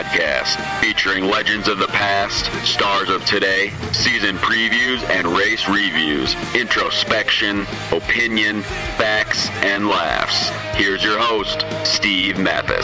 [0.00, 7.66] Podcast, featuring legends of the past, stars of today, season previews and race reviews, introspection,
[7.92, 8.62] opinion,
[8.96, 10.48] facts, and laughs.
[10.74, 12.82] Here's your host, Steve Matthes.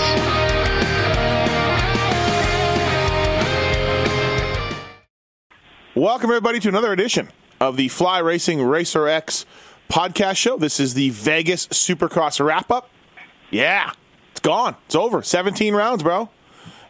[5.94, 7.30] Welcome, everybody, to another edition
[7.62, 9.46] of the Fly Racing Racer X
[9.88, 10.58] podcast show.
[10.58, 12.90] This is the Vegas Supercross wrap up.
[13.50, 13.92] Yeah,
[14.32, 14.76] it's gone.
[14.84, 15.22] It's over.
[15.22, 16.28] 17 rounds, bro.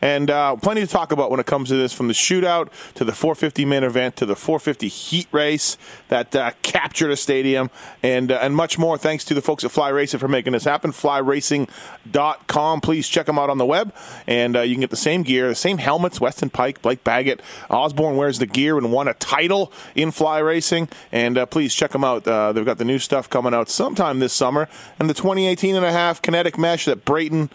[0.01, 3.05] And uh, plenty to talk about when it comes to this from the shootout to
[3.05, 5.77] the 450 main event to the 450 heat race
[6.09, 7.71] that uh, captured a stadium
[8.03, 8.99] and, uh, and much more.
[8.99, 10.93] Thanks to the folks at Fly Racing for making this happen.
[10.93, 12.81] FlyRacing.com.
[12.81, 13.95] Please check them out on the web.
[14.27, 16.21] And uh, you can get the same gear, the same helmets.
[16.21, 20.89] Weston Peick, Blake Baggett, Osborne wears the gear and won a title in Fly Racing.
[21.13, 22.27] And uh, please check them out.
[22.27, 24.69] Uh, they've got the new stuff coming out sometime this summer.
[24.99, 27.51] And the 2018 and a half kinetic mesh that Brayton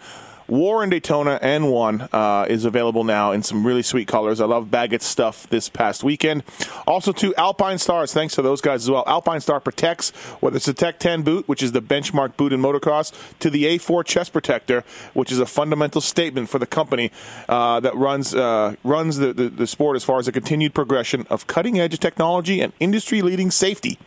[0.48, 4.40] War in Daytona and one uh, is available now in some really sweet colors.
[4.40, 6.42] I love Baggett's stuff this past weekend.
[6.86, 9.04] Also to Alpinestars, thanks to those guys as well.
[9.06, 12.60] Alpine Star protects whether it's the Tech 10 boot, which is the benchmark boot in
[12.60, 14.84] motocross, to the A4 chest protector,
[15.14, 17.10] which is a fundamental statement for the company
[17.48, 21.26] uh, that runs uh, runs the, the, the sport as far as a continued progression
[21.30, 23.98] of cutting edge technology and industry leading safety.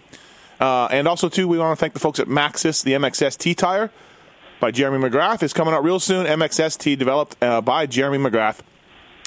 [0.59, 3.91] Uh, and also, too, we want to thank the folks at Maxxis, the MXST tire
[4.59, 6.25] by Jeremy McGrath is coming out real soon.
[6.25, 8.59] MXST developed uh, by Jeremy McGrath.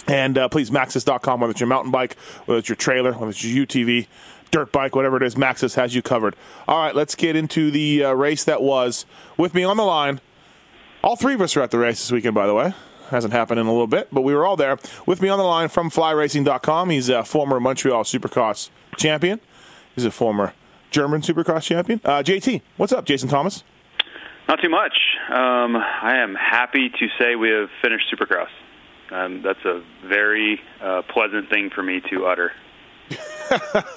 [0.07, 2.17] And uh, please, Maxxis.com, whether it's your mountain bike,
[2.47, 4.07] whether it's your trailer, whether it's your UTV,
[4.51, 6.35] dirt bike, whatever it is, Maxxis has you covered.
[6.67, 9.05] All right, let's get into the uh, race that was.
[9.37, 10.21] With me on the line,
[11.03, 12.73] all three of us are at the race this weekend, by the way.
[13.11, 14.79] Hasn't happened in a little bit, but we were all there.
[15.07, 19.41] With me on the line from flyracing.com, he's a former Montreal Supercross champion.
[19.95, 20.53] He's a former
[20.91, 22.01] German Supercross champion.
[22.05, 23.63] Uh, JT, what's up, Jason Thomas?
[24.49, 24.97] Not too much.
[25.29, 28.49] Um, I am happy to say we have finished Supercross.
[29.11, 32.53] Um, that's a very uh, pleasant thing for me to utter.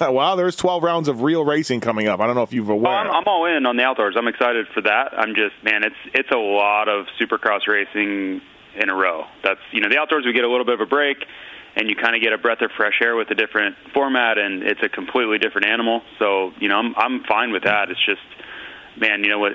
[0.00, 2.20] wow, there's 12 rounds of real racing coming up.
[2.20, 2.92] I don't know if you've aware.
[2.92, 4.14] I'm, I'm all in on the outdoors.
[4.16, 5.12] I'm excited for that.
[5.16, 8.40] I'm just man, it's it's a lot of Supercross racing
[8.74, 9.24] in a row.
[9.42, 11.18] That's you know the outdoors we get a little bit of a break,
[11.76, 14.62] and you kind of get a breath of fresh air with a different format, and
[14.62, 16.00] it's a completely different animal.
[16.18, 17.90] So you know I'm I'm fine with that.
[17.90, 18.22] It's just
[18.96, 19.52] man, you know what.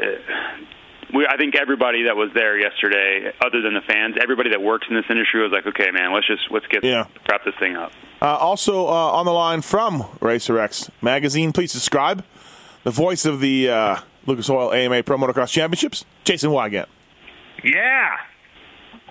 [1.14, 4.88] We, I think everybody that was there yesterday, other than the fans, everybody that works
[4.90, 7.06] in this industry was like, okay, man, let's just let's get Yeah.
[7.30, 7.92] wrap this thing up.
[8.22, 12.26] Uh, also uh, on the line from Racer X magazine, please subscribe.
[12.84, 16.88] The voice of the uh, Lucas Oil AMA Pro Motocross Championships, Jason Weigandt.
[17.64, 18.18] Yeah.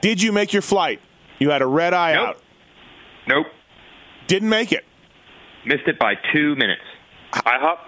[0.03, 1.01] Did you make your flight?
[1.39, 2.29] You had a red eye Nope.
[2.29, 2.43] out.
[3.27, 3.47] Nope.
[4.27, 4.85] Didn't make it.
[5.65, 6.83] Missed it by two minutes.
[7.33, 7.79] IHOP.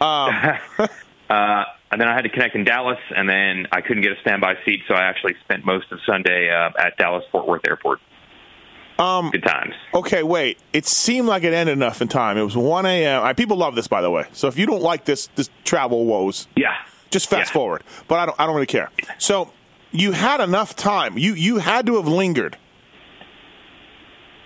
[1.30, 4.20] Uh, and then I had to connect in Dallas, and then I couldn't get a
[4.20, 8.00] standby seat, so I actually spent most of Sunday uh, at Dallas Fort Worth Airport.
[8.98, 9.74] Um, Good times.
[9.94, 10.58] okay, wait.
[10.72, 12.36] It seemed like it ended enough in time.
[12.36, 13.22] It was 1 a.m.
[13.22, 14.24] I, people love this, by the way.
[14.32, 16.74] So if you don't like this, this travel woes, Yeah.
[17.10, 17.54] just fast Yeah.
[17.54, 17.84] forward.
[18.08, 18.90] But I don't, I don't really care.
[19.18, 19.52] So
[19.92, 21.16] you had enough time.
[21.16, 22.58] You, you had to have lingered.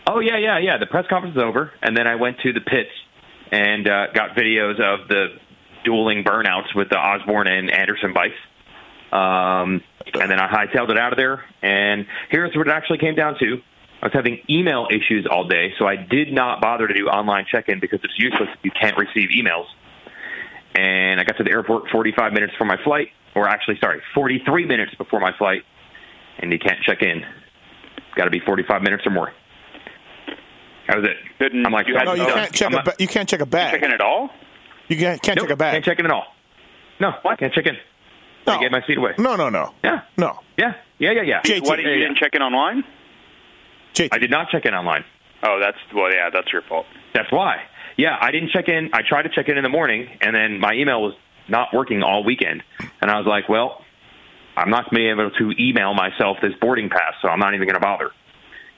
[0.07, 0.77] Oh yeah, yeah, yeah.
[0.79, 2.91] The press conference is over, and then I went to the pits
[3.53, 5.29] and uh, got videos of the
[5.85, 8.35] dueling burnouts with the Osborne and Anderson bikes.
[9.13, 9.83] Um,
[10.15, 11.45] and then I hightailed it out of there.
[11.63, 13.59] And here's what it actually came down to:
[14.03, 17.45] I was having email issues all day, so I did not bother to do online
[17.51, 19.67] check-in because it's useless if you can't receive emails.
[20.75, 24.65] And I got to the airport 45 minutes before my flight, or actually, sorry, 43
[24.65, 25.63] minutes before my flight,
[26.39, 27.23] and you can't check in.
[28.17, 29.31] Got to be 45 minutes or more.
[30.89, 31.17] That was it.
[31.39, 33.41] Couldn't- I'm like, you No, you can't check I'm a not- ba- you can't check
[33.41, 33.73] a bag.
[33.75, 34.31] Checking it all?
[34.93, 35.73] You can't, can't Nope, check a bag.
[35.73, 36.27] Can't check in at all.
[37.01, 37.39] No, What?
[37.39, 37.77] can't check in.
[38.47, 38.53] no.
[38.55, 39.13] I gave my seat away.
[39.19, 39.73] No, no, no.
[39.83, 40.39] Yeah, No.
[40.59, 41.41] yeah, yeah, yeah, yeah.
[41.43, 41.67] JT.
[41.67, 42.01] What, you Yeah, yeah.
[42.09, 42.85] didn't check in online?
[43.95, 44.09] JT.
[44.13, 45.05] I did not check in online.
[45.43, 46.85] Oh, that's well, yeah, that's your fault.
[47.15, 47.63] That's why.
[47.97, 48.91] Yeah, I didn't check in.
[48.93, 51.15] I tried to check in in the morning, and then my email was
[51.49, 52.63] not working all weekend.
[53.01, 53.83] And I was like, well,
[54.57, 57.55] I'm not going to be able to email myself this boarding pass, so I'm not
[57.55, 58.11] even going to bother.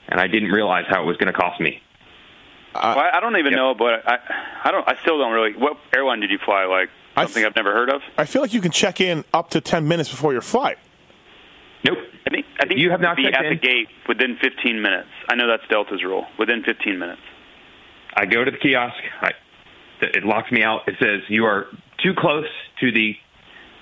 [0.09, 1.81] And I didn't realize how it was going to cost me.
[2.81, 3.57] Well, I I don't even Yep.
[3.57, 4.17] know, but I,
[4.65, 4.87] I don't.
[4.87, 5.53] I still don't really.
[5.57, 6.65] What airline did you fly?
[6.65, 8.01] Like I something f- I've never heard of.
[8.17, 10.77] I feel like you can check in up to 10 minutes before your flight.
[11.83, 11.97] Nope.
[12.25, 15.09] I think I think You have not be checked at the gate within 15 minutes.
[15.29, 16.25] I know that's Delta's rule.
[16.39, 17.21] Within 15 minutes.
[18.15, 18.95] I go to the kiosk.
[19.21, 19.31] I,
[20.01, 20.87] it locks me out.
[20.87, 21.67] It says you are
[22.03, 22.47] too close
[22.79, 23.15] to the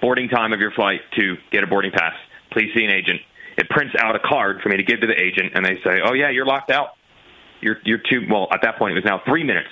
[0.02, 2.14] boarding time of your flight to get a boarding pass.
[2.52, 3.22] Please see an agent.
[3.58, 6.02] It prints out a card for me to give to the agent, and they say,
[6.04, 6.90] "Oh yeah, you're locked out.
[7.64, 9.70] You're you're too well." At that point, it was now three minutes.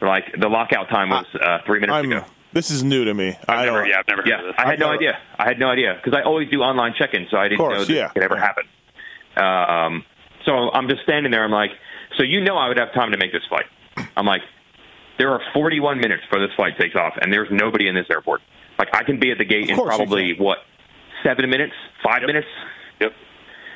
[0.00, 2.24] Like the lockout time was uh, three minutes I'm, ago.
[2.52, 3.36] this is new to me.
[3.48, 4.54] I Never, don't, yeah, I've never heard Yeah, of this.
[4.56, 5.18] I had no never- idea.
[5.38, 7.84] I had no idea because I always do online check-in, so I didn't course, know
[7.84, 8.06] that yeah.
[8.06, 8.64] it could ever happen.
[9.36, 10.04] Um,
[10.44, 11.44] so I'm just standing there.
[11.44, 11.70] I'm like,
[12.16, 13.66] so you know I would have time to make this flight.
[14.16, 14.42] I'm like,
[15.18, 18.40] there are 41 minutes before this flight takes off, and there's nobody in this airport.
[18.78, 20.58] Like I can be at the gate in probably what
[21.24, 21.74] seven minutes,
[22.04, 22.46] five minutes.
[23.00, 23.12] Yep.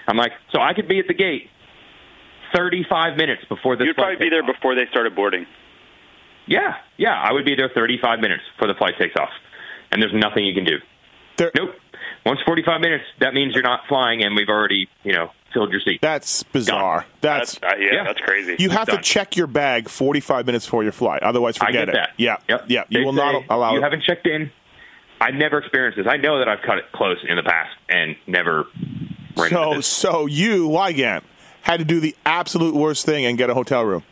[0.07, 1.51] I'm like, so I could be at the gate
[2.55, 3.87] 35 minutes before this.
[3.87, 4.55] You'd flight probably be there off.
[4.55, 5.47] before they started boarding.
[6.47, 9.31] Yeah, yeah, I would be there 35 minutes before the flight takes off,
[9.91, 10.79] and there's nothing you can do.
[11.37, 11.77] There- Nope.
[12.27, 15.81] Once 45 minutes, that means you're not flying, and we've already, you know, filled your
[15.81, 16.01] seat.
[16.01, 17.05] That's bizarre.
[17.21, 18.05] That's, That's uh, yeah, yeah.
[18.05, 18.57] that's crazy.
[18.61, 21.23] you have to check your bag 45 minutes before your flight.
[21.25, 21.93] Otherwise, I forget get it.
[21.95, 22.11] that.
[22.17, 22.65] Yeah, Yep.
[22.69, 22.85] yeah.
[22.89, 23.83] You They will not allow You it.
[23.83, 24.53] haven't checked in.
[25.21, 26.07] I've never experienced this.
[26.09, 28.67] I know that I've cut it close in the past and never
[29.49, 29.87] So, this.
[29.89, 31.23] so you, Weigandt,
[31.63, 34.03] had to do the absolute worst thing and get a hotel room.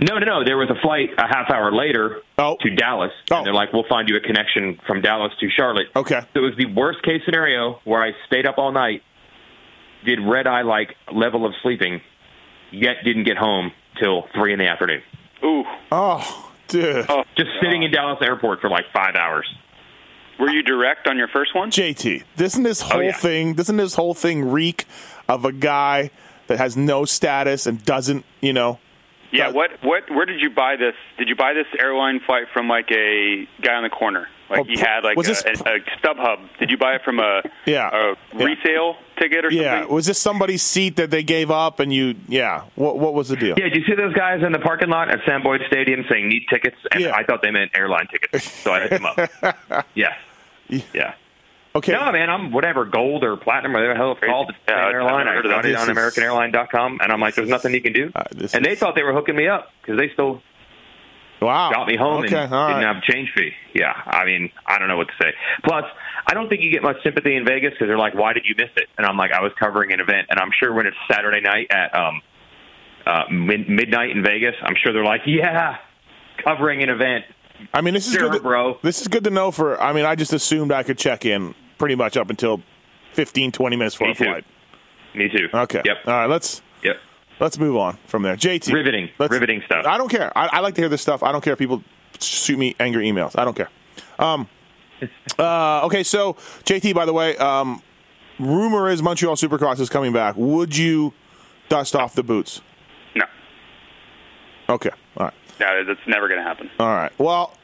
[0.00, 0.44] No, no, no.
[0.44, 2.56] There was a flight a half hour later Oh.
[2.60, 3.12] to Dallas.
[3.30, 3.38] Oh.
[3.38, 5.86] And they're like, we'll find you a connection from Dallas to Charlotte.
[5.94, 6.20] Okay.
[6.34, 9.02] So it was the worst case scenario where I stayed up all night,
[10.04, 12.00] did red eye like level of sleeping,
[12.70, 15.02] yet didn't get home till three in the afternoon.
[15.44, 17.06] Ooh, Oh, dude.
[17.08, 19.46] oh, Just sitting in Dallas airport for like five hours.
[20.38, 21.70] were you direct on your first one?
[21.70, 23.12] JT, doesn't this oh, whole Oh, yeah.
[23.12, 24.84] thing, doesn't this whole thing reek
[25.28, 26.10] of a guy
[26.46, 28.78] that has no status and doesn't, you know?
[29.30, 29.50] Yeah.
[29.50, 29.72] What?
[29.82, 30.08] What?
[30.10, 30.94] Where did you buy this?
[31.18, 34.26] Did you buy this airline flight from like a guy on the corner?
[34.48, 36.38] Like Oh, he had like was a, this- a, a StubHub.
[36.58, 37.90] Did you buy it from a Yeah.
[37.92, 38.44] a Yeah.
[38.46, 39.58] resale ticket or something?
[39.62, 42.14] Yeah, was this somebody's seat that they gave up and you?
[42.26, 43.54] Yeah, what what was the deal?
[43.58, 46.26] Yeah, did you see those guys in the parking lot at Sam Boyd Stadium saying
[46.26, 46.76] need tickets?
[46.92, 47.14] And Yeah.
[47.14, 49.84] I thought they meant airline tickets, so I hit them up.
[49.94, 50.14] yeah,
[50.94, 51.12] yeah.
[51.78, 54.50] Okay, No, man, I'm whatever gold or platinum or whatever the hell it's called.
[54.50, 55.28] It's Yeah, I've airline.
[55.28, 58.10] I got it on AmericanAirline.com, and I'm like, there's nothing you can do.
[58.14, 60.42] Uh, and they thought they were hooking me up because they still
[61.40, 63.52] wow, got me home Okay, and all didn't have a change fee.
[63.74, 65.32] Yeah, I mean, I don't know what to say.
[65.64, 65.84] Plus,
[66.26, 68.54] I don't think you get much sympathy in Vegas because they're like, "Why did you
[68.58, 70.96] miss it?" And I'm like, "I was covering an event," and I'm sure when it's
[71.10, 72.22] Saturday night at um,
[73.06, 75.76] uh, mid- midnight in Vegas, I'm sure they're like, "Yeah,
[76.42, 77.24] covering an event."
[77.72, 78.78] I mean, this is Sure, good, to, bro.
[78.82, 79.50] This is good to know.
[79.50, 82.60] For I mean, I just assumed I could check in pretty much up until
[83.14, 84.44] 15, 20 minutes before Me the flight.
[85.14, 85.48] Me too.
[85.54, 85.96] Okay, Yep.
[86.06, 86.96] all right, let's Yep.
[87.40, 88.36] let's move on from there.
[88.36, 89.08] JT, Riveting.
[89.18, 89.86] Riveting stuff.
[89.86, 90.36] I don't care.
[90.36, 91.22] I, I like to hear this stuff.
[91.22, 91.82] I don't care if people
[92.20, 93.38] shoot me angry emails.
[93.38, 93.70] I don't care.
[94.18, 94.48] Um,
[95.38, 96.34] uh, okay, so
[96.64, 97.82] JT, by the way, um,
[98.38, 100.34] rumor is Montreal Supercross is coming back.
[100.36, 101.14] Would you
[101.68, 102.60] dust off the boots?
[103.14, 103.24] No,
[104.68, 105.34] Okay, all right.
[105.60, 106.70] no, that's never going to happen.
[106.78, 107.12] All right.
[107.18, 107.54] Well,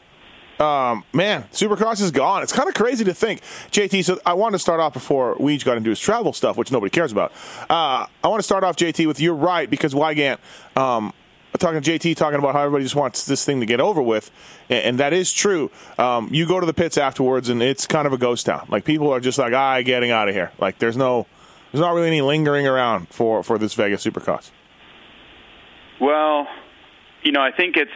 [0.60, 2.42] um, man, Supercross is gone.
[2.42, 3.40] It's kind of crazy to think,
[3.70, 4.04] JT.
[4.04, 6.90] So I want to start off before we got into his travel stuff, which nobody
[6.90, 7.32] cares about.
[7.68, 10.38] Uh, I want to start off, JT, with you're right because Weigandt,
[10.76, 11.12] um,
[11.58, 14.30] talking to JT, talking about how everybody just wants this thing to get over with,
[14.68, 15.70] and, and that is true.
[15.98, 18.66] Um, you go to the pits afterwards, and it's kind of a ghost town.
[18.68, 20.52] Like people are just like, I ah, getting out of here.
[20.58, 21.26] Like there's no,
[21.72, 24.50] there's not really any lingering around for for this Vegas Supercross.
[26.00, 26.46] Well,
[27.22, 27.90] you know, I think it's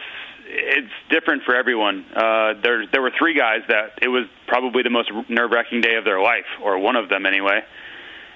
[0.49, 2.05] it's different for everyone.
[2.13, 5.95] Uh, there there were three guys that it was probably the most nerve wracking day
[5.95, 7.61] of their life, or one of them anyway.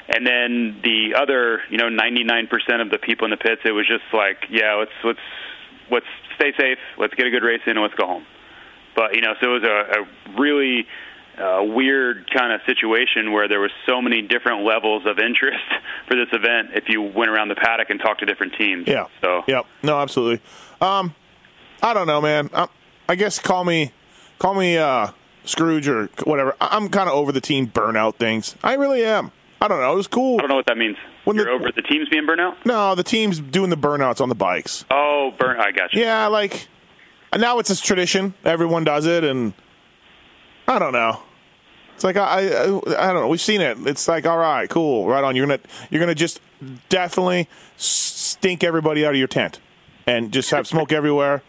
[0.07, 3.87] And then the other, you know, 99% of the people in the pits, it was
[3.87, 5.19] just like, yeah, let's let's
[5.89, 6.05] let's
[6.35, 8.25] stay safe, let's get a good race in, and let's go home.
[8.95, 10.85] But you know, so it was a, a really
[11.37, 15.65] uh, weird kind of situation where there was so many different levels of interest
[16.07, 16.71] for this event.
[16.75, 19.07] If you went around the paddock and talked to different teams, Yeah.
[19.21, 19.65] So Yep.
[19.81, 20.41] No, absolutely.
[20.79, 21.15] Um,
[21.83, 22.49] I don't know, man.
[22.53, 22.67] I,
[23.09, 23.91] I guess call me,
[24.39, 25.09] call me uh,
[25.45, 26.55] Scrooge or whatever.
[26.61, 28.55] I- I'm kind of over the team burnout things.
[28.63, 29.31] I really am.
[29.61, 29.93] I don't know.
[29.93, 30.37] It was cool.
[30.39, 30.97] I don't know what that means.
[31.25, 32.65] When You're the- over the teams being burnt out?
[32.65, 34.85] No, the team's doing the burnouts on the bikes.
[34.89, 35.59] Oh, burn!
[35.59, 36.01] I got you.
[36.01, 36.67] Yeah, like
[37.37, 38.33] now it's a tradition.
[38.43, 39.53] Everyone does it, and
[40.67, 41.21] I don't know.
[41.95, 43.27] It's like I, I, I don't know.
[43.27, 43.77] We've seen it.
[43.87, 45.35] It's like all right, cool, right on.
[45.35, 45.59] You're gonna
[45.89, 46.41] you're gonna just
[46.89, 47.47] definitely
[47.77, 49.59] stink everybody out of your tent,
[50.07, 51.41] and just have smoke everywhere,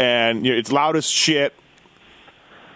[0.00, 1.54] and you it's loud as shit.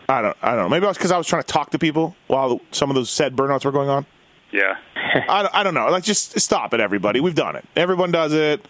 [0.09, 0.37] I don't.
[0.43, 0.69] I don't know.
[0.69, 3.09] Maybe it was because I was trying to talk to people while some of those
[3.09, 4.05] said burnouts were going on.
[4.53, 4.77] Yeah.
[5.29, 5.89] I, don't- I don't know.
[5.89, 7.21] Like, just stop it, everybody.
[7.21, 7.65] We've done it.
[7.75, 8.67] Everyone does it.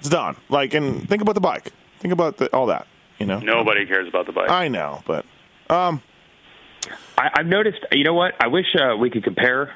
[0.00, 0.36] It's done.
[0.48, 1.72] Like, and think about the bike.
[2.00, 2.88] Think about the, all that.
[3.20, 3.38] You know.
[3.38, 4.50] Nobody cares about the bike.
[4.50, 5.24] I know, but
[5.70, 6.00] I,
[7.16, 7.78] I've noticed.
[7.92, 8.34] You know what?
[8.40, 9.72] I wish uh, we could compare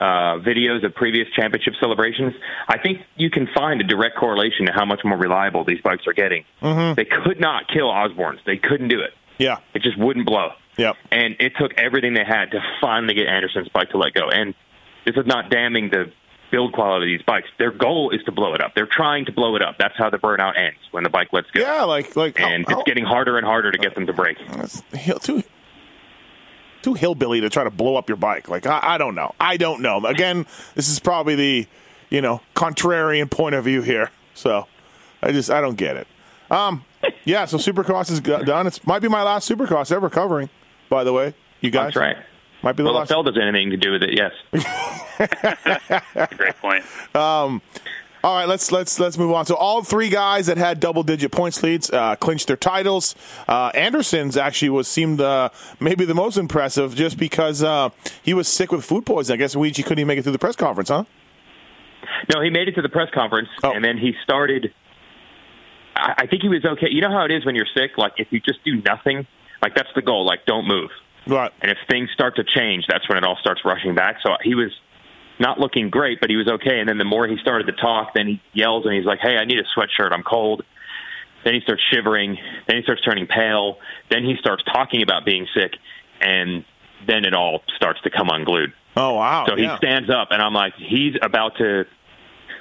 [0.00, 2.34] uh, videos of previous championship celebrations.
[2.68, 6.06] I think you can find a direct correlation to how much more reliable these bikes
[6.06, 6.44] are getting.
[6.62, 6.94] Mm-hmm.
[6.94, 8.40] They could not kill Osborne's.
[8.46, 9.10] They couldn't do it.
[9.38, 10.50] yeah, It just wouldn't blow.
[10.78, 10.96] Yep.
[11.10, 14.28] And it took everything they had to finally get Anderson's bike to let go.
[14.30, 14.54] And
[15.04, 16.10] this is not damning the
[16.50, 17.48] build quality of these bikes.
[17.58, 18.74] Their goal is to blow it up.
[18.74, 19.76] They're trying to blow it up.
[19.78, 21.60] That's how the burnout ends when the bike lets go.
[21.60, 21.82] yeah.
[21.84, 24.36] Like, like, And how- it's getting harder and harder to get them to break.
[24.50, 24.82] That's
[25.22, 25.42] too
[26.82, 28.48] too hillbilly to try to blow up your bike.
[28.48, 29.34] Like I, I don't know.
[29.40, 30.04] I don't know.
[30.04, 31.66] Again, this is probably the
[32.10, 34.10] you know contrarian point of view here.
[34.34, 34.66] So
[35.22, 36.06] I just I don't get it.
[36.50, 36.84] Um,
[37.24, 37.44] yeah.
[37.46, 38.66] So Supercross is done.
[38.66, 40.50] It's might be my last Supercross ever covering.
[40.88, 41.94] By the way, you guys.
[41.94, 42.16] That's right.
[42.62, 43.10] Might be the Well, last.
[43.10, 44.32] if Feld has anything to do with it, yes.
[46.36, 46.84] Great point.
[48.24, 49.46] All right, let's let's let's move on.
[49.46, 53.16] So all three guys that had double digit points leads uh, clinched their titles.
[53.48, 55.48] Uh, Anderson's actually was seemed uh,
[55.80, 57.88] maybe the most impressive just because uh,
[58.22, 59.40] he was sick with food poisoning.
[59.40, 61.02] I guess Luigi couldn't even make it through the press conference, huh?
[62.32, 63.72] No, he made it to the press conference, Oh.
[63.72, 64.72] and then he started.
[65.96, 66.86] I, I think he was okay.
[66.90, 67.98] You know how it is when you're sick?
[67.98, 69.26] Like, if you just do nothing,
[69.60, 70.24] like, that's the goal.
[70.24, 70.90] Like, don't move.
[71.26, 71.52] Right.
[71.60, 74.16] And if things start to change, that's when it all starts rushing back.
[74.22, 74.70] So he was
[75.42, 76.80] not looking great, but he was okay.
[76.80, 79.36] And then the more he started to talk, then he yells and he's like, "Hey,
[79.36, 80.12] I need a sweatshirt.
[80.12, 80.62] I'm cold."
[81.44, 82.38] Then he starts shivering.
[82.66, 83.78] Then he starts turning pale.
[84.10, 85.72] Then he starts talking about being sick,
[86.20, 86.64] and
[87.06, 88.72] then it all starts to come unglued.
[88.96, 89.44] Oh wow.
[89.46, 89.76] So he yeah.
[89.76, 91.84] stands up, and I'm like, he's about to.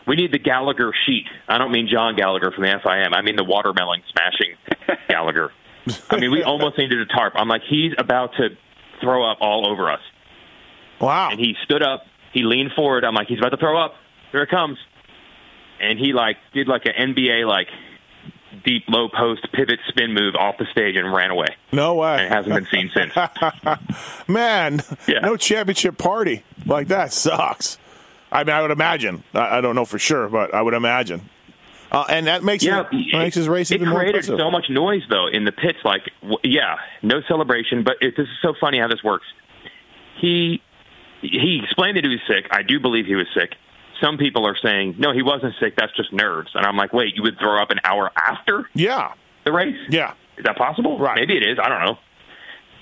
[0.08, 1.28] We need the Gallagher sheet.
[1.48, 3.14] I don't mean John Gallagher from the FIM.
[3.14, 5.52] I mean the watermelon smashing Gallagher.
[6.10, 7.34] I mean, we almost needed a tarp.
[7.36, 8.50] I'm like, he's about to
[9.00, 10.02] throw up all over us.
[11.00, 11.30] Wow.
[11.32, 12.04] And he stood up.
[12.34, 13.04] He leaned forward.
[13.04, 13.96] I'm like, he's about to throw up.
[14.32, 14.78] Here it comes.
[15.80, 17.68] And he like did like an NBA like
[18.64, 21.48] deep low post pivot spin move off the stage and ran away.
[21.72, 22.16] no way.
[22.18, 23.14] And it hasn't been seen since.
[24.28, 25.20] Man, Yeah.
[25.22, 27.78] no championship party like that sucks.
[28.32, 29.24] I mean, I would imagine.
[29.34, 31.22] I, I don't know for sure, but I would imagine.
[31.92, 34.50] Uh, and that makes Yeah, it, makes his race it even more It created so
[34.50, 35.80] much noise though in the pits.
[35.84, 37.84] Like, w- yeah, no celebration.
[37.84, 39.26] But it, this is so funny how this works.
[40.22, 40.62] He
[41.22, 42.48] he explained that he was sick.
[42.52, 43.56] I do believe he was sick.
[44.02, 45.76] Some people are saying no, he wasn't sick.
[45.78, 46.52] That's just nerves.
[46.56, 49.14] And I'm like, wait, you would throw up an hour after yeah,
[49.46, 49.78] the race?
[49.90, 50.14] yeah.
[50.38, 50.98] Is that possible?
[50.98, 51.16] Right.
[51.16, 51.60] Maybe it is.
[51.62, 51.98] I don't know.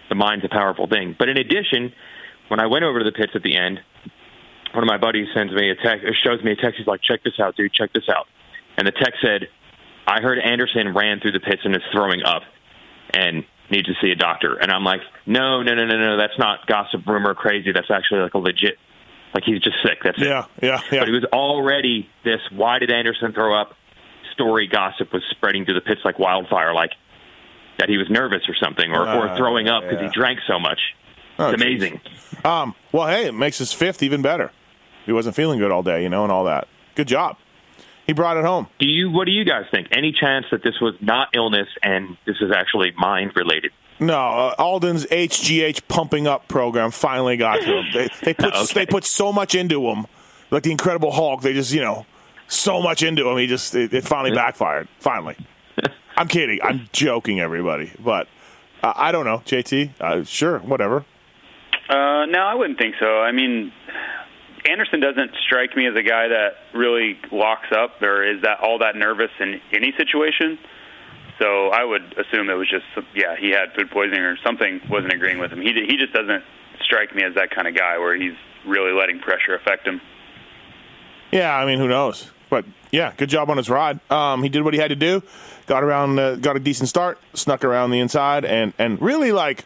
[0.08, 1.16] The mind's a powerful thing.
[1.18, 1.92] But in addition,
[2.48, 3.80] when I went over to the pits at the end,
[4.74, 6.78] one of my buddies sends me a text, or shows me a text.
[6.78, 7.74] He's like, "Check this out, dude.
[7.74, 8.28] Check this out."
[8.78, 9.50] And the text said,
[10.08, 12.44] "I heard Anderson ran through the pits and is throwing up,
[13.14, 16.18] and needs to see a doctor." And I'm like, "No, no, no, no, no.
[16.18, 17.72] That's not gossip, rumor, crazy.
[17.72, 18.78] That's actually like a legit.
[19.34, 20.00] Like he's just sick.
[20.04, 21.00] That's it." Yeah, yeah, yeah.
[21.02, 23.76] But it was already this why did Anderson throw up
[24.34, 26.92] story gossip was spreading through the pits like wildfire, like
[27.78, 30.08] that he was nervous or something, or, Uh, or throwing up because yeah.
[30.08, 30.80] he drank so much.
[31.38, 32.02] Oh, it's amazing.
[32.44, 34.52] Um, well, hey, it makes his fifth even better.
[35.06, 36.68] He wasn't feeling good all day, you know, and all that.
[36.96, 37.38] Good job.
[38.10, 38.66] He brought it home.
[38.80, 39.12] Do you?
[39.12, 39.90] What do you guys think?
[39.92, 43.72] Any chance that this was not illness and this is actually mind related?
[44.00, 47.86] No, uh, Aldon's HGH pumping up program finally got to him.
[47.94, 48.74] They, they put Okay.
[48.74, 50.08] they put so much into him,
[50.50, 51.44] like the Incredible Hulk.
[51.44, 52.08] They just you know
[52.48, 53.38] so much into him.
[53.38, 54.88] He just it, it finally backfired.
[54.98, 55.38] Finally,
[56.18, 56.60] I'm kidding.
[56.64, 57.92] I'm joking, everybody.
[58.04, 58.28] But
[58.82, 60.02] uh, I don't know, JT.
[60.02, 61.06] Uh, sure, whatever.
[61.88, 63.20] Uh, no, I wouldn't think so.
[63.20, 63.72] I mean,
[64.70, 68.80] Anderson doesn't strike me as a guy that really locks up or is that all
[68.80, 70.60] that nervous in any situation.
[71.40, 72.86] So I would assume it was just
[73.16, 75.62] yeah he had food poisoning or something wasn't agreeing with him.
[75.62, 76.44] He he just doesn't
[76.82, 78.36] strike me as that kind of guy where he's
[78.66, 80.02] really letting pressure affect him.
[81.32, 82.32] Yeah, I mean, who knows?
[82.50, 84.00] But yeah, good job on his ride.
[84.12, 85.22] Um, he did what he had to do.
[85.68, 87.20] Got around, uh, got a decent start.
[87.36, 89.66] Snuck around the inside, and and really like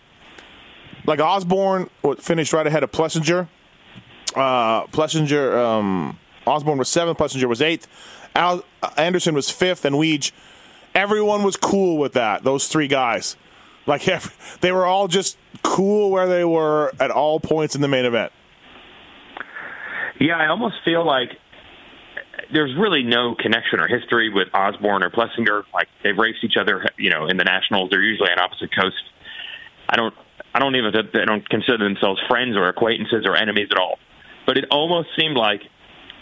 [1.05, 3.47] like Osborne finished right ahead of Plessinger.
[4.35, 7.17] Uh, Plessinger, um, Osborne was seventh.
[7.17, 7.87] Plessinger was eighth.
[8.35, 10.31] Al, uh, Anderson was fifth, and Weege.
[10.95, 12.43] Everyone was cool with that.
[12.43, 13.35] Those three guys,
[13.85, 17.87] like every, they were all just cool where they were at all points in the
[17.87, 18.31] main event.
[20.19, 21.31] Yeah, I almost feel like
[22.51, 25.63] there's really no connection or history with Osborne or Plessinger.
[25.73, 27.89] Like they've raced each other, you know, in the nationals.
[27.89, 28.99] They're usually on opposite coasts.
[29.89, 30.13] I don't,
[30.53, 33.97] I don't even, they don't consider themselves friends or acquaintances or enemies at all.
[34.45, 35.61] But it almost seemed like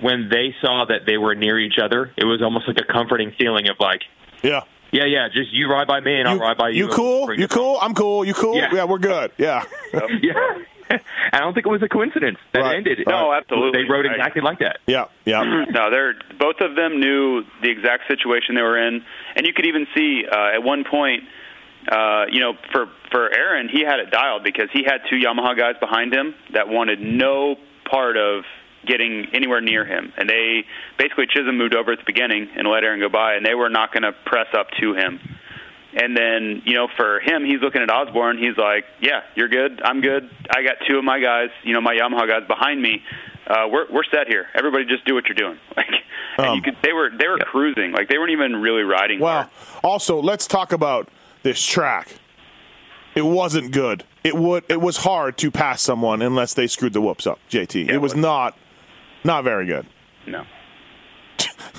[0.01, 3.33] when they saw that they were near each other, it was almost like a comforting
[3.37, 4.01] feeling of like,
[4.43, 4.61] Yeah,
[4.91, 5.27] Yeah, yeah.
[5.33, 6.85] Just you ride by me, and I'll ride by you.
[6.87, 7.27] You cool?
[7.33, 7.59] You it home.
[7.59, 7.77] cool?
[7.81, 8.25] I'm cool.
[8.25, 8.55] You cool?
[8.55, 8.83] Yeah.
[8.85, 9.31] we're good.
[9.37, 9.63] Yeah.
[10.21, 10.33] Yeah.
[11.31, 12.75] I don't think it was a coincidence that Right.
[12.75, 13.03] ended.
[13.07, 13.81] No, absolutely.
[13.83, 14.79] They wrote I- exactly like that.
[14.87, 15.05] yeah.
[15.23, 15.41] Yeah.
[15.69, 19.01] no, they're both of them knew the exact situation they were in,
[19.37, 21.23] and you could even see uh, at one point,
[21.89, 25.57] uh, you know, for for Aaron, he had it dialed because he had two Yamaha
[25.57, 27.55] guys behind him that wanted no
[27.91, 28.43] part of
[28.87, 30.63] getting anywhere near him, and they
[30.97, 33.69] basically Chisholm moved over at the beginning and let Aaron go by, and they were
[33.69, 35.19] not going to press up to him.
[35.93, 38.37] And then, you know, for him, he's looking at Osborne.
[38.37, 39.81] He's like, "Yeah, you're good.
[39.83, 40.29] I'm good.
[40.49, 43.03] I got two of my guys, you know, my Yamaha guys behind me.
[43.45, 44.47] Uh, we're we're set here.
[44.55, 45.87] Everybody, just do what you're doing." Like,
[46.37, 47.91] and Um, you could, they were they were cruising.
[47.91, 49.19] Like they weren't even really riding.
[49.19, 49.49] Well, hard.
[49.83, 51.09] also let's talk about
[51.43, 52.07] this track.
[53.15, 54.03] It wasn't good.
[54.23, 54.63] It would.
[54.69, 57.39] It was hard to pass someone unless they screwed the whoops up.
[57.49, 57.87] JT.
[57.87, 58.21] Yeah, it was it was.
[58.21, 58.57] not,
[59.23, 59.85] not very good.
[60.27, 60.45] No.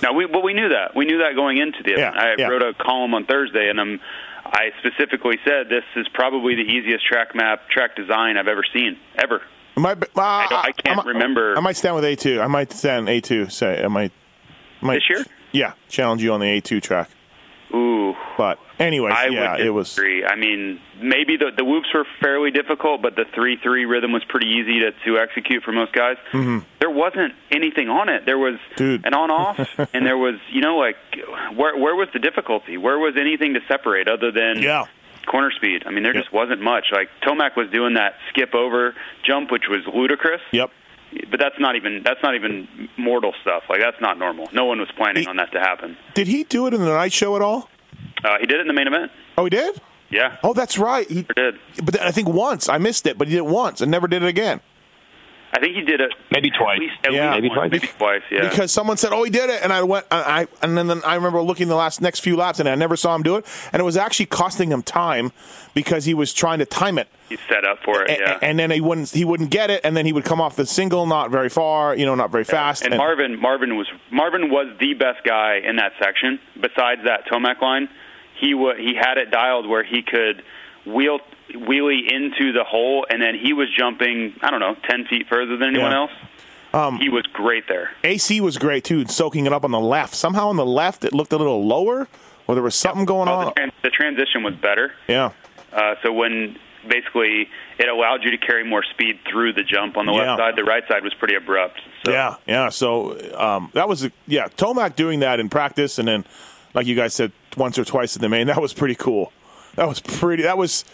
[0.03, 0.97] No, we but we knew that.
[0.97, 2.17] We knew that going into the event.
[2.17, 2.49] Yeah, I yeah.
[2.49, 4.01] wrote a column on Thursday, and I'm,
[4.45, 8.99] I specifically said this is probably the easiest track map, track design I've ever seen,
[9.17, 9.43] ever.
[9.77, 12.41] I, uh, I, I can't might- remember- I might stand with A two.
[12.41, 13.49] I might stand A two.
[13.49, 14.12] Say I might.
[14.81, 15.25] might This year?
[15.53, 17.09] Yeah, challenge you on the A two track.
[17.75, 19.99] Ooh, But anyway, I yeah, it was.
[19.99, 24.23] I mean, maybe the the whoops were fairly difficult, but the three three rhythm was
[24.25, 26.17] pretty easy to to execute for most guys.
[26.33, 26.59] Mm-hmm.
[26.81, 28.26] There wasn't anything on it.
[28.26, 29.07] There was Dude.
[29.07, 29.59] an on off,
[29.95, 30.97] and there was you know like
[31.55, 32.76] where where was the difficulty?
[32.76, 34.85] Where was anything to separate other than Yeah.
[35.26, 35.85] corner speed?
[35.87, 36.25] I mean, there Yep.
[36.25, 36.87] just wasn't much.
[36.93, 40.43] Like Tomac was doing that skip over jump, which was ludicrous.
[40.52, 40.71] Yep.
[41.31, 42.66] But that's not even that's not even
[42.97, 43.64] mortal stuff.
[43.69, 44.49] Like that's not normal.
[44.52, 45.97] No one was planning He- on that to happen.
[46.14, 47.69] Did he do it in the night show at all?
[48.25, 49.11] Uh, he did it in the main event.
[49.37, 49.81] Oh, he did.
[50.11, 51.09] Yeah, Oh, that's right.
[51.09, 51.59] He sure did.
[51.83, 54.23] But I think once I missed it, but he did it once and never did
[54.23, 54.61] it again.
[55.54, 56.76] I think he did it Maybe twice.
[56.76, 57.30] At least, at Yeah.
[57.35, 57.71] least Maybe twice.
[57.71, 58.23] Maybe twice.
[58.30, 58.49] Yeah.
[58.49, 61.02] Because someone said, "Oh, he did it," and I went, I, I and then, then
[61.06, 63.44] I remember looking the last next few laps, and I never saw him do it,
[63.73, 65.30] and it was actually costing him time
[65.75, 68.11] because he was trying to time it, He set up for it.
[68.11, 68.38] A- Yeah.
[68.40, 70.64] and then he wouldn't he wouldn't get it, and then he would come off the
[70.66, 74.69] single not very far, you know, not very fast, and Marvin Marvin was Marvin was
[74.80, 76.38] the best guy in that section.
[76.58, 77.88] Besides that Tomac line,
[78.41, 80.43] he wa he had it dialed where he could
[80.86, 81.21] wheel
[81.56, 84.34] wheelie into the hole, and then he was jumping.
[84.43, 85.99] I don't know, ten feet further than anyone Yeah.
[85.99, 86.10] else.
[86.75, 87.91] Um, he was great there.
[88.02, 90.15] AC was great too, soaking it up on the left.
[90.15, 92.08] Somehow on the left it looked a little lower,
[92.47, 93.45] or there was something going Oh, on.
[93.47, 94.93] the, trans- the transition was better.
[95.06, 95.30] Yeah,
[95.73, 96.56] Uh, so when
[96.88, 100.30] basically it allowed you to carry more speed through the jump on the Yeah.
[100.34, 101.80] left side, the right side was pretty abrupt.
[102.04, 102.69] So, yeah, yeah.
[102.71, 106.25] So um, that was yeah, Tomac doing that in practice, and then
[106.75, 108.47] like you guys said, once or twice in the main.
[108.47, 109.30] That was pretty cool.
[109.76, 110.43] That was pretty.
[110.45, 110.84] That was.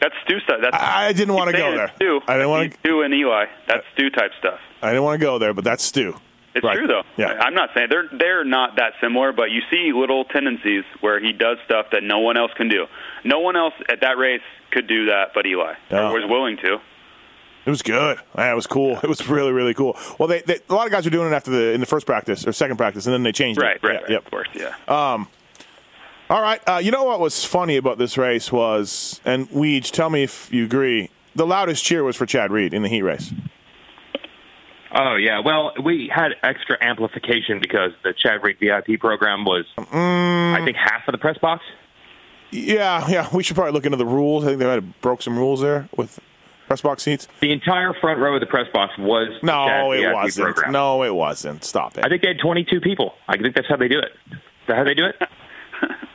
[0.00, 0.58] That's Stu stuff.
[0.62, 1.92] That's I didn't want to go there.
[1.96, 2.20] Stu.
[2.26, 2.78] I didn't want to.
[2.80, 3.46] Stu and Eli.
[3.68, 4.58] That's Stu type stuff.
[4.82, 6.14] I didn't want to go there, but that's Stu.
[6.54, 6.76] It's Right.
[6.76, 7.02] true though.
[7.16, 7.38] Yeah.
[7.40, 11.32] I'm not saying they're they're not that similar, but you see little tendencies where he
[11.32, 12.86] does stuff that no one else can do.
[13.24, 14.40] No one else at that race
[14.72, 16.80] could do that, but Eli or was willing to.
[17.66, 18.18] It was good.
[18.36, 18.98] Yeah, it was cool.
[19.02, 19.96] It was really, really cool.
[20.18, 22.04] Well, they, they a lot of guys were doing it after the in the first
[22.06, 23.82] practice or second practice, and then they changed Right, it.
[23.84, 24.10] right, Yeah, right.
[24.10, 24.24] yep.
[24.24, 24.74] Of course, yeah.
[24.88, 25.28] Um,
[26.30, 26.60] All right.
[26.66, 30.50] Uh, you know what was funny about this race was, and Weege, tell me if
[30.52, 31.10] you agree.
[31.34, 33.32] The loudest cheer was for Chad Reed in the heat race.
[34.92, 40.54] Oh yeah, well we had extra amplification because the Chad Reed VIP program was, Mm.
[40.60, 41.62] I think, half of the press box.
[42.50, 43.28] Yeah, yeah.
[43.32, 44.44] We should probably look into the rules.
[44.44, 46.18] I think they might have broke some rules there with
[46.66, 47.28] press box seats.
[47.40, 50.44] The entire front row of the press box was No, it VIP wasn't.
[50.46, 50.72] program.
[50.72, 51.62] No, it wasn't.
[51.64, 52.04] Stop it.
[52.04, 53.14] I think they had 22 people.
[53.28, 54.10] I think that's how they do it.
[54.32, 55.16] Is that how they do it?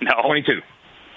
[0.05, 0.61] No, 22.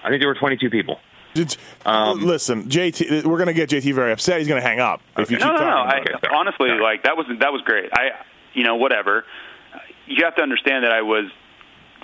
[0.04, 0.98] I think there were 22 people.
[1.34, 4.38] Did- Um, listen, JT, we're gonna get JT very upset.
[4.38, 5.70] He's gonna hang up if you no, keep no, no.
[5.70, 5.92] talking.
[5.92, 6.24] I, about.
[6.24, 6.82] Okay, honestly, Sorry.
[6.82, 7.90] like that was that was great.
[7.92, 8.10] I,
[8.54, 9.24] you know, whatever.
[10.06, 11.26] You have to understand that I was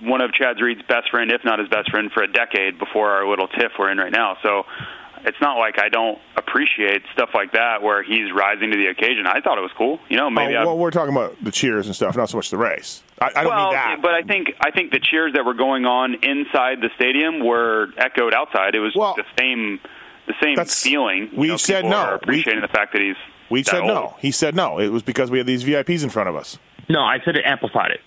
[0.02, 3.10] one of Chad Reed's best friend, if not his best friend, for a decade before
[3.12, 4.36] our little tiff we're in right now.
[4.42, 4.64] So
[5.24, 9.26] it's not like I don't appreciate stuff like that where he's rising to the occasion.
[9.26, 9.98] I thought it was cool.
[10.08, 12.36] You know, maybe oh, I well, we're talking about the cheers and stuff, not so
[12.36, 13.02] much the race.
[13.20, 14.02] I, I don't well, mean that.
[14.02, 17.88] but I think I think the cheers that were going on inside the stadium were
[17.96, 18.74] echoed outside.
[18.74, 19.80] It was Well, the same
[20.26, 21.28] the same that's- feeling.
[21.32, 21.96] You we know, said no.
[21.96, 23.16] Are We- appreciating the fact that he's
[23.50, 23.88] we that said old.
[23.88, 24.16] no.
[24.20, 24.78] He said no.
[24.78, 26.58] It was because we had these VIPs in front of us.
[26.88, 28.00] No, I said it amplified it.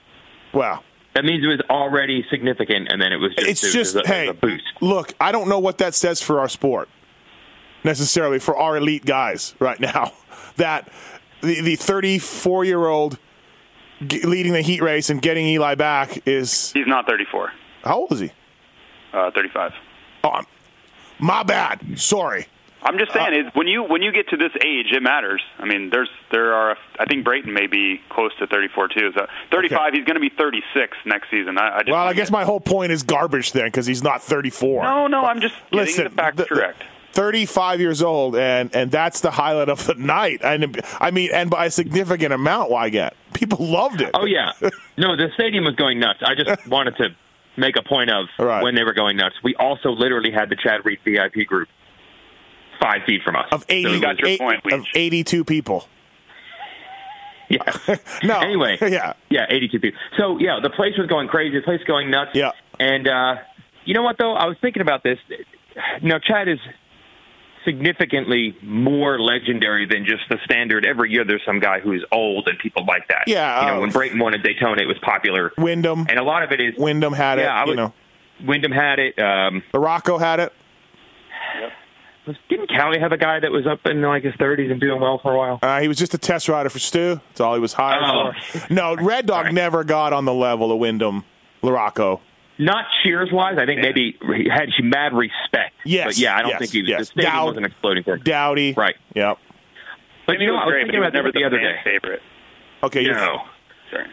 [0.53, 0.83] Wow.
[1.15, 3.95] That means it was already significant, and then it was just, it's it was just
[3.95, 4.63] a, hey, a boost.
[4.81, 6.89] look, I don't know what that says for our sport
[7.83, 10.11] necessarily for our elite guys right now.
[10.57, 10.89] That
[11.41, 13.19] the the 34 year old
[14.01, 17.51] leading the heat race and getting Eli back is He's not 34,
[17.83, 18.31] how old is he?
[19.13, 19.73] uh, 35.
[20.23, 20.45] Oh, I'm-
[21.19, 21.99] my bad.
[21.99, 22.47] Sorry.
[22.81, 25.41] I'm just saying, it, when you when you get to this age, it matters.
[25.59, 26.75] I mean, there's there are.
[26.99, 29.11] I think Brayton may be close to 34 too.
[29.15, 29.97] So 35, Okay.
[29.97, 31.57] he's going to be 36 next season.
[31.57, 34.21] I, I Well, I guess get- my whole point is garbage then because he's not
[34.23, 34.83] 34.
[34.83, 36.83] No, no, I'm just getting Listen, the facts the- correct.
[37.17, 40.41] 35 years old, and and that's the highlight of the night.
[40.43, 44.11] And I mean, and by a significant amount, why get people loved it.
[44.13, 44.51] Oh yeah,
[44.97, 46.19] no, the stadium was going nuts.
[46.23, 47.09] I just wanted to
[47.57, 48.61] make a point of Right.
[48.61, 49.35] when they were going nuts.
[49.43, 51.67] We also literally had the Chad Reed VIP group
[52.79, 53.47] five feet from us.
[53.51, 55.87] of 80, you got your eight- point, of 82 people.
[57.49, 57.63] Yeah.
[58.23, 58.39] No.
[58.41, 59.13] Anyway, yeah.
[59.29, 59.99] yeah, 82 people.
[60.19, 61.57] So yeah, the place was going crazy.
[61.57, 62.31] The place was going nuts.
[62.35, 62.51] Yeah.
[62.79, 63.35] And uh,
[63.85, 64.33] you know what though?
[64.33, 65.17] I was thinking about this.
[65.29, 66.59] You Now Chad is
[67.67, 70.85] significantly more legendary than just the standard.
[70.85, 73.23] Every year there's some guy who's old and people like that.
[73.27, 75.51] Yeah, You know, uh, when Brayton won at Daytona, it was popular.
[75.57, 77.67] Windham, And a lot of it is Windham had Yeah, I it.
[77.69, 77.93] You know,
[78.45, 79.19] Windham had it.
[79.19, 80.53] Um, the Rocco had it.
[82.25, 84.99] was, didn't Callie have a guy that was up in like his 30s and doing
[85.01, 85.59] well for a while?
[85.61, 87.19] Uh, he was just a test rider for Stu.
[87.29, 88.31] That's all he was hired Oh.
[88.39, 88.73] for.
[88.73, 89.53] No, Red Dog Sorry.
[89.53, 91.23] never got on the level of Windham,
[91.63, 92.19] LaRocco.
[92.59, 93.57] Not cheers wise.
[93.59, 95.75] I think maybe he had she mad respect.
[95.85, 96.89] Yes, But yeah, I don't yes, think he was.
[96.89, 96.99] yes.
[96.99, 98.17] The stadium Dowd- wasn't exploding for.
[98.17, 98.73] Dowdy.
[98.75, 98.95] Right.
[99.15, 99.37] Yep.
[100.25, 100.61] But you know, He what?
[100.63, 101.79] I was great, thinking about never this the other fan day.
[101.83, 102.21] favorite.
[102.83, 103.01] Okay.
[103.03, 103.41] you're- No.
[103.91, 104.07] Sorry.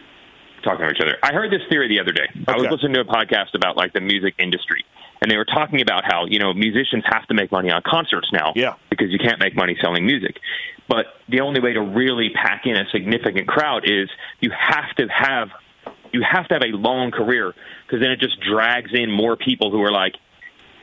[0.63, 1.17] talking to each other.
[1.21, 2.27] I heard this theory the other day.
[2.47, 4.83] I was listening to a podcast about like the music industry,
[5.21, 8.29] and they were talking about how you know musicians have to make money on concerts
[8.31, 8.73] now, Yeah.
[8.89, 10.39] because you can't make money selling music.
[10.87, 15.07] But the only way to really pack in a significant crowd is you have to
[15.07, 15.49] have
[16.15, 17.53] you have to have a long career
[17.85, 20.15] because then it just drags in more people who are like.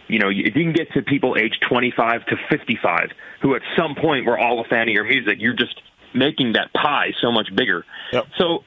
[0.08, 3.62] You know, you, if you can get to people age 25 to 55 who at
[3.78, 5.80] some point were all a fan of your music, you're just
[6.12, 7.86] making that pie so much bigger.
[8.12, 8.26] Yep.
[8.36, 8.64] So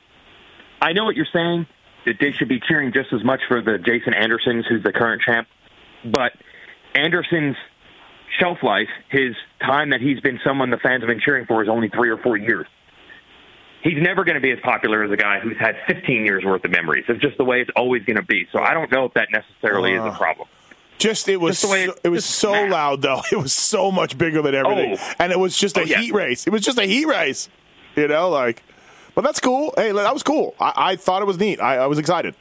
[0.82, 1.68] I know what you're saying
[2.08, 5.22] that they should be cheering just as much for the Jason Andersons, who's the current
[5.22, 5.48] champ,
[6.04, 6.32] but
[6.96, 7.58] Anderson's
[8.40, 11.70] shelf life, his time that he's been someone the fans have been cheering for, is
[11.70, 12.68] only three or four years.
[13.86, 16.66] He's never going to be as popular as a guy who's had 15 years worth
[16.66, 17.06] of memories.
[17.08, 18.48] It's just the way it's always going to be.
[18.52, 20.48] So I don't know if that necessarily is a problem.
[20.98, 22.72] Just it was Just the way so, it- it was so snap.
[22.72, 23.22] loud though.
[23.32, 25.14] It was so much bigger than everything, Oh.
[25.20, 26.00] and it was just a Oh, yeah.
[26.00, 26.48] heat race.
[26.48, 27.48] It was just a heat race.
[27.96, 28.64] You know, like,
[29.14, 29.74] but that's cool.
[29.78, 30.56] Hey, that was cool.
[30.60, 31.60] I, I thought it was neat.
[31.62, 32.34] I, I was excited.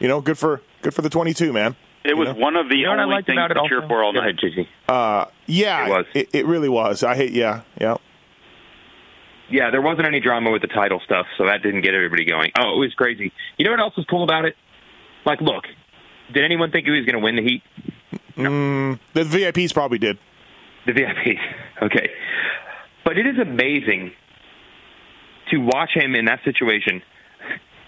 [0.00, 1.76] You know, good for good for the twenty two man.
[2.04, 2.34] It was know?
[2.34, 4.42] one of the You know only things about to cheer for all Go night.
[4.42, 4.66] ahead, JC.
[4.88, 6.06] Uh, yeah, It was.
[6.14, 7.02] It, it really was.
[7.02, 7.32] I hate.
[7.32, 7.96] Yeah, yeah.
[9.50, 12.52] Yeah, there wasn't any drama with the title stuff, so that didn't get everybody going.
[12.58, 13.32] Oh, it was crazy.
[13.56, 14.54] You know what else was cool about it?
[15.24, 15.64] Like, look,
[16.32, 17.62] did anyone think he was going to win the heat?
[18.36, 20.18] Mm, the VIPs probably did.
[20.86, 21.40] The VIPs.
[21.80, 22.10] Okay.
[23.04, 24.10] But it is amazing
[25.52, 27.02] to watch him in that situation.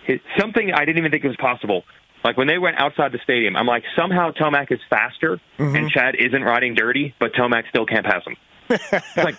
[0.06, 1.82] It's something I didn't even think was possible.
[2.22, 5.74] Like when they went outside the stadium, I'm like, somehow Tomac is faster mm-hmm.
[5.74, 8.36] and Chad isn't riding dirty, but Tomac still can't pass him.
[8.70, 9.38] it's like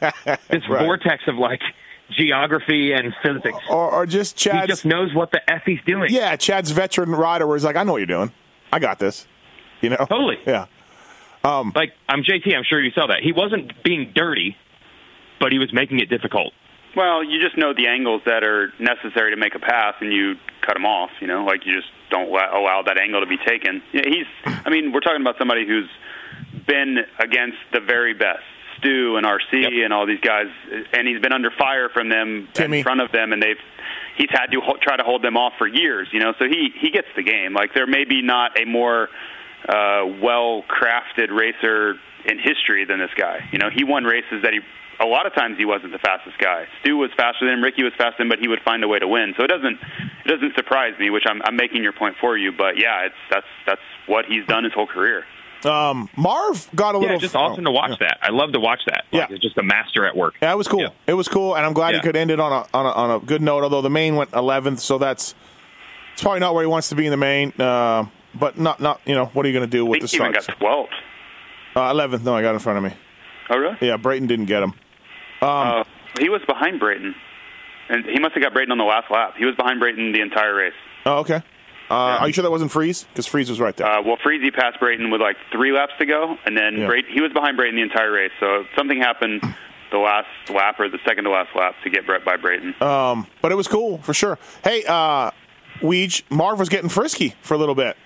[0.50, 0.84] this Right.
[0.84, 1.62] vortex of like
[2.12, 3.58] geography and physics.
[3.70, 6.12] Or, or just Chad He just knows what the F he's doing.
[6.12, 8.32] yeah, Chad's veteran rider, where he's like, I know what you're doing.
[8.72, 9.28] I got this.
[9.82, 9.98] You know.
[10.10, 10.38] Totally.
[10.46, 10.66] Yeah.
[11.44, 13.22] Um, Like I'm JT, I'm sure you saw that.
[13.24, 14.56] He wasn't being dirty,
[15.40, 16.54] but he was making it difficult.
[16.96, 20.36] Well, you just know the angles that are necessary to make a pass, and you
[20.62, 21.10] cut them off.
[21.22, 23.82] You know, like you just don't allow allow that angle to be taken.
[23.94, 24.26] Yeah, he's.
[24.66, 25.90] I mean, we're talking about somebody who's
[26.68, 28.44] been against the very best,
[28.82, 29.72] Stu and RC Yep.
[29.86, 30.48] and all these guys,
[30.94, 32.80] and he's been under fire from them Timmy.
[32.80, 33.58] in front of them, and they've.
[34.18, 36.34] He's had to ho- try to hold them off for years, you know.
[36.38, 37.54] So he he gets the game.
[37.54, 39.08] Like there may be not a more
[39.68, 43.48] uh, well crafted racer in history than this guy.
[43.52, 44.60] You know, he won races that he
[45.00, 46.66] a lot of times he wasn't the fastest guy.
[46.82, 48.88] Stu was faster than him, Ricky was faster than him, but he would find a
[48.88, 49.34] way to win.
[49.38, 49.80] So it doesn't
[50.26, 52.52] it doesn't surprise me, which I'm I'm making your point for you.
[52.52, 55.24] But yeah, it's that's that's what he's done his whole career.
[55.66, 57.20] Um, Marv got a Yeah, little.
[57.20, 58.18] just awesome to watch that.
[58.22, 59.04] I love to watch that.
[59.12, 59.36] Like, Yeah.
[59.36, 60.36] it's just a master at work.
[60.42, 60.82] Yeah, it was cool.
[60.82, 60.90] Yeah.
[61.08, 63.12] It was cool, and I'm glad he could end it on a, on a on
[63.12, 63.64] a good note.
[63.64, 65.36] Although the main went 11th, so that's
[66.14, 67.54] it's probably not where he wants to be in the main.
[67.60, 70.18] Uh, but not not you know what are you going to do with think the
[70.18, 70.88] he even got 12th.
[71.76, 72.24] Uh, 11th.
[72.24, 72.98] No, I got in front of me.
[73.50, 73.78] Oh really?
[73.82, 74.74] Yeah, Brayton didn't get him.
[75.42, 75.84] Uh,
[76.20, 77.14] he was behind Brayton,
[77.90, 79.36] and he must have got Brayton on the last lap.
[79.38, 80.74] He was behind Brayton the entire race.
[81.06, 81.42] Oh, okay.
[81.92, 83.04] Uh, Are you sure that wasn't Freeze?
[83.04, 83.86] Because Freeze was right there.
[83.86, 86.88] Uh, well, he passed Brayton with like three laps to go, and then Yeah.
[86.88, 88.32] Brayton, he was behind Brayton the entire race.
[88.40, 89.42] So something happened
[89.92, 92.82] the last lap or the second to last lap to get Brett by Brayton.
[92.82, 94.40] um, but it was cool for sure.
[94.64, 95.32] Hey, uh,
[95.82, 97.98] Weege, Marv was getting frisky for a little bit.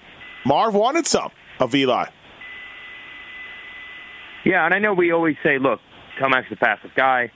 [0.46, 2.06] Marv wanted some of Eli.
[4.46, 5.80] Yeah, and I know we always say, look,
[6.20, 7.32] Tomac's the fastest guy.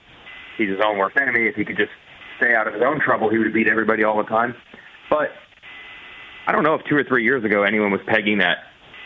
[0.56, 1.46] He's his own worst enemy.
[1.46, 1.90] If he could just
[2.36, 4.54] stay out of his own trouble, he would beat everybody all the time.
[5.08, 5.30] But
[6.50, 8.58] I don't know if two or three years ago anyone was pegging that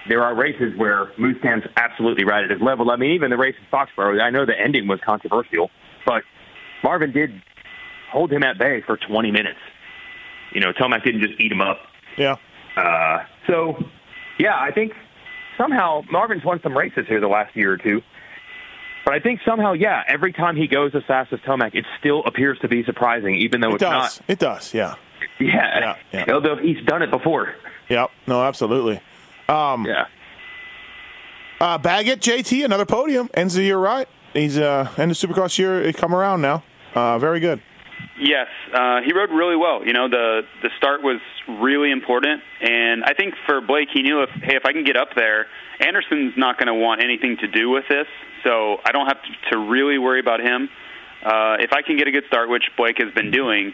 [0.08, 2.90] there are races where Musquin's absolutely right at his level.
[2.90, 5.70] I mean, even the race in Foxborough, I know the ending was controversial,
[6.06, 6.22] but
[6.82, 7.42] Marvin did
[8.10, 9.58] hold him at bay for 20 minutes.
[10.54, 11.80] You know, Tomac didn't just eat him up.
[12.16, 12.36] Yeah.
[12.78, 13.76] Uh, so,
[14.38, 14.92] yeah, I think
[15.58, 18.00] somehow Marvin's won some races here the last year or two.
[19.04, 22.22] But I think somehow, yeah, every time he goes as fast as Tomac, it still
[22.24, 23.90] appears to be surprising, even though It it's does.
[23.92, 24.20] not.
[24.28, 24.72] It does.
[24.72, 24.94] Yeah.
[25.40, 25.78] Yeah,
[26.12, 26.32] Yeah, yeah.
[26.34, 27.54] although he's done it before.
[27.88, 28.10] Yep.
[28.26, 29.00] No, absolutely.
[29.48, 30.06] Um, Yeah.
[31.60, 33.30] Uh, Baggett, JT, another podium.
[33.34, 34.08] Ends the year right.
[34.32, 35.80] He's uh, end of Supercross year.
[35.80, 36.62] It come around now.
[36.94, 37.62] Uh, very good.
[38.18, 39.84] Yes, uh, he rode really well.
[39.84, 44.22] You know, the the start was really important, and I think for Blake, he knew
[44.22, 45.46] if hey, if I can get up there,
[45.80, 48.06] Anderson's not going to want anything to do with this,
[48.44, 50.68] so I don't have to, to really worry about him.
[51.24, 53.72] Uh, if I can get a good start, which Blake has been doing,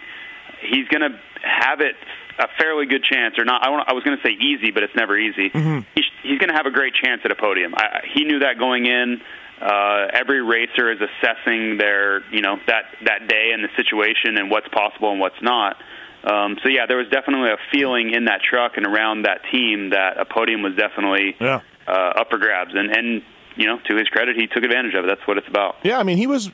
[0.63, 1.95] he's going to have it
[2.39, 3.67] a fairly good chance, or not.
[3.67, 5.51] I, I was going to say easy, but it's never easy.
[5.95, 7.75] He's, he's going to have a great chance at a podium.
[7.77, 9.21] I, I- he knew that going in.
[9.61, 14.51] Uh, every racer is assessing their, you know, that that day and the situation and
[14.51, 15.77] what's possible and what's not.
[16.25, 19.91] Um, so yeah, there was definitely a feeling in that truck and around that team
[19.91, 21.61] that a podium was definitely Yeah.
[21.87, 22.73] uh, up for grabs.
[22.75, 23.23] And and
[23.57, 25.09] you know, to his credit, he took advantage of it.
[25.09, 25.77] That's what it's about.
[25.83, 26.47] Yeah, I mean, he was.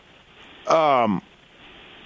[0.67, 1.23] Um,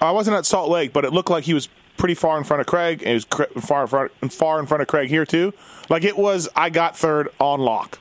[0.03, 1.69] I wasn't at Salt Lake, but it looked like he was
[2.01, 3.03] pretty far in front of Craig.
[3.07, 5.53] He was cr- far in front, far in front of Craig here too.
[5.89, 7.99] Like it was, I got third on lock.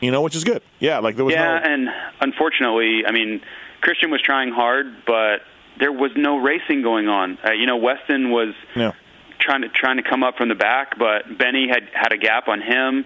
[0.00, 0.62] You know, which is good.
[0.78, 1.72] Yeah, like there was Yeah, no.
[1.72, 1.88] and
[2.22, 3.42] unfortunately, I mean,
[3.82, 5.40] Christian was trying hard, but
[5.78, 7.36] there was no racing going on.
[7.46, 8.92] Uh, you know, Weston was Yeah.
[9.40, 12.48] trying to trying to come up from the back, but Benny had had a gap
[12.48, 13.04] on him,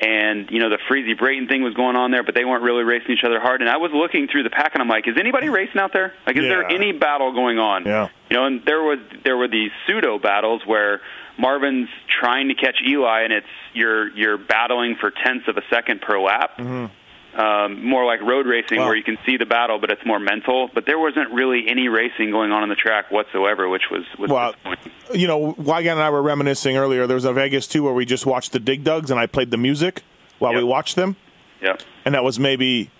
[0.00, 2.84] and you know the Freezy Brayton thing was going on there, but they weren't really
[2.84, 3.60] racing each other hard.
[3.60, 6.12] And I was looking through the pack, and I'm like, is anybody racing out there?
[6.26, 7.84] Like, is there any battle going on?
[7.84, 8.08] Yeah.
[8.30, 11.00] You know, and there was there were these pseudo battles where
[11.38, 11.88] Marvin's
[12.20, 16.20] trying to catch Eli, and it's you're you're battling for tenths of a second per
[16.20, 16.58] lap.
[16.58, 16.86] Mm-hmm.
[17.38, 20.18] Um, more like road racing, Well- where you can see the battle, but it's more
[20.18, 20.70] mental.
[20.72, 24.30] But there wasn't really any racing going on on the track whatsoever, which was was
[24.30, 24.54] Well,
[25.12, 27.06] you know, Weigandt and I were reminiscing earlier.
[27.06, 29.50] There was a Vegas too where we just watched the Dig Dugs, and I played
[29.50, 30.02] the music
[30.38, 31.16] while we watched them,
[31.62, 31.76] Yeah.
[32.06, 32.90] and that was maybe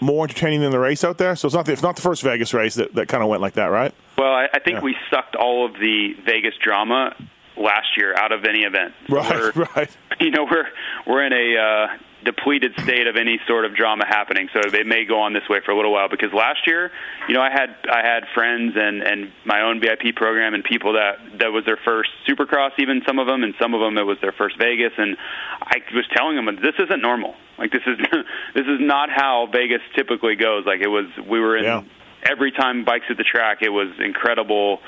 [0.00, 1.36] more entertaining than the race out there.
[1.36, 3.40] So it's not the, it's not the first Vegas race that, that kind of went
[3.40, 3.94] like that, right?
[4.18, 4.82] Well, I, I think Yeah.
[4.82, 7.14] we sucked all of the Vegas drama
[7.56, 8.94] last year out of any event.
[9.08, 9.90] Right, we're- right.
[10.20, 10.66] You know, we're
[11.06, 14.48] we're in a uh, depleted state of any sort of drama happening.
[14.52, 16.90] So it may go on this way for a little while because last year,
[17.28, 20.92] you know, I had I had friends and and my own VIP program and people
[20.94, 24.02] that that was their first Supercross, even some of them, and some of them it
[24.02, 25.16] was their first Vegas, and
[25.62, 27.34] I was telling them this isn't normal.
[27.56, 27.96] Like this is
[28.54, 30.66] this is not how Vegas typically goes.
[30.66, 31.82] Like it was, we were in Yeah.
[32.22, 34.80] every time bikes at the track, it was incredible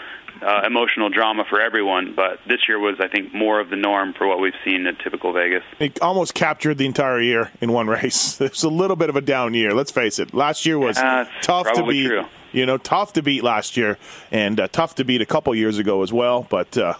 [0.42, 2.14] uh, emotional drama for everyone.
[2.14, 4.98] But this year was, I think, more of the norm for what we've seen at
[5.01, 5.62] typical Vegas.
[5.79, 8.40] It almost captured the entire year in one race.
[8.40, 9.72] It's a little bit of a down year.
[9.74, 10.35] Let's face it.
[10.35, 10.96] Last year was
[11.42, 12.07] tough to beat.
[12.07, 12.24] true.
[12.53, 13.98] You know, tough to beat last year,
[14.31, 16.46] and uh, tough to beat a couple years ago as well.
[16.48, 16.94] But uh,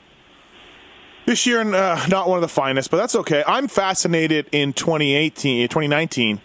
[1.25, 2.91] this year, uh, not one of the finest.
[2.91, 3.43] But that's okay.
[3.47, 6.41] I'm fascinated in 2018, 2019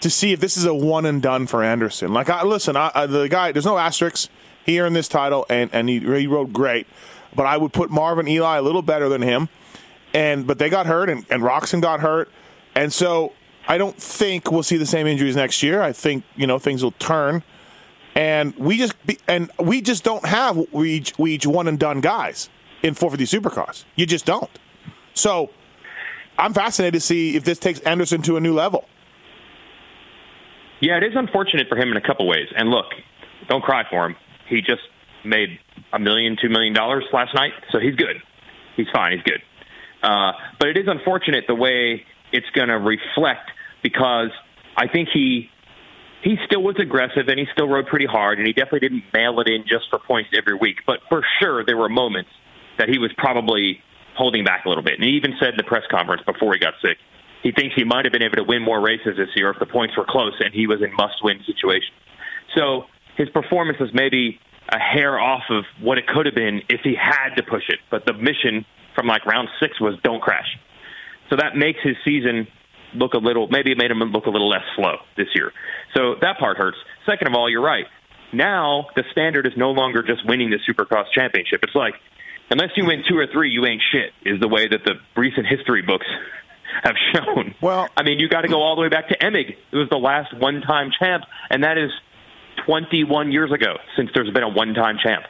[0.00, 2.12] to see if this is a one and done for Anderson.
[2.12, 4.28] Like, I, listen, I, I, the guy, there's no asterisks.
[4.66, 6.86] He earned this title, and and he, he rode great.
[7.34, 9.48] But I would put Marvin Eli a little better than him.
[10.12, 12.30] And but they got hurt, and, and Roczen got hurt,
[12.74, 13.32] and so
[13.68, 15.82] I don't think we'll see the same injuries next year.
[15.82, 17.42] I think you know things will turn,
[18.14, 21.78] and we just be, and we just don't have we each, we each one and
[21.78, 22.48] done guys
[22.82, 23.84] in 450 Supercross.
[23.94, 24.50] You just don't.
[25.14, 25.50] So
[26.38, 28.88] I'm fascinated to see if this takes Anderson to a new level.
[30.80, 32.48] Yeah, it is unfortunate for him in a couple ways.
[32.54, 32.86] And look,
[33.48, 34.16] don't cry for him.
[34.48, 34.82] He just
[35.24, 35.58] made
[35.92, 38.16] a million, two million dollars last night, so he's good.
[38.76, 39.12] He's fine.
[39.12, 39.42] He's good.
[40.02, 43.50] Uh, but it is unfortunate the way it's going to reflect
[43.82, 44.30] because
[44.76, 45.50] I think he
[46.22, 49.38] he still was aggressive and he still rode pretty hard and he definitely didn't mail
[49.40, 50.78] it in just for points every week.
[50.86, 52.30] But for sure, there were moments
[52.78, 53.80] that he was probably
[54.16, 54.94] holding back a little bit.
[54.94, 56.98] And he even said in the press conference before he got sick,
[57.42, 59.66] he thinks he might have been able to win more races this year if the
[59.66, 61.94] points were close and he was in must-win situations.
[62.56, 66.80] So his performance was maybe a hair off of what it could have been if
[66.82, 67.78] he had to push it.
[67.90, 70.58] But the mission from like round six was don't crash.
[71.30, 72.46] So that makes his season
[72.94, 75.52] look a little, maybe it made him look a little less slow this year.
[75.94, 76.78] So that part hurts.
[77.04, 77.86] Second of all, you're right.
[78.32, 81.60] Now the standard is no longer just winning the Supercross championship.
[81.62, 81.94] It's like,
[82.50, 85.46] unless you win two or three, you ain't shit, is the way that the recent
[85.46, 86.06] history books
[86.82, 87.54] have shown.
[87.60, 89.56] Well- I mean, you got to go all the way back to Emig.
[89.72, 91.90] It was the last one-time champ, and that is
[92.66, 95.24] 21 years ago since there's been a one-time champ.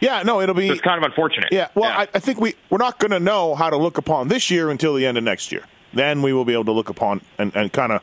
[0.00, 0.66] Yeah, no, it'll be.
[0.66, 1.48] So it's kind of unfortunate.
[1.52, 4.28] Yeah, well, I, I think we we're not going to know how to look upon
[4.28, 5.64] this year until the end of next year.
[5.94, 8.02] then we will be able to look upon and, and kind of,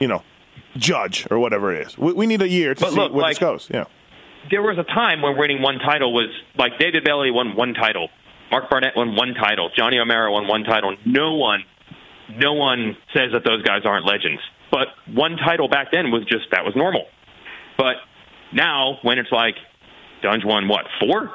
[0.00, 0.22] you know,
[0.76, 1.96] judge or whatever it is.
[1.96, 3.68] We, we need a year to But see look, where like- this goes.
[3.72, 3.84] Yeah.
[4.50, 8.08] there was a time when winning one title was like David Bailey won one title,
[8.50, 10.94] Mark Barnett won one title, Johnny O'Mara won one title.
[11.06, 11.64] No one,
[12.36, 14.42] no one says that those guys aren't legends.
[14.74, 17.06] But one title back then was just that was normal.
[17.78, 17.94] But
[18.52, 19.54] now when it's like
[20.20, 21.30] Dunge won what four,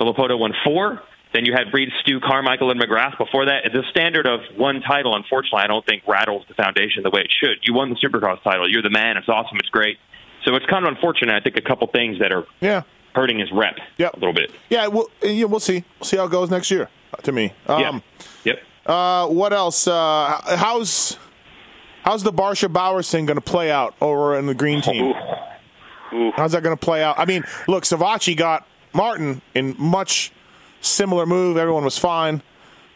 [0.00, 1.00] Villopoto won four.
[1.32, 3.62] Then you had Reed, Stu, Carmichael, and McGrath before that.
[3.72, 7.30] The standard of one title, unfortunately, I don't think rattles the foundation the way it
[7.30, 7.58] should.
[7.62, 8.68] You won the Supercross title.
[8.68, 9.16] You're the man.
[9.16, 9.56] It's awesome.
[9.58, 9.98] It's great.
[10.44, 11.32] So it's kind of unfortunate.
[11.32, 12.82] I think a couple things that are Yeah.
[13.14, 14.14] hurting his rep Yep.
[14.14, 14.50] a little bit.
[14.70, 14.88] Yeah.
[14.88, 15.84] We'll, yeah, we'll see.
[16.00, 17.52] We'll see how it goes next year uh, to me.
[17.68, 18.00] Um, yeah.
[18.44, 18.62] Yep.
[18.86, 19.86] Uh, what else?
[19.86, 21.16] Uh, how's
[22.02, 25.14] how's the Barcia Bowers thing going to play out over in the green team?
[26.34, 27.18] How's that going to play out?
[27.18, 30.32] I mean, look, Savatgy got Martin in much
[30.80, 31.56] similar move.
[31.56, 32.42] Everyone was fine.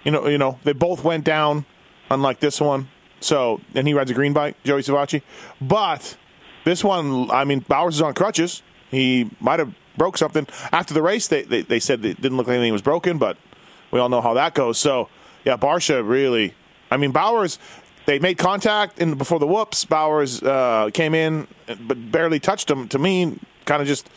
[0.04, 1.64] You know, you know, they both went down,
[2.10, 2.88] unlike this one.
[3.20, 5.22] So, and he rides a green bike, Joey Savatgy.
[5.60, 6.16] But
[6.64, 8.62] this one, I mean, Bowers is on crutches.
[8.90, 11.28] He might have broke something after the race.
[11.28, 13.38] They they, they said it didn't look like anything was broken, but
[13.90, 14.78] we all know how that goes.
[14.78, 15.08] So,
[15.44, 16.54] yeah, Barcia really.
[16.90, 17.58] I mean, Bowers.
[18.06, 19.84] They made contact in before the whoops.
[19.84, 21.46] Bowers uh, came in,
[21.80, 22.88] but barely touched him.
[22.88, 24.08] To me, kind of just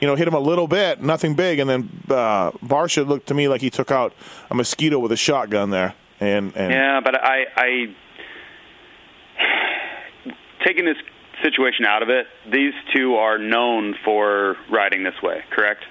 [0.00, 3.34] you know hit him a little bit, nothing big, and then uh, Barcia looked to
[3.34, 4.14] me like he took out
[4.50, 5.94] a mosquito with a shotgun there.
[6.18, 7.94] And and Yeah, but I, I
[10.64, 10.96] taking this
[11.42, 15.84] situation out of it, these two are known for riding this way, correct?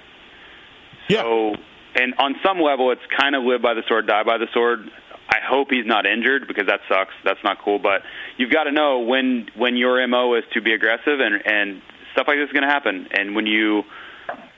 [1.08, 1.54] yeah, So,
[1.94, 4.90] and on some level, it's kind of live by the sword, die by the sword.
[5.36, 7.14] I hope he's not injured because that sucks.
[7.24, 7.78] That's not cool.
[7.78, 8.02] But
[8.38, 12.26] you've got to know when when your mo is to be aggressive, and and stuff
[12.28, 13.08] like this is going to happen.
[13.12, 13.84] And when you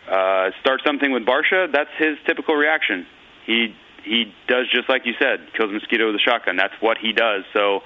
[0.08, 3.06] uh, start something with Barcia, that's his typical reaction.
[3.46, 6.56] He he does just like you said, kills a mosquito with a shotgun.
[6.56, 7.44] That's what he does.
[7.52, 7.80] So.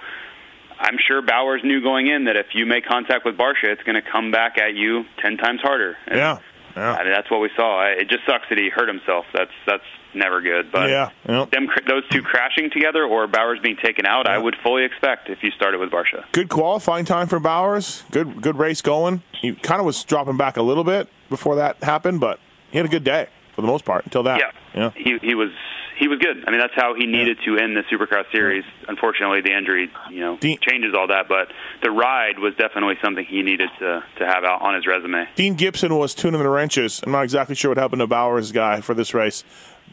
[0.81, 3.95] I'm sure Bowers knew going in that if you make contact with Barcia, it's going
[3.95, 5.97] to come back at you ten times harder.
[6.09, 6.39] And yeah,
[6.75, 6.95] yeah.
[6.95, 7.85] I mean, that's what we saw.
[7.87, 9.27] It just sucks that he hurt himself.
[9.33, 10.71] That's that's never good.
[10.73, 11.47] But Yeah, yeah.
[11.53, 15.43] them those two crashing together or Bowers being taken out, I would fully expect if
[15.43, 16.25] you started with Barcia.
[16.33, 18.03] good qualifying time for Bowers.
[18.11, 19.23] Good good race going.
[19.41, 22.39] He kind of was dropping back a little bit before that happened, but
[22.71, 24.39] he had a good day for the most part until that.
[24.41, 24.91] Yeah, yeah.
[24.97, 25.51] he he was
[25.99, 26.43] he was good.
[26.47, 28.65] I mean, that's how he needed to end the Supercross series.
[28.89, 31.29] Unfortunately, the injury, you know, Dean- changes all that.
[31.29, 35.29] But the ride was definitely something he needed to to have out on his resume.
[35.37, 37.01] Dean Gibson was tuning the wrenches.
[37.05, 39.45] I'm not exactly sure what happened to Bowers' guy for this race.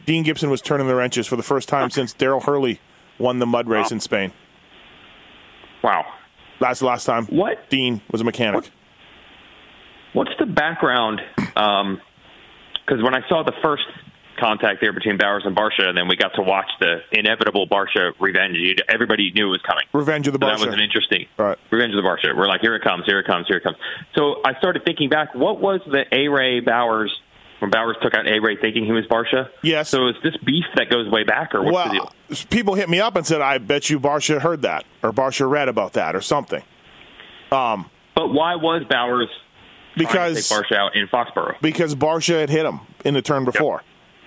[0.06, 2.80] Dean Gibson was turning the wrenches for the first time since Daryl Hurley
[3.18, 3.94] won the mud race Wow.
[3.96, 4.32] in Spain.
[5.82, 6.04] Wow.
[6.60, 8.70] That's the last time What Dean was a mechanic.
[10.12, 11.20] What's the background?
[11.56, 12.00] Um,
[12.84, 13.84] because when I saw the first
[14.38, 18.12] contact there between Bowers and Barcia, and then we got to watch the inevitable Barcia
[18.18, 18.56] revenge,
[18.88, 19.84] everybody knew it was coming.
[19.92, 21.56] Revenge of the So that was an interesting Right.
[21.70, 22.36] Revenge of the Barcia.
[22.36, 23.76] We're like, here it comes, here it comes, here it comes.
[24.16, 25.34] So I started thinking back.
[25.34, 27.12] What was the A Ray Bowers
[27.60, 29.48] when Bowers took out A Ray, thinking he was Barcia?
[29.62, 29.88] Yes.
[29.88, 32.12] So is this beef that goes way back, or what's the deal?
[32.28, 35.48] Well, people hit me up and said, "I bet you Barcia heard that, or Barcia
[35.48, 36.62] read about that, or something."
[37.52, 39.38] Um, But why was Bowers trying
[39.94, 41.60] to Because take Barcia out in Foxborough?
[41.60, 43.82] because Barcia had hit him in the turn before.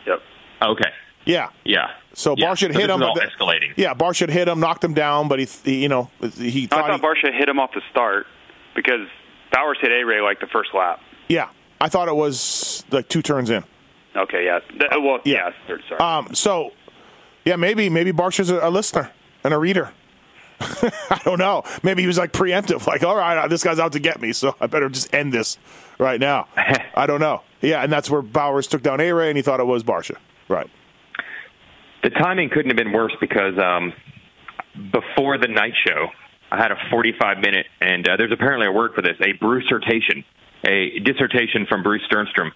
[0.05, 0.21] Yep.
[0.61, 0.89] Okay.
[1.25, 1.49] Yeah.
[1.63, 1.91] Yeah.
[2.13, 2.47] So Yeah.
[2.47, 3.01] Barcia had So hit this him.
[3.01, 3.73] is all but the- escalating.
[3.77, 6.67] Yeah, Barcia had hit him, knocked him down, but he, he you know, he I
[6.67, 6.87] thought.
[6.87, 8.27] thought he- Barcia hit him off the start
[8.75, 9.07] because
[9.51, 10.99] Bowers hit A Ray like the first lap.
[11.29, 11.47] yeah,
[11.83, 13.63] I thought it was like two turns in.
[14.15, 14.59] Okay, yeah.
[14.69, 15.49] Th- well, Yeah.
[15.49, 15.49] yeah.
[15.67, 15.99] third, sorry.
[16.01, 16.71] Um, so
[17.43, 19.11] yeah, maybe maybe Barcia's a, a listener
[19.43, 19.91] and a reader.
[20.61, 21.63] I don't know.
[21.83, 24.55] Maybe he was like preemptive, like, all right, this guy's out to get me, so
[24.61, 25.57] I better just end this
[25.99, 26.47] right now.
[26.95, 27.41] I don't know.
[27.61, 30.15] Yeah, and that's where Bowers took down A Ray, and he thought it was Barcia.
[30.47, 30.69] Right.
[32.03, 33.91] The timing couldn't have been worse because um,
[34.91, 36.07] before the night show,
[36.51, 40.23] I had a 45 minute, and uh, there's apparently a word for this, a Brucertation,
[40.65, 42.51] a dissertation from Bruce Stjernstrom,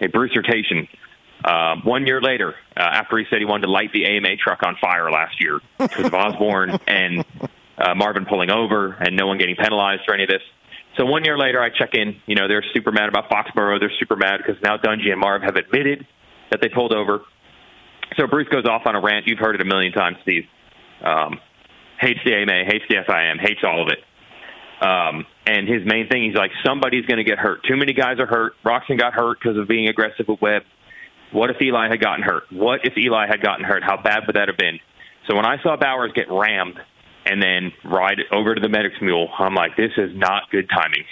[0.00, 0.88] a Brucertation.
[1.44, 4.60] Uh, one year later, uh, after he said he wanted to light the AMA truck
[4.64, 7.24] on fire last year because of Osborne and
[7.78, 10.42] uh, Marvin pulling over and no one getting penalized for any of this.
[10.96, 12.16] So one year later, I check in.
[12.26, 13.80] You know, they're super mad about Foxborough.
[13.80, 16.06] They're super mad because now Dungey and Marv have admitted
[16.50, 17.22] that they pulled over.
[18.16, 19.26] So Bruce goes off on a rant.
[19.26, 20.44] You've heard it a million times, Steve.
[21.02, 21.40] Um,
[21.98, 23.98] hates the AMA, hates the FIM, hates all of it.
[24.82, 27.60] Um, and his main thing, he's like, somebody's going to get hurt.
[27.64, 28.54] Too many guys are hurt.
[28.64, 30.62] Roczen got hurt because of being aggressive with Webb.
[31.30, 32.44] What if Eli had gotten hurt?
[32.50, 33.82] What if Eli had gotten hurt?
[33.84, 34.80] How bad would that have been?
[35.28, 36.78] So when I saw Bowers get rammed
[37.24, 41.04] and then ride over to the medic's mule, I'm like, this is not good timing.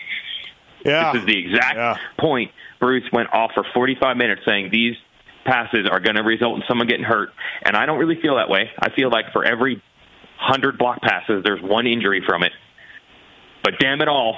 [0.84, 1.12] Yeah.
[1.12, 1.96] This is the exact Yeah.
[2.18, 2.50] point
[2.80, 4.96] Bruce went off for 45 minutes saying these
[5.44, 7.30] passes are going to result in someone getting hurt.
[7.62, 8.70] And I don't really feel that way.
[8.80, 9.80] I feel like for every
[10.38, 11.44] hundred block passes.
[11.44, 12.52] There's one injury from it,
[13.62, 14.36] but damn it all,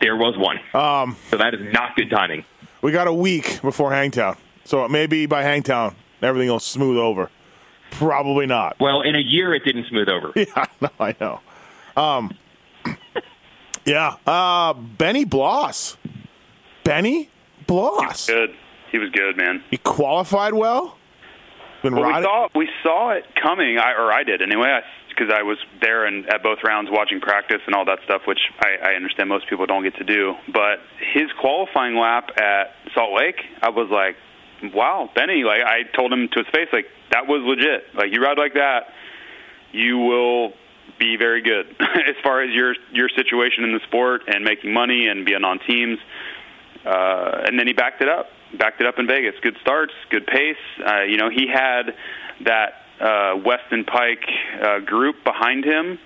[0.00, 0.58] there was one.
[0.74, 2.44] Um, so that is not good timing.
[2.82, 7.30] We got a week before Hangtown, so maybe by Hangtown everything will smooth over.
[7.92, 8.78] Probably not.
[8.80, 10.32] Well, in a year it didn't smooth over.
[10.36, 11.40] Yeah, no, I know.
[11.96, 12.32] Um,
[13.84, 15.96] yeah, uh, Benny Bloss.
[16.84, 17.30] Benny
[17.66, 18.26] Bloss.
[18.26, 18.54] Good.
[18.92, 19.62] He was good, man.
[19.70, 20.96] He qualified well.
[21.82, 24.80] Been Well, we saw we saw it coming, I, or I did anyway,
[25.16, 28.40] because I, was there and at both rounds watching practice and all that stuff, which
[28.60, 30.34] I, I understand most people don't get to do.
[30.52, 30.80] But
[31.14, 34.16] his qualifying lap at Salt Lake, I was like,
[34.74, 37.94] "Wow, Benny!" Like I told him to his face, like that was legit.
[37.94, 38.92] Like you ride like that,
[39.72, 40.52] you will
[40.98, 45.06] be very good as far as your your situation in the sport and making money
[45.08, 45.98] and being on teams.
[46.84, 49.34] Uh, and then he backed it up, backed it up in Vegas.
[49.42, 50.56] Good starts, good pace.
[50.86, 51.94] Uh, you know, he had
[52.44, 54.18] that uh, Weston Peick
[54.62, 55.98] uh, group behind him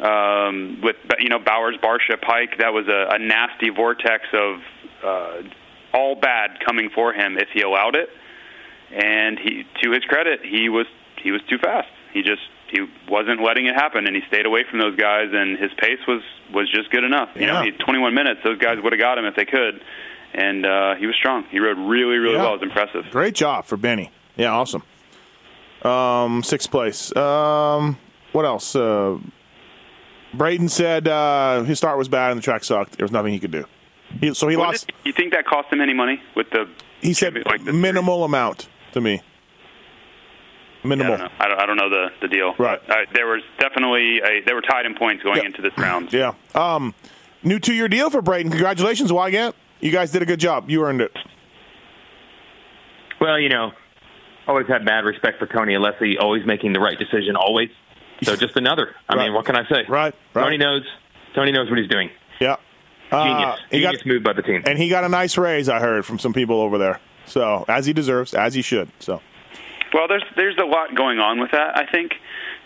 [0.00, 2.58] um, with you know Bowers, Barcia, Peick.
[2.58, 4.60] That was a, a nasty vortex of
[5.04, 5.42] uh,
[5.92, 8.08] all bad coming for him if he allowed it.
[8.90, 10.86] And he, to his credit, he was
[11.22, 11.88] he was too fast.
[12.12, 15.28] He just he wasn't letting it happen, and he stayed away from those guys.
[15.32, 16.22] And his pace was
[16.52, 17.30] was just good enough.
[17.34, 17.64] You know, Yeah.
[17.64, 18.40] he had 21 minutes.
[18.44, 19.82] Those guys would have got him if they could.
[20.34, 21.44] And uh, he was strong.
[21.50, 22.42] He rode really, really Yeah.
[22.42, 22.54] well.
[22.54, 23.04] It was impressive.
[23.10, 24.10] Great job for Benny.
[24.36, 24.82] Yeah, awesome.
[25.84, 27.14] Um, sixth place.
[27.16, 27.98] Um,
[28.32, 28.76] what else?
[28.76, 29.18] Uh,
[30.34, 32.96] Brayton said uh, his start was bad and the track sucked.
[32.96, 33.64] There was nothing he could do.
[34.20, 34.88] He, so he Was lost.
[34.88, 36.68] it- you think that cost him any money with the?
[37.00, 39.14] He said like the- minimal amount to me.
[39.14, 39.20] Yeah,
[40.84, 41.16] I Minimal.
[41.16, 41.32] don't know.
[41.38, 42.54] I don't, I don't know the the deal.
[42.58, 42.80] Right.
[42.88, 45.44] Uh, there was definitely a, they were tied in points going Yeah.
[45.46, 46.12] into this round.
[46.12, 46.34] Yeah.
[46.54, 46.94] Um,
[47.42, 48.50] new two year deal for Brayton.
[48.50, 49.54] Congratulations, Weigandt.
[49.80, 50.68] You guys did a good job.
[50.70, 51.12] You earned it.
[53.20, 53.72] Well, you know,
[54.46, 57.70] always had bad respect for Tony Alessi, always making the right decision, always.
[58.22, 58.94] So just another.
[59.08, 59.24] I Right.
[59.26, 59.84] mean, what can I say?
[59.88, 60.42] Right, right.
[60.44, 60.82] Tony knows.
[61.34, 62.10] Tony knows what he's doing.
[62.40, 62.56] Yeah.
[63.10, 63.44] Genius.
[63.44, 64.62] Uh, he Genius got, move by the team.
[64.66, 66.98] and he got a nice raise, I heard, from some people over there.
[67.26, 68.90] So, as he deserves, as he should.
[68.98, 69.20] So,
[69.92, 72.12] Well, there's there's a lot going on with that, I think,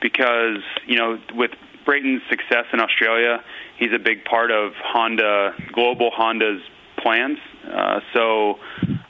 [0.01, 1.51] because you know with
[1.85, 3.43] Brayton's success in Australia,
[3.79, 6.63] he's a big part of Honda global Honda's
[6.99, 7.39] plans.
[7.69, 8.59] Uh, so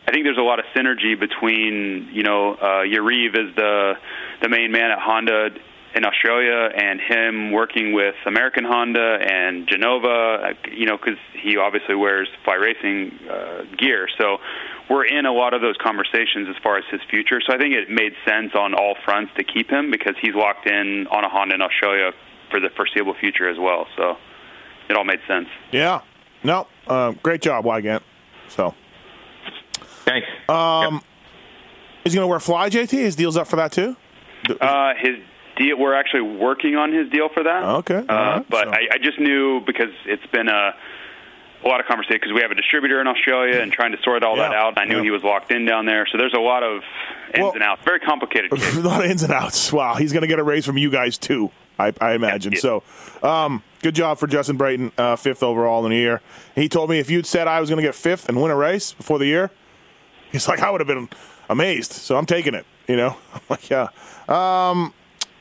[0.07, 3.95] I think there's a lot of synergy between you know uh, Yariv is the
[4.43, 5.51] the main man at Honda
[5.95, 11.95] in Australia and him working with American Honda and Genova, you know, because he obviously
[11.95, 14.07] wears fly racing uh, gear.
[14.19, 14.37] So
[14.91, 17.41] we're in a lot of those conversations as far as his future.
[17.41, 20.69] So I think it made sense on all fronts to keep him because he's locked
[20.69, 22.13] in on a Honda in Australia
[22.51, 23.87] for the foreseeable future as well.
[23.97, 24.17] So
[24.91, 25.49] it all made sense.
[25.73, 26.03] yeah.
[26.45, 28.03] No, uh, great job, Weigandt.
[28.49, 28.75] So,
[30.07, 30.27] Thanks.
[30.49, 31.03] um,
[32.05, 32.91] is he going to wear fly, JT?
[32.91, 33.97] His deal's up for that, too?
[34.61, 35.17] Uh, his
[35.57, 35.77] deal.
[35.79, 37.65] We're actually working on his deal for that.
[37.65, 40.75] Okay, Uh, right, but so- I, I just knew because it's been a
[41.65, 44.23] a lot of conversation because we have a distributor in Australia and trying to sort
[44.23, 44.79] all that out.
[44.79, 45.03] I knew yeah.
[45.05, 46.83] he was locked in down there, so there's a lot of
[47.35, 47.83] ins Well- and outs.
[47.85, 49.73] Very complicated a lot of ins and outs.
[49.73, 51.51] Wow, he's going to get a raise from you guys too.
[51.79, 52.53] I, I imagine.
[52.53, 52.61] Yeah.
[52.61, 52.83] So,
[53.23, 56.21] um, good job for Justin Brayton, uh, fifth overall in the year.
[56.55, 58.57] He told me if you'd said I was going to get fifth and win a
[58.57, 59.51] race before the year,
[60.33, 61.09] he's like I would have been
[61.49, 61.93] amazed.
[61.93, 62.67] So I'm taking it.
[62.89, 63.89] You know, I'm like yeah.
[64.29, 64.93] Um,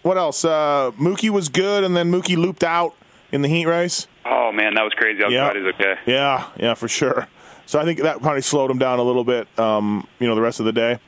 [0.01, 0.45] what else?
[0.45, 2.93] Uh, Mookie was good, and then Mookie looped out
[3.31, 4.07] in the heat race.
[4.25, 5.21] Oh man, that was crazy.
[5.23, 5.51] I was Yeah.
[5.51, 5.95] glad he's okay.
[6.05, 7.27] Yeah, yeah, for sure.
[7.67, 9.47] So I think that probably slowed him down a little bit.
[9.59, 10.99] Um, you know, the rest of the day.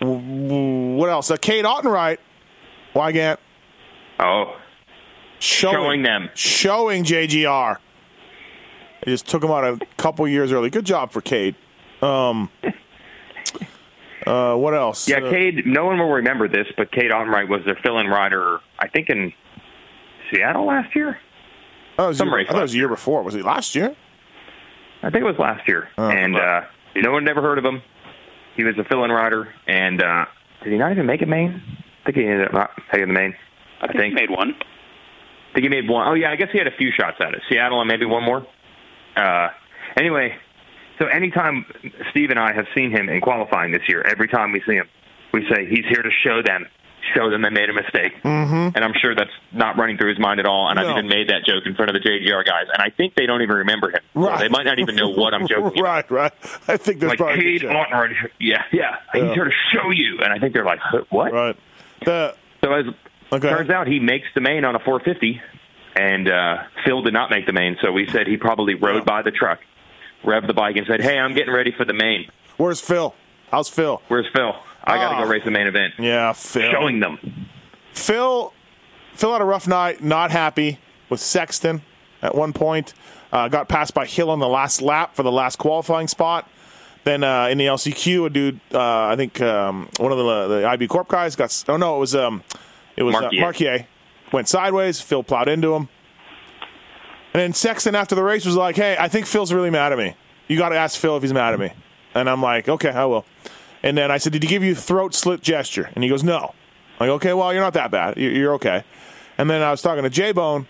[0.00, 1.30] What else?
[1.30, 2.18] Uh, Cade Autenrieth,
[2.94, 3.36] Weigandt
[4.18, 4.56] oh,
[5.38, 6.30] showing, Showing them.
[6.34, 7.76] showing JGR.
[9.02, 10.70] It just took him out a couple years early.
[10.70, 11.54] Good job for Cade.
[12.02, 12.48] Um,
[14.26, 15.08] uh, what else?
[15.08, 15.66] yeah, Uh, Cade.
[15.66, 18.60] No one will remember this, but Cade Autenrieth was their fill-in rider.
[18.78, 19.32] I think in
[20.30, 21.18] Seattle last year.
[21.98, 23.22] oh, it was some year- race I thought it was last the year before.
[23.22, 23.94] Was it last year?
[25.02, 26.08] I think it was last year, Oh.
[26.10, 26.62] and uh,
[26.96, 27.82] no one had ever heard of him.
[28.56, 30.26] He was a fill-in rider, and uh,
[30.62, 31.62] did he not even make it main?
[32.02, 33.34] I think he ended up not taking the main.
[33.80, 34.54] I think, he made one.
[34.58, 36.06] I think he made one.
[36.06, 37.40] Oh yeah, I guess he had a few shots at it.
[37.48, 38.46] Seattle and maybe one more.
[39.16, 39.48] Uh,
[39.96, 40.36] anyway,
[41.00, 41.64] so anytime
[42.10, 44.88] Steve and I have seen him in qualifying this year, every time we see him,
[45.32, 46.66] we say he's here to show them,
[47.16, 48.12] show them they made a mistake.
[48.22, 48.76] Mm-hmm.
[48.76, 50.68] And I'm sure that's not running through his mind at all.
[50.68, 50.84] And No.
[50.86, 53.26] I've even made that joke in front of the JGR guys, and I think they
[53.26, 54.00] don't even remember him.
[54.14, 54.38] So Right.
[54.40, 55.80] they might not even know what I'm joking.
[55.80, 56.10] about.
[56.10, 56.32] right, right.
[56.68, 58.12] I think there's Like probably Cade chance.
[58.38, 59.24] Yeah, yeah, Yeah.
[59.24, 60.80] he's here to show you, and I think they're like,
[61.10, 61.32] what?
[61.32, 61.56] Right.
[62.04, 62.84] The So as
[63.32, 63.48] Okay.
[63.48, 65.40] turns out, he makes the main on a 450,
[65.96, 67.76] and uh, Phil did not make the main.
[67.80, 69.04] So we said he probably rode Yeah.
[69.04, 69.60] by the truck,
[70.24, 72.30] revved the bike, and said, "Hey, I'm getting ready for the main.
[72.56, 73.14] where's Phil?
[73.50, 74.00] How's Phil?
[74.08, 74.54] Where's Phil?
[74.84, 75.24] I got to Ah.
[75.24, 76.70] go race the main event." Yeah, Phil.
[76.70, 77.48] Showing them.
[77.92, 78.52] Phil
[79.14, 81.82] Phil had a rough night, not happy with Sexton
[82.22, 82.94] at one point.
[83.32, 86.48] Uh, got passed by Hill on the last lap for the last qualifying spot.
[87.04, 90.66] Then uh, in the LCQ, a dude, uh, I think um, one of the, the
[90.68, 91.64] IB Corp guys got.
[91.68, 92.42] Oh no, it was um,
[92.96, 93.38] it was Marquier.
[93.40, 93.86] Uh, Marquier
[94.32, 95.00] went sideways.
[95.00, 95.88] Phil plowed into him,
[97.32, 99.98] and then Sexton after the race was like, "Hey, I think Phil's really mad at
[99.98, 100.14] me.
[100.48, 101.72] You got to ask Phil if he's mad at me."
[102.14, 103.24] And I'm like, "Okay, I will."
[103.82, 106.54] And then I said, "Did he give you throat slit gesture?" And he goes, "No."
[106.98, 108.16] I'm like, "Okay, well, you're not that bad.
[108.16, 108.84] You're okay."
[109.38, 110.66] And then I was talking to J Bone,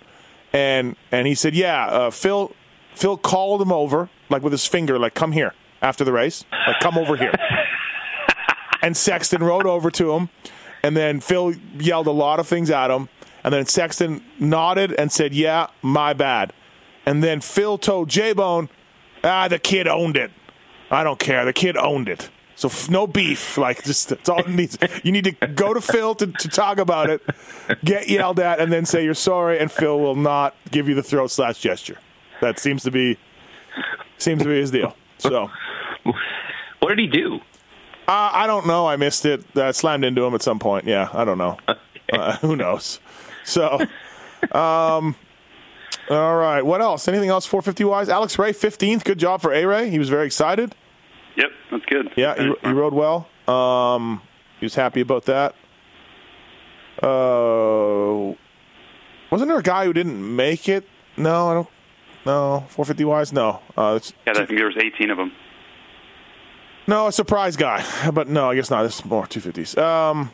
[0.53, 2.53] and and he said, "Yeah, uh, Phil
[2.95, 6.81] Phil called him over like with his finger, like come here after the race, like
[6.81, 7.33] come over here."
[8.83, 10.29] and Sexton rode over to him,
[10.83, 13.09] and then Phil yelled a lot of things at him,
[13.45, 16.53] and then Sexton nodded and said, "Yeah, my bad."
[17.07, 18.69] And then Phil told J Bone,
[19.25, 20.31] "Ah, the kid owned it.
[20.91, 21.45] I don't care.
[21.45, 23.57] The kid owned it." So f- no beef.
[23.57, 24.77] Like just that's all it needs.
[25.03, 27.23] You need to go to Phil to, to talk about it,
[27.85, 31.03] get yelled at, and then say you're sorry, and Phil will not give you the
[31.03, 31.97] throat slash gesture.
[32.43, 33.17] That seems to be
[34.19, 34.95] seems to be his deal.
[35.19, 35.51] So
[36.81, 37.37] What did he do?
[38.09, 38.87] uh, I don't know.
[38.87, 39.45] I missed it.
[39.57, 40.85] Uh, slammed into him at some point.
[40.85, 41.57] Yeah, I don't know.
[42.13, 42.99] Uh, who knows?
[43.45, 43.81] So,
[44.53, 45.15] um,
[46.11, 46.63] all right.
[46.63, 47.09] What else?
[47.09, 47.47] Anything else?
[47.47, 48.09] 450 wise.
[48.09, 49.05] Alex Ray, 15th.
[49.05, 49.91] Good job for A Ray.
[49.91, 50.75] He was very excited.
[51.37, 52.13] Yep, that's good.
[52.17, 53.29] Yeah, he, he rode well.
[53.49, 54.21] Um,
[54.59, 55.55] he was happy about that.
[57.03, 58.35] Uh,
[59.31, 60.87] wasn't there a guy who didn't make it?
[61.17, 61.69] No, I don't.
[62.27, 63.33] No, 450 wise.
[63.33, 65.33] No, uh, Yeah, I think there was 18 of them.
[66.87, 67.83] no, a surprise guy.
[68.13, 68.83] But no, I guess not.
[68.83, 69.79] This is more 250s.
[69.79, 70.31] Um,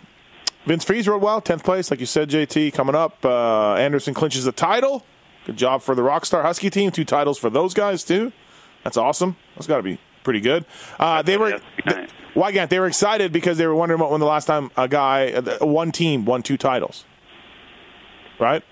[0.67, 2.73] Vince Friese rode well, 10th place, like you said, JT.
[2.73, 5.05] Coming up, uh, Anderson clinches the title.
[5.45, 6.91] Good job for the Rockstar Husky team.
[6.91, 8.33] Two titles for those guys too.
[8.83, 9.37] That's awesome.
[9.55, 10.64] That's got to be pretty good.
[10.99, 11.51] Uh, they were.
[11.51, 12.11] Yeah, nice.
[12.35, 14.89] Why can't they were excited because they were wondering what when the last time a
[14.89, 17.05] guy, uh, one team, won two titles,
[18.41, 18.62] right?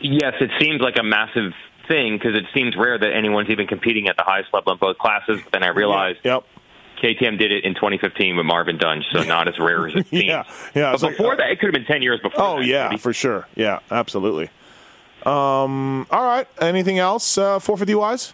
[0.00, 1.52] Yes, it seems like a massive
[1.88, 4.98] thing because it seems rare that anyone's even competing at the highest level in both
[4.98, 5.40] classes.
[5.44, 6.44] But then I realized Yep.
[7.02, 10.24] KTM did it in 2015 with Marvin Dungey, so not as rare as it seems.
[10.24, 10.44] Yeah,
[10.74, 12.40] yeah, But it's like- before that, it could have been 10 years before.
[12.42, 12.98] Oh that, yeah, maybe.
[13.00, 13.46] for sure.
[13.54, 14.50] Yeah, absolutely.
[15.24, 16.06] Um.
[16.10, 16.46] All right.
[16.60, 17.36] Anything else?
[17.36, 18.32] Uh, 450 wise.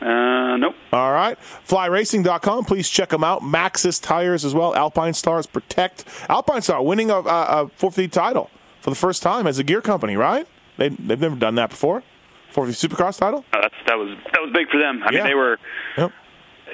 [0.00, 0.74] Uh, nope.
[0.92, 1.38] All right.
[1.68, 2.64] FlyRacing.com.
[2.64, 3.42] Please check them out.
[3.42, 4.72] Maxxis tires as well.
[4.74, 6.04] Alpinestars Protect.
[6.28, 9.80] Alpine Star winning a, a, a 450 title for the first time as a gear
[9.80, 10.46] company, right?
[10.78, 12.02] They, they've never done that before.
[12.50, 13.44] 450 Supercross title?
[13.52, 15.02] Uh, that's, that was that was big for them.
[15.04, 15.18] I Yeah.
[15.18, 15.58] mean, they were
[15.96, 16.12] Yep.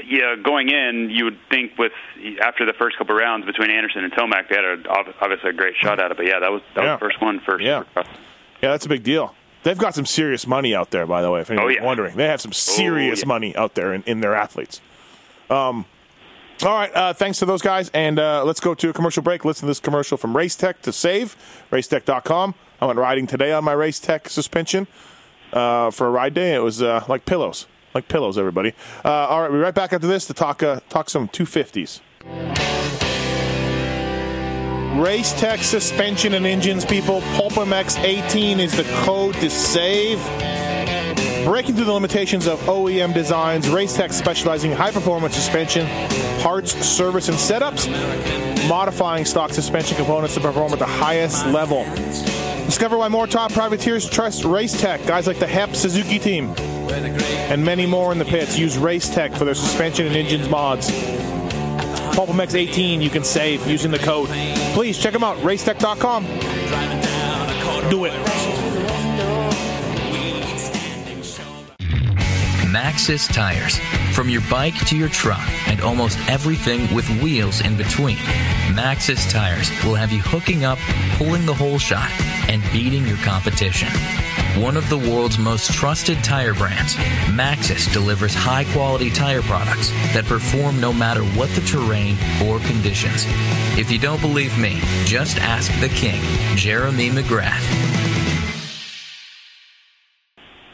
[0.07, 1.11] Yeah going in.
[1.11, 1.93] You would think with
[2.41, 4.89] after the first couple rounds between Anderson and Tomac, they had a,
[5.21, 6.17] obviously a great shot at it.
[6.17, 6.93] But yeah, that was that Yeah.
[6.93, 7.85] was the first one for Yeah.
[7.97, 8.03] Yeah,
[8.71, 9.35] that's a big deal.
[9.65, 11.85] They've got some serious money out there, by the way, if anyone's Oh, yeah.
[11.85, 12.17] wondering.
[12.17, 13.27] They have some serious yeah.
[13.29, 14.81] money out there in, in their athletes.
[15.51, 15.85] Um,
[16.65, 17.89] all right, uh, thanks to those guys.
[17.95, 19.45] And uh, let's go to a commercial break.
[19.45, 21.37] Listen to this commercial from Racetech to save,
[21.71, 22.55] racetech.com.
[22.81, 24.87] I went riding today on my Racetech suspension
[25.53, 26.55] uh, for a ride day.
[26.55, 27.67] It was uh, like pillows,
[27.99, 28.73] like pillows, everybody.
[29.05, 32.01] Uh, all right, we'll be right back after this to talk, uh, talk some 250s.
[35.03, 37.21] Race Tech suspension and engines, people.
[37.37, 40.19] PulpMX 18 is the code to save.
[41.45, 45.87] Breaking through the limitations of OEM designs, Race Tech specializing in high performance suspension,
[46.41, 47.89] parts, service, and setups,
[48.69, 51.85] modifying stock suspension components to perform at the highest level.
[52.67, 55.05] Discover why more top privateers trust Race Tech.
[55.07, 56.55] Guys like the HEP Suzuki team
[56.91, 60.91] and many more in the pits use Race Tech for their suspension and engines mods.
[62.15, 64.29] PulpMX 18 you can save using the code.
[64.75, 66.25] Please check them out, racetech.com.
[67.91, 68.13] Do it.
[72.69, 73.79] Maxxis tires.
[74.15, 78.17] From your bike to your truck and almost everything with wheels in between.
[78.75, 80.79] Maxxis tires will have you hooking up,
[81.17, 82.11] pulling the whole shot,
[82.49, 83.89] and beating your competition.
[84.61, 86.97] One of the world's most trusted tire brands,
[87.27, 93.25] Maxxis delivers high quality tire products that perform no matter what the terrain or conditions.
[93.79, 96.21] If you don't believe me, just ask the king,
[96.57, 97.63] Jeremy McGrath.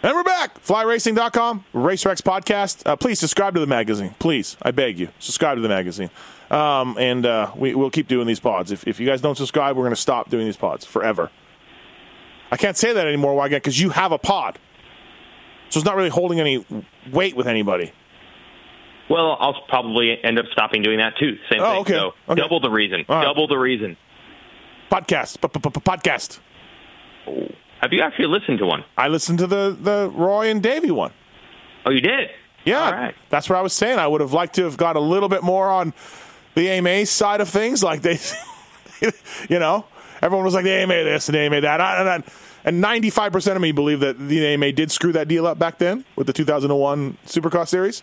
[0.02, 0.62] And we're back.
[0.64, 2.86] FlyRacing.com, RacerX podcast.
[2.86, 4.14] Uh, please subscribe to the magazine.
[4.18, 6.08] Please, I beg you, subscribe to the magazine.
[6.50, 8.72] Um, and uh, we, we'll keep doing these pods.
[8.72, 11.30] If, if you guys don't subscribe, we're going to stop doing these pods forever.
[12.50, 13.34] I can't say that anymore.
[13.34, 13.48] Why?
[13.48, 14.58] Because you have a pod,
[15.70, 16.64] so it's not really holding any
[17.12, 17.92] weight with anybody.
[19.10, 21.36] Well, I'll probably end up stopping doing that too.
[21.50, 21.80] Same Oh, thing.
[21.80, 21.92] okay.
[21.94, 22.40] So Okay.
[22.40, 23.04] double the reason.
[23.08, 23.22] Right.
[23.24, 23.96] Double the reason.
[24.90, 26.38] Podcast, podcast.
[27.80, 28.84] Have you actually listened to one?
[28.96, 31.12] I listened to the the Roy and Davey one.
[31.84, 32.30] Oh, you did.
[32.64, 33.14] Yeah, All right.
[33.28, 33.98] that's what I was saying.
[33.98, 35.92] I would have liked to have got a little bit more on
[36.54, 38.18] the AMA side of things, like they,
[39.50, 39.84] you know.
[40.24, 41.80] Everyone was like, the AMA this and the AMA that.
[41.80, 42.24] And,
[42.64, 46.04] and 95% of me believe that the AMA did screw that deal up back then
[46.16, 48.02] with the 2001 Supercross Series.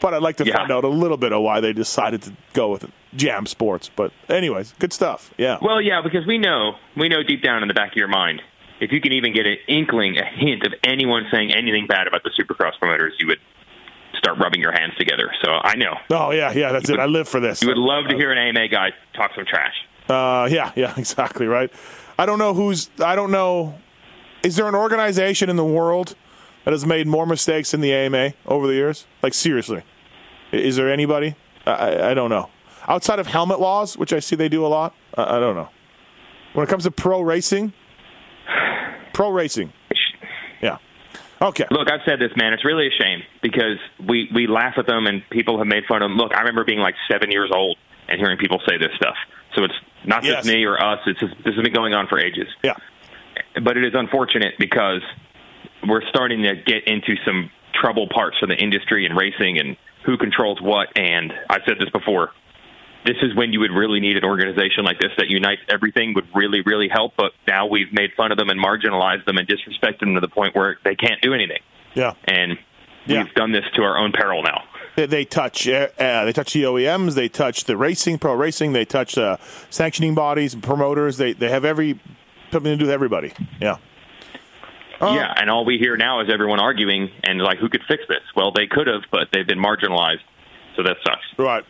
[0.00, 0.58] But I'd like to Yeah.
[0.58, 3.90] find out a little bit of why they decided to go with Jam Sports.
[3.96, 5.32] But, anyways, good stuff.
[5.38, 5.56] Yeah.
[5.62, 8.42] Well, yeah, because we know we know deep down in the back of your mind,
[8.80, 12.22] if you can even get an inkling, a hint of anyone saying anything bad about
[12.24, 13.38] the Supercross promoters, you would
[14.18, 15.32] start rubbing your hands together.
[15.42, 16.98] So I know Oh, yeah, yeah, that's it.
[16.98, 17.62] I live for this.
[17.62, 19.74] you would love to uh, hear an AMA guy talk some trash.
[20.08, 21.72] Uh, yeah, yeah, exactly right.
[22.18, 22.90] I don't know who's.
[23.00, 23.74] I don't know.
[24.42, 26.14] Is there an organization in the world
[26.64, 29.06] that has made more mistakes in the AMA over the years?
[29.22, 29.82] Like seriously,
[30.52, 31.34] is there anybody?
[31.66, 32.50] I, I, don't know.
[32.86, 35.70] Outside of helmet laws, which I see they do a lot, I, I don't know.
[36.52, 37.72] When it comes to pro racing,
[39.14, 39.72] pro racing,
[40.60, 40.78] yeah.
[41.40, 41.66] Okay.
[41.70, 42.52] Look, I've said this, man.
[42.52, 46.02] It's really a shame because we we laugh at them and people have made fun
[46.02, 46.18] of them.
[46.18, 47.76] Look, I remember being like seven years old
[48.08, 49.16] and hearing people say this stuff.
[49.54, 49.74] So it's
[50.04, 51.00] not just me or us.
[51.06, 52.48] It's just, this has been going on for ages.
[52.62, 52.74] Yeah.
[53.62, 55.02] but it is unfortunate because
[55.86, 60.16] we're starting to get into some trouble parts for the industry and racing and who
[60.16, 60.88] controls what.
[60.96, 62.32] And I've said this before.
[63.04, 66.26] This is when you would really need an organization like this that unites everything would
[66.34, 67.12] really, really help.
[67.16, 70.28] But now we've made fun of them and marginalized them and disrespected them to the
[70.28, 71.60] point where they can't do anything.
[71.94, 72.14] Yeah.
[72.24, 72.58] And
[73.06, 73.24] Yeah.
[73.24, 74.64] we've done this to our own peril now.
[74.96, 78.72] They, they touch uh, uh, they touch the OEMs, they touch the racing, pro racing,
[78.72, 79.38] they touch uh,
[79.70, 81.16] sanctioning bodies, promoters.
[81.16, 81.98] They they have every
[82.52, 83.32] something to do with everybody.
[83.60, 83.78] Yeah.
[85.00, 85.14] Oh.
[85.14, 88.22] Yeah, and all we hear now is everyone arguing and like, who could fix this?
[88.36, 90.20] Well, they could have, but they've been marginalized,
[90.76, 91.24] so that sucks.
[91.36, 91.64] Right.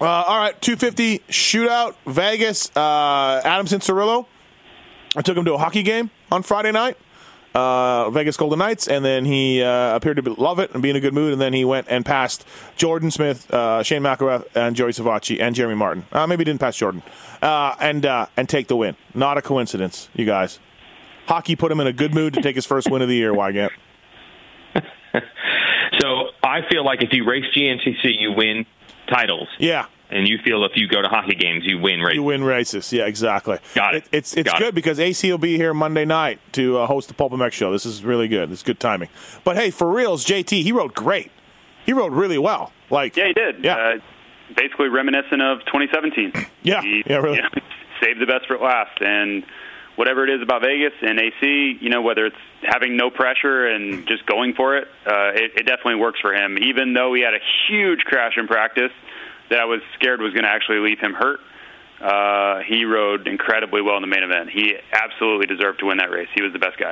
[0.00, 4.26] Uh, all right, 250 shootout, Vegas, uh, Adam Cianciarulo.
[5.14, 6.96] I took him to a hockey game on Friday night,
[7.54, 10.90] uh, Vegas Golden Knights, and then he uh, appeared to be, love it and be
[10.90, 11.32] in a good mood.
[11.32, 12.46] And then he went and passed
[12.76, 16.04] Jordan Smith, uh, Shane McElrath, and Joey Savatgy, and Jeremy Martin.
[16.12, 17.02] Uh, maybe he didn't pass Jordan,
[17.42, 18.96] uh, and uh, and take the win.
[19.14, 20.58] Not a coincidence, you guys.
[21.26, 23.32] Hockey put him in a good mood to take his first win of the year.
[23.32, 23.70] Weigandt.
[26.00, 28.66] So I feel like if you race GNCC, you win
[29.08, 29.46] titles.
[29.58, 32.14] Yeah, And you feel if you go to hockey games, you win races.
[32.16, 32.92] You win races.
[32.92, 33.58] Yeah, exactly.
[33.74, 34.04] Got it.
[34.12, 34.74] it's it's Got good it.
[34.74, 37.72] because AC will be here Monday night to uh, host the Pulp MX show.
[37.72, 38.52] This is really good.
[38.52, 39.08] It's good timing.
[39.44, 41.30] But hey, for reals, JT, he rode great.
[41.86, 42.72] He rode really well.
[42.90, 43.64] Like Yeah, he did.
[43.64, 43.76] Yeah.
[43.76, 43.98] Uh,
[44.54, 46.32] basically reminiscent of 2017.
[46.62, 47.36] Yeah, He, yeah, really.
[47.36, 47.48] you know,
[48.02, 49.00] saved the best for last.
[49.00, 49.44] And
[49.96, 54.06] whatever it is about Vegas and AC, you know, whether it's having no pressure and
[54.06, 56.58] just going for it, uh, it, it definitely works for him.
[56.58, 58.92] Even though he had a huge crash in practice
[59.50, 61.40] that I was scared was going to actually leave him hurt.
[62.00, 64.50] Uh, he rode incredibly well in the main event.
[64.50, 66.28] He absolutely deserved to win that race.
[66.34, 66.90] He was the best guy.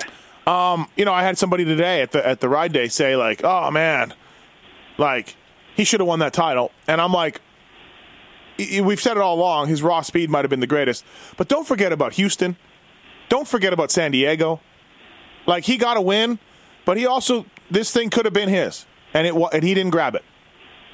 [0.97, 3.71] you know, I had somebody today at the at the ride day say like, "Oh
[3.71, 4.15] man,
[4.99, 5.37] like
[5.75, 7.41] he should have won that title," and I'm like.
[8.59, 9.69] We've said it all along.
[9.69, 11.03] His raw speed might have been the greatest,
[11.39, 12.59] but don't forget about Houston.
[13.31, 14.61] Don't forget about San Diego.
[15.47, 16.39] Like he got a win,
[16.85, 18.85] but he also this thing could have been his,
[19.15, 20.25] and it and he didn't grab it.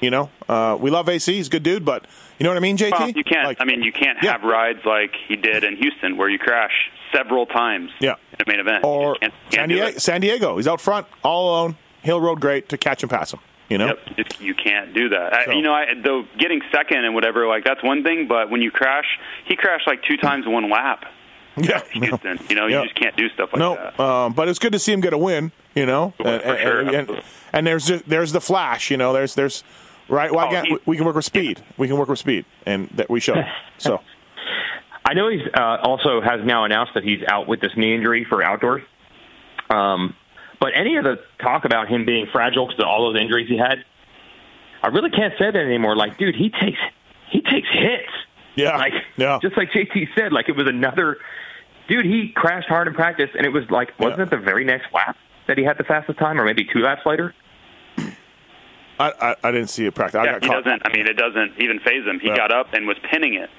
[0.01, 1.33] You know, uh, we love AC.
[1.35, 2.07] He's a good dude, but
[2.39, 2.91] you know what I mean, JT.
[2.93, 3.47] Well, you can't.
[3.47, 4.33] Like, I mean, you can't Yeah.
[4.33, 8.17] have rides like he did in Houston, where you crash several times Yeah.
[8.39, 8.85] in a main event.
[8.85, 9.99] Or can't, San can't do Diego.
[9.99, 10.57] San Diego.
[10.57, 11.77] He's out front, all alone.
[12.03, 13.41] Hill rode great to catch and pass him.
[13.71, 13.97] You know.
[14.17, 15.45] Yep, you can't do that.
[15.47, 18.29] So- I, you know, I, though getting second and whatever, like that's one thing.
[18.29, 19.07] But when you crash,
[19.47, 21.07] he crashed like two times in one lap.
[21.59, 21.81] Yeah.
[21.93, 22.83] Houston, you know, Yeah.
[22.83, 23.99] you just can't do stuff like No, that.
[23.99, 25.53] um, but it's good to see him get a win.
[25.75, 27.23] You know, For and, and- sure, and- and-
[27.55, 28.91] and there's just, there's the flash.
[28.91, 29.65] You know, there's there's
[30.09, 30.33] right.
[30.33, 31.63] Well, Oh, he- we, can work with speed?
[31.77, 33.35] We can work with speed, and that we show.
[33.79, 34.01] So
[35.05, 38.25] I know he's uh, also has now announced that he's out with this knee injury
[38.29, 38.83] for outdoors.
[39.71, 40.15] Um,
[40.61, 43.59] but any of the talk about him being fragile because of all those injuries he
[43.59, 43.85] had,
[44.83, 45.95] I really can't say that anymore.
[45.97, 46.79] Like, dude, he takes
[47.31, 48.11] he takes hits.
[48.55, 51.19] yeah, Like, yeah, just like JT said, like it was another
[51.89, 52.07] dude.
[52.07, 54.25] He crashed hard in practice, and it was like, wasn't Yeah.
[54.25, 55.17] it the very next lap
[55.49, 57.35] that he had the fastest time, or maybe two laps later?
[58.99, 60.19] I, I I didn't see it practice.
[60.19, 60.65] I yeah, got he caught.
[60.65, 60.83] doesn't.
[60.85, 62.19] I mean, it doesn't even phase him.
[62.21, 62.37] He Yeah.
[62.37, 63.51] got up and was pinning it.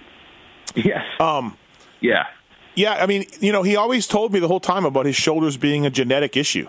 [0.75, 1.03] Yes.
[1.19, 1.57] Um,
[2.01, 2.25] yeah.
[2.75, 5.57] Yeah, I mean, you know, he always told me the whole time about his shoulders
[5.57, 6.67] being a genetic issue,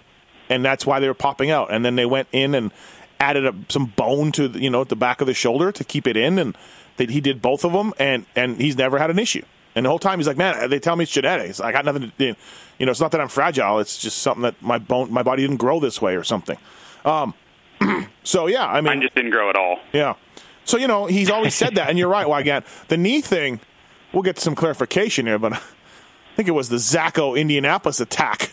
[0.48, 1.70] and that's why they were popping out.
[1.70, 2.72] And then they went in and
[3.20, 6.06] added a, some bone to the, you know the back of the shoulder to keep
[6.06, 6.56] it in, and
[6.96, 9.42] that he did both of them, and and he's never had an issue.
[9.74, 11.60] And the whole time he's like, man, they tell me it's genetics.
[11.60, 12.34] I got nothing to do.
[12.78, 13.78] You know, it's not that I'm fragile.
[13.78, 16.56] It's just something that my bone, my body didn't grow this way or something.
[17.04, 17.34] Um,
[18.22, 19.78] so yeah, I mean, Mine just didn't grow at all.
[19.92, 20.14] yeah.
[20.64, 22.64] So, you know, he's always said that, and you're right, Weigandt.
[22.88, 23.58] The knee thing,
[24.12, 25.60] we'll get some clarification here, but I
[26.36, 28.50] think it was the Zacho Indianapolis attack.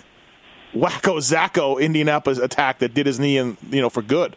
[0.73, 4.35] Wacko Zacho Indianapolis attack that did his knee in, you know, for good.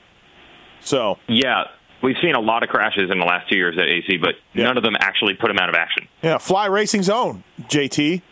[0.81, 1.65] So, Yeah.
[2.03, 4.65] we've seen a lot of crashes in the last two years at AC, but Yeah.
[4.65, 6.09] none of them actually put him out of action.
[6.23, 8.23] Yeah, Fly Racing Zone, JT.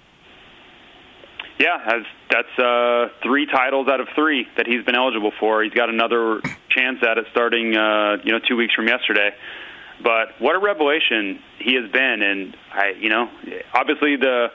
[1.59, 5.63] Yeah, that's that's uh, three titles out of three that he's been eligible for.
[5.63, 9.31] He's got another chance at it starting, uh, you know, two weeks from yesterday.
[10.03, 13.31] But what a revelation he has been, and I, you know,
[13.73, 14.49] obviously the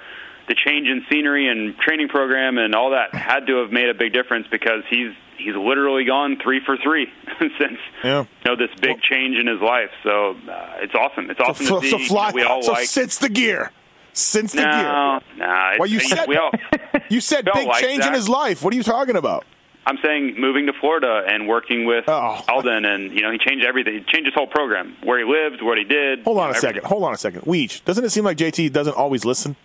[0.48, 3.94] the change in scenery and training program and all that had to have made a
[3.96, 7.08] big difference because he's he's literally gone three for three
[7.40, 8.22] since Yeah.
[8.22, 9.90] you know this big change in his life.
[10.04, 11.32] So uh, it's awesome.
[11.32, 11.90] It's awesome so, to see.
[11.92, 12.32] so You know, fly.
[12.36, 12.86] we all so like.
[12.86, 13.72] since the gear,
[14.14, 14.72] since the gear.
[14.72, 15.72] no, no.
[15.80, 16.52] Well, you said- we all.
[17.10, 18.64] You said big like change in his life.
[18.64, 19.46] What are you talking about?
[19.86, 22.40] I'm saying moving to Florida and working with Oh.
[22.48, 23.94] Aldon, and you know he changed everything.
[23.96, 26.24] He changed his whole program, where he lived, what he did.
[26.24, 26.70] Hold on a everything.
[26.76, 26.86] second.
[26.86, 27.42] Hold on a second.
[27.44, 29.56] Weech, doesn't it seem like JT doesn't always listen?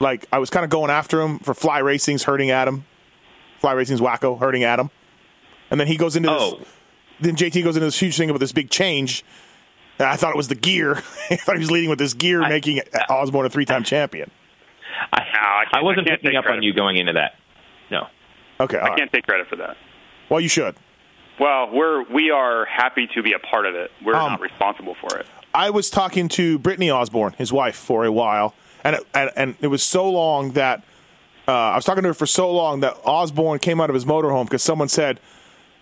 [0.00, 2.84] Like I was kind of going after him for Fly Racing's hurting Adam.
[3.60, 4.90] Fly Racing's wacko hurting Adam,
[5.70, 6.56] and then he goes into Oh.
[6.58, 6.68] this.
[7.20, 9.24] Then JT goes into this huge thing about this big change.
[9.98, 10.96] And I thought it was the gear.
[11.30, 14.30] I thought he was leading with this gear, making Osborne a three-time champion.
[15.12, 17.34] I, I I wasn't I picking up on you going into that.
[17.90, 18.06] No.
[18.60, 18.98] Okay, I right.
[18.98, 19.76] can't take credit for that.
[20.28, 20.76] well, you should.
[21.40, 23.90] Well, we're we are happy to be a part of it.
[24.04, 25.26] We're Um, not responsible for it.
[25.54, 29.56] I was talking to Brittany Osborne, his wife, for a while, and it, and, and
[29.60, 30.82] it was so long that
[31.46, 34.04] uh, I was talking to her for so long that Osborne came out of his
[34.04, 35.20] motorhome because someone said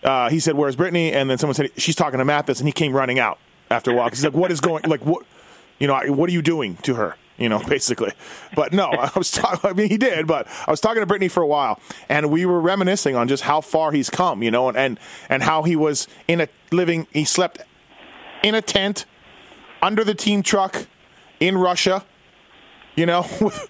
[0.05, 2.73] uh, he said, "Where's Brittany?" and then someone said she's talking to Matthes, and he
[2.73, 3.39] came running out
[3.71, 4.85] after a while he's like, "What is going?
[4.85, 5.25] Like what?
[5.79, 8.13] You know, what are you doing to her?" You know, basically.
[8.55, 9.69] But no, I was talking.
[9.69, 12.47] I mean, he did, but I was talking to Brittany for a while, and we
[12.47, 14.43] were reminiscing on just how far he's come.
[14.43, 17.07] You know, and and, and how he was in a living.
[17.13, 17.61] He slept
[18.43, 19.05] in a tent
[19.83, 20.87] under the team truck
[21.41, 22.05] in Russia.
[22.97, 23.27] You know,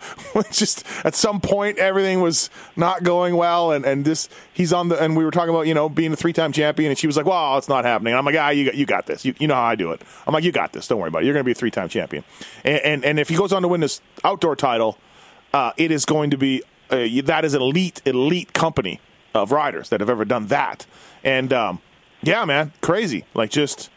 [0.53, 5.03] just at some point everything was not going well, and and this he's on the
[5.03, 7.17] and we were talking about you know being a three time champion, and she was
[7.17, 9.25] like, "Well, it's not happening." And I'm like, "Ah, you got you got this.
[9.25, 10.87] You, you know how I do it." I'm like, "You got this.
[10.87, 11.27] Don't worry about it.
[11.27, 12.23] You're going to be a three time champion."
[12.65, 14.97] And, and and if he goes on to win this outdoor title,
[15.53, 19.01] uh, it is going to be uh, that is an elite elite company
[19.35, 20.87] of riders that have ever done that.
[21.25, 21.81] And um,
[22.23, 23.25] yeah, man, crazy.
[23.35, 23.91] Like just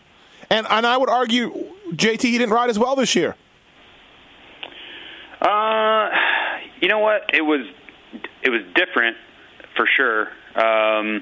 [0.49, 1.51] and and I would argue
[1.91, 3.35] JT he didn't ride as well this year.
[5.41, 6.09] Uh,
[6.81, 7.29] you know what?
[7.33, 7.65] It was
[8.43, 9.17] it was different
[9.75, 10.27] for sure.
[10.55, 11.21] Um,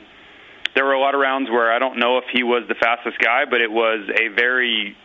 [0.76, 3.18] there were a lot of rounds where I don't know if he was the fastest
[3.20, 4.96] guy, but it was a very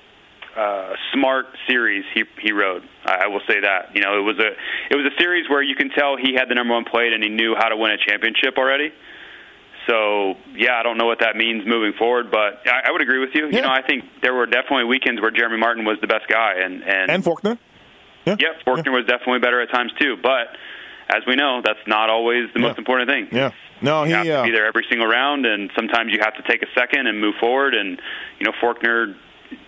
[0.56, 2.82] uh, smart series he he rode.
[3.04, 3.94] I, I will say that.
[3.94, 4.50] You know, it was a
[4.90, 7.22] it was a series where you can tell he had the number one plate and
[7.22, 8.92] he knew how to win a championship already.
[9.88, 13.18] So yeah, I don't know what that means moving forward, but I, I would agree
[13.18, 13.46] with you.
[13.48, 13.56] Yeah.
[13.56, 16.54] You know, I think there were definitely weekends where Jeremy Martin was the best guy,
[16.62, 17.58] and and, And Forkner.
[18.24, 18.36] Yeah.
[18.38, 20.16] Yep, Forkner was definitely better at times too.
[20.22, 20.56] But
[21.08, 23.28] as we know, that's not always the most important thing.
[23.32, 23.52] Yeah.
[23.80, 26.34] No, he You have to uh, be there every single round, and sometimes you have
[26.36, 27.74] to take a second and move forward.
[27.74, 28.00] And
[28.38, 29.14] you know, Forkner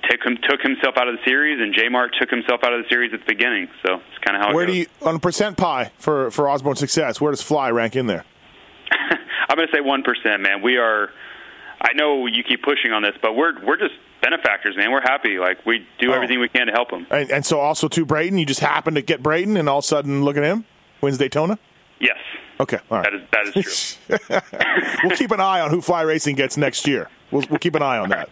[0.08, 2.84] took him took himself out of the series, and J Mart took himself out of
[2.84, 3.68] the series at the beginning.
[3.84, 6.48] So it's kind of how it Where do you on a percent pie for for
[6.48, 7.20] Osborne's success?
[7.20, 8.24] Where does Fly rank in there?
[9.48, 10.62] I'm going to say one percent, man.
[10.62, 11.10] We are.
[11.84, 14.90] I know you keep pushing on this, but we're we're just benefactors, man.
[14.90, 15.38] We're happy.
[15.38, 16.14] Like we do Oh.
[16.14, 17.06] everything we can to help them.
[17.10, 19.84] And, and so also to Brayton, you just happen to get Brayton, and all of
[19.84, 20.64] a sudden look at him
[21.02, 21.58] wins Daytona.
[22.00, 22.16] Yes,
[22.60, 23.04] Okay, all right.
[23.04, 24.98] that is that is true.
[25.04, 27.08] we'll keep an eye on who Fly Racing gets next year.
[27.30, 28.30] We'll, we'll keep an eye on that.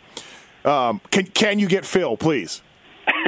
[0.64, 2.62] Um, can can you get Phil, please?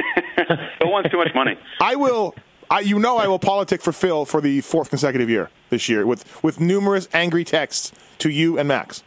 [0.79, 1.57] Phil wants too much money.
[1.79, 2.35] I will.
[2.69, 6.05] I, you know I will politic for Phil for the fourth consecutive year this year
[6.07, 9.03] with with numerous angry texts to you and Max.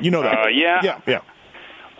[0.00, 0.38] You know that.
[0.46, 0.80] Uh, yeah.
[0.82, 1.00] Yeah.
[1.06, 1.20] Yeah.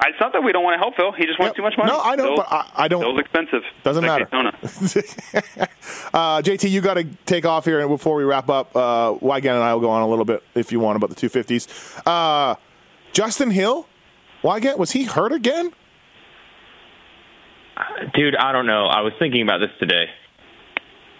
[0.06, 1.12] It's not that we don't want to help Phil.
[1.12, 1.56] He just wants Yep.
[1.56, 1.90] too much money.
[1.90, 3.00] No, I know, Phil- but I, I don't.
[3.02, 3.62] Phil's expensive.
[3.84, 4.56] Doesn't Like matter.
[6.12, 9.54] Uh, JT, you got to take off here, and before we wrap up, uh, Weigandt
[9.54, 12.00] and I will go on a little bit if you want about the 250s.
[12.06, 12.54] Uh,
[13.12, 13.88] Justin Hill,
[14.42, 15.72] Weigandt, was he hurt again?
[18.14, 18.86] Dude, I don't know.
[18.86, 20.06] I was thinking about this today.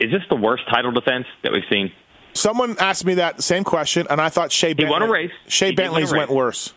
[0.01, 1.91] Is this the worst title defense that we've seen?
[2.35, 5.31] Someone asked me that same question, and I thought Shea He Bentley, won a race.
[5.49, 6.19] Shea He did win a Bentley's race.
[6.19, 6.75] went worse.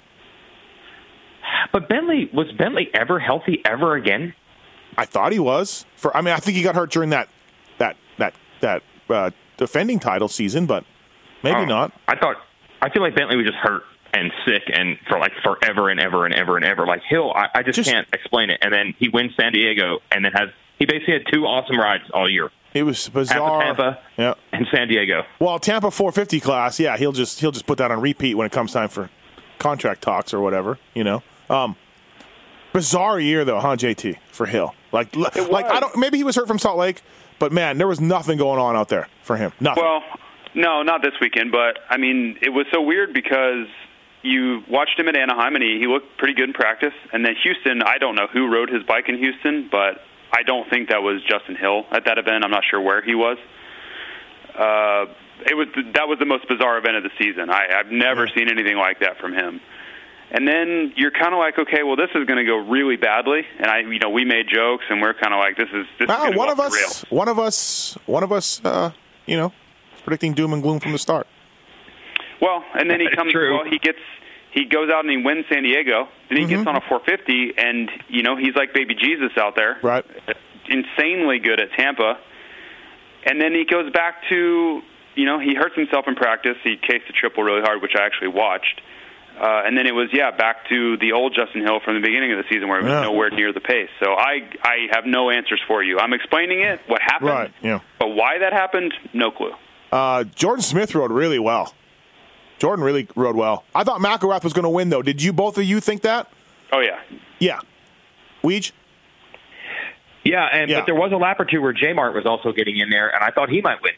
[1.74, 4.34] But Bentley was Bentley ever healthy ever again?
[4.98, 5.86] I thought he was.
[5.96, 7.30] For I mean, I think he got hurt during that
[7.78, 10.84] that that that uh, defending title season, but
[11.44, 11.92] maybe Oh, not.
[12.08, 12.38] I thought.
[12.82, 13.84] I feel like Bentley was just hurt
[14.14, 16.86] and sick and for like forever and ever and ever and ever.
[16.86, 18.60] Like Hill, I, I just, Just- can't explain it.
[18.62, 20.50] And then he wins San Diego and then has
[20.80, 22.50] he basically had two awesome rides all year.
[22.80, 23.56] It was Half bizarre.
[23.72, 24.34] of Tampa Yeah.
[24.52, 25.24] and San Diego.
[25.40, 28.52] Well, Tampa 450 class, yeah, he'll just he'll just put that on repeat when it
[28.52, 29.10] comes time for
[29.60, 31.24] contract talks or whatever, you know.
[31.50, 31.76] Um,
[32.74, 34.74] bizarre year though, huh, JT for Hill?
[34.92, 35.96] Like, like I don't.
[35.98, 37.02] Maybe he was hurt from Salt Lake,
[37.40, 39.52] but man, there was nothing going on out there for him.
[39.60, 39.84] Nothing.
[39.84, 40.02] Well,
[40.56, 43.68] no, not this weekend, but I mean, it was so weird because
[44.24, 46.94] you watched him at Anaheim, and he, he looked pretty good in practice.
[47.14, 50.02] And then Houston, I don't know who rode his bike in Houston, but
[50.32, 52.44] I don't think that was Justin Hill at that event.
[52.44, 53.38] I'm not sure where he was.
[54.54, 55.06] Uh,
[55.46, 57.50] it was that was the most bizarre event of the season.
[57.50, 59.62] I, I've never seen anything like that from him.
[60.30, 63.44] And then you're kind of like, okay, well, this is going to go really badly.
[63.60, 66.10] And I, you know, we made jokes, and we're kind of like, this is this
[66.10, 67.06] Wow, is one go of off the us, rails.
[67.10, 68.92] one of us, one of us, uh,
[69.26, 69.54] you know,
[69.96, 71.28] is predicting doom and gloom from the start.
[72.42, 73.32] Well, and then he comes.
[73.32, 73.56] true.
[73.56, 74.00] Well, he gets.
[74.58, 76.08] He goes out and he wins San Diego.
[76.30, 76.64] Then he Mm-hmm.
[76.64, 79.78] gets on a 450, and you know he's like baby Jesus out there.
[79.84, 80.04] Right.
[80.70, 82.18] Insanely good at Tampa.
[83.26, 84.82] And then he goes back to,
[85.16, 86.56] you know, he hurts himself in practice.
[86.64, 88.82] He cased the triple really hard, which I actually watched.
[89.40, 92.32] Uh, and then it was yeah back to the old Justin Hill from the beginning
[92.32, 93.02] of the season where he was Yeah.
[93.04, 93.90] nowhere near the pace.
[94.04, 96.00] So I I have no answers for you.
[96.00, 97.80] I'm explaining it what happened, Right, yeah.
[98.00, 99.54] but why that happened, no clue.
[99.92, 101.74] Uh, Jordan Smith rode really well.
[102.60, 103.64] Jordan really rode well.
[103.76, 105.02] I thought McElrath was going to win, though.
[105.02, 106.32] Did you both of you think that?
[106.72, 107.00] Oh yeah,
[107.40, 107.60] Yeah.
[108.44, 108.72] Weege?
[110.24, 110.80] Yeah, and Yeah.
[110.80, 113.08] but there was a lap or two where J Mart was also getting in there,
[113.14, 113.94] and I thought he might win.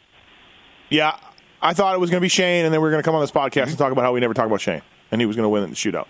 [0.90, 1.16] Yeah.
[1.62, 3.16] I thought it was going to be Shane, and then we are going to come
[3.16, 4.82] on this podcast and talk about how we never talk about Shane,
[5.12, 6.08] and he was going to win in the shootout.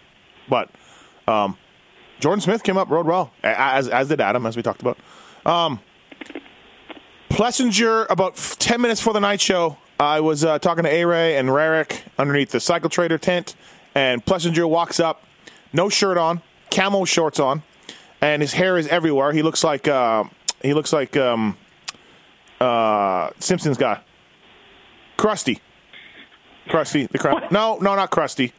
[0.47, 0.69] But
[1.27, 1.57] um,
[2.19, 4.97] Jordan Smith came up, rode well, as as did Adam, as we talked about.
[5.45, 5.79] Um,
[7.29, 11.49] Plessinger, about 10 minutes before the night show, I was uh, talking to A-Ray and
[11.49, 13.55] Rarick underneath the Cycle Trader tent,
[13.93, 15.23] and Plessinger walks up,
[15.73, 16.41] no shirt on,
[16.71, 17.63] camo shorts on,
[18.21, 19.33] and his hair is everywhere.
[19.33, 20.23] He looks like uh,
[20.61, 21.57] he looks like um,
[22.61, 23.99] uh, Simpsons guy,
[25.17, 25.59] Krusty,
[26.69, 27.51] Krusty the crap.
[27.51, 28.53] No, no, not Krusty.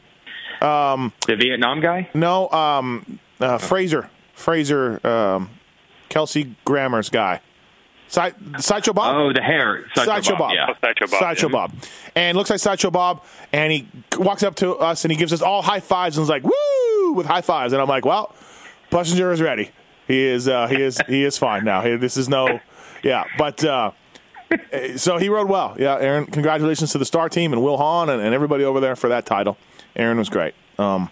[0.61, 2.11] The Vietnam guy.
[2.13, 5.49] No, um, uh, Frasier, Frasier, um,
[6.11, 7.41] Kelsey Grammer's guy.
[8.11, 9.15] Side, Sideshow Bob?
[9.15, 9.85] Oh, the hair.
[9.95, 10.53] Sideshow Sideshow Bob.
[10.53, 10.67] Yeah.
[10.69, 11.53] Oh, Sideshow Bob, Sideshow yeah.
[11.53, 11.73] Bob.
[12.17, 13.89] And looks like Sideshow Bob, and he
[14.19, 17.13] walks up to us and he gives us all high fives and is like, woo,
[17.13, 17.73] with high fives.
[17.73, 18.35] And I'm like, well,
[18.91, 19.71] Plessinger is ready.
[20.09, 21.83] He is, uh, he is, he is fine now.
[21.83, 22.59] He, this is no,
[23.05, 23.23] yeah.
[23.39, 23.93] But, uh,
[24.97, 25.77] so he rode well.
[25.79, 28.97] Yeah, Aaron, congratulations to the star team and Will Hahn and, and everybody over there
[28.97, 29.57] for that title.
[29.95, 30.55] Aaron was great.
[30.81, 31.11] Um,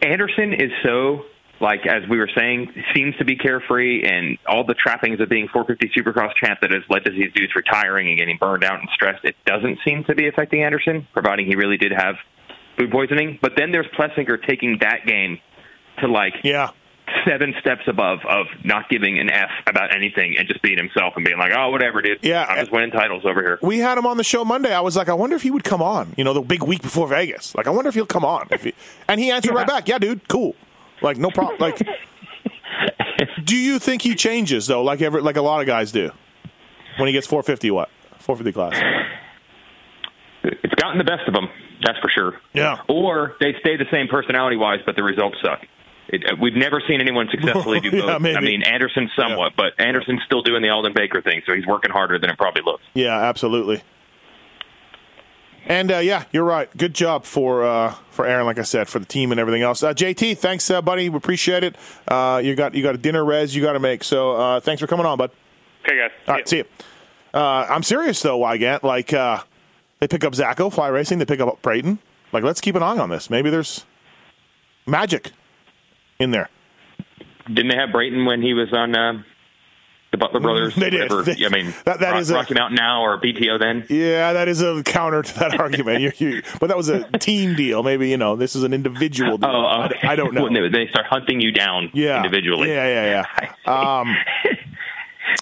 [0.00, 1.24] Anderson is so
[1.62, 5.48] like as we were saying, seems to be carefree, and all the trappings of being
[5.48, 8.88] 450 Supercross champ that has led to these dudes retiring and getting burned out and
[8.92, 9.24] stressed.
[9.24, 12.16] It doesn't seem to be affecting Anderson, providing he really did have
[12.76, 13.38] food poisoning.
[13.40, 15.38] But then there's Plessinger taking that game
[16.00, 16.70] to like yeah.
[17.28, 21.24] seven steps above of not giving an F about anything and just being himself and
[21.24, 22.18] being like, oh, whatever, dude.
[22.22, 23.58] Yeah, I'm just winning titles over here.
[23.62, 24.74] we had him on the show Monday.
[24.74, 26.14] I was like, I wonder if he would come on.
[26.16, 27.54] You know, the big week before Vegas.
[27.54, 28.48] Like, I wonder if he'll come on.
[28.50, 28.74] If he,
[29.08, 30.56] and he answered right back, "Yeah, dude, cool.
[31.02, 31.58] Like, no problem.
[31.58, 31.78] Like,
[33.44, 34.82] do you think he changes though?
[34.82, 36.10] Like every, like a lot of guys do
[36.98, 37.70] when he gets 450.
[37.70, 37.88] What
[38.18, 39.08] 450 class?
[40.44, 41.48] It's gotten the best of them,
[41.82, 42.40] that's for sure.
[42.52, 42.78] Yeah.
[42.88, 45.60] Or they stay the same personality wise, but the results suck.
[46.08, 48.20] It, uh, we've never seen anyone successfully do both.
[48.20, 48.36] maybe.
[48.36, 51.92] I mean, Anderson somewhat, but Anderson's still doing the Aldon Baker thing, so he's working
[51.92, 52.82] harder than it probably looks.
[52.94, 53.82] Yeah, absolutely.
[55.66, 56.74] And uh, yeah, you're right.
[56.76, 59.82] Good job for uh, for Aaron, like I said, for the team and everything else.
[59.82, 61.08] Uh, JT, thanks, uh, buddy.
[61.08, 61.76] We appreciate it.
[62.08, 64.02] Uh, you got you got a dinner res you got to make.
[64.02, 65.30] So uh, thanks for coming on, bud.
[65.84, 66.10] Okay, guys.
[66.26, 66.64] All right, see you.
[67.32, 68.82] Uh, I'm serious though, Weigandt.
[68.82, 69.42] Like uh,
[70.00, 71.18] they pick up Zacho, Fly Racing.
[71.18, 71.98] They pick up Brayton.
[72.32, 73.30] Like let's keep an eye on this.
[73.30, 73.84] Maybe there's
[74.86, 75.30] magic
[76.18, 76.48] in there.
[77.46, 79.22] Didn't they have Brayton when he was on uh,
[80.12, 80.74] the Butler Brothers?
[80.76, 81.10] They did.
[81.24, 83.84] They- I mean, that- that Rock, is a- Rocky Mountain now or BTO then?
[83.88, 86.00] Yeah, that is a counter to that argument.
[86.00, 87.82] You, you, but that was a team deal.
[87.82, 89.50] Maybe you know this is an individual deal.
[89.50, 90.06] Oh, I, okay.
[90.06, 90.42] I don't know.
[90.52, 92.68] When they, start hunting you down yeah, individually.
[92.68, 93.26] Yeah, yeah,
[93.66, 94.00] yeah.
[94.00, 94.14] Um,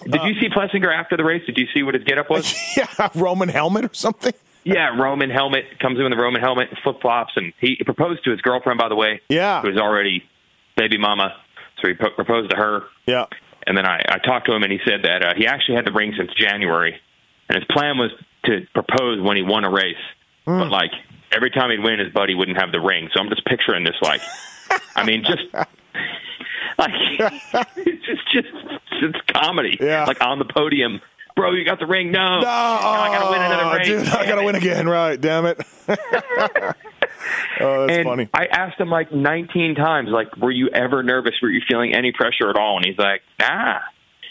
[0.05, 1.43] Did you see Plessinger after the race?
[1.45, 2.55] Did you see what his getup was?
[2.77, 4.33] yeah, Roman helmet or something.
[4.63, 8.31] Yeah, Roman helmet comes in with a Roman helmet, flip flops, and he proposed to
[8.31, 8.79] his girlfriend.
[8.79, 9.61] By the way, Yeah.
[9.61, 10.23] who was already
[10.77, 11.35] baby mama.
[11.81, 13.25] So he proposed to her, Yeah,
[13.67, 15.85] and then I, I talked to him, and he said that uh, he actually had
[15.85, 16.99] the ring since January,
[17.49, 18.11] and his plan was
[18.45, 19.95] to propose when he won a race.
[20.45, 20.59] Hmm.
[20.59, 20.91] But like
[21.31, 23.09] every time he'd win, his buddy wouldn't have the ring.
[23.13, 24.21] So I'm just picturing this like,
[24.95, 26.91] I mean, just like
[27.77, 28.47] it's just just
[29.03, 29.77] it's comedy.
[29.79, 30.05] Yeah.
[30.05, 31.01] like on the podium.
[31.35, 32.11] Bro, you got the ring?
[32.11, 33.87] No, no, Now I gotta win another race.
[33.87, 34.87] dude, I gotta win again.
[34.87, 35.61] Right, damn it.
[37.59, 38.29] oh, that's and funny.
[38.33, 41.33] I asked him like 19 times, like, were you ever nervous?
[41.41, 42.77] Were you feeling any pressure at all?
[42.77, 43.79] And he's like, nah.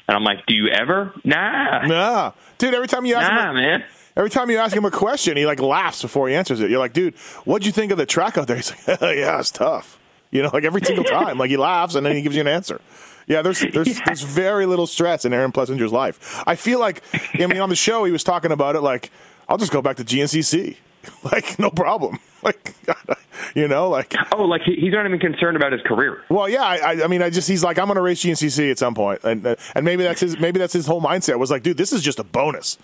[0.08, 1.12] And I'm like, do you ever?
[1.24, 1.86] Nah.
[1.86, 2.74] Nah, dude.
[2.74, 3.84] Every time you ask Nah, him, man.
[4.16, 6.68] every time you ask him a question, he like laughs before he answers it.
[6.70, 7.14] You're like, dude,
[7.44, 8.56] what'd you think of the track out there?
[8.56, 9.98] He's like, yeah, it's tough.
[10.32, 12.48] You know, like every single time, like he laughs and then he gives you an
[12.48, 12.80] answer.
[13.28, 16.42] Yeah, there's there's there's very little stress in Aaron Plessinger's life.
[16.44, 17.02] I feel like,
[17.34, 19.12] I mean, on the show he was talking about it like,
[19.48, 20.76] I'll just go back to GNCC.
[21.24, 22.18] like no problem.
[22.42, 22.74] Like
[23.54, 26.24] you know, like Oh, like he, he's not even concerned about his career.
[26.30, 26.62] well, yeah.
[26.62, 29.20] I, I- mean, I just he's like I'm going to race GNCC at some point,
[29.24, 31.92] and uh, and maybe that's his maybe that's his whole mindset was like, dude, this
[31.92, 32.78] is just a bonus.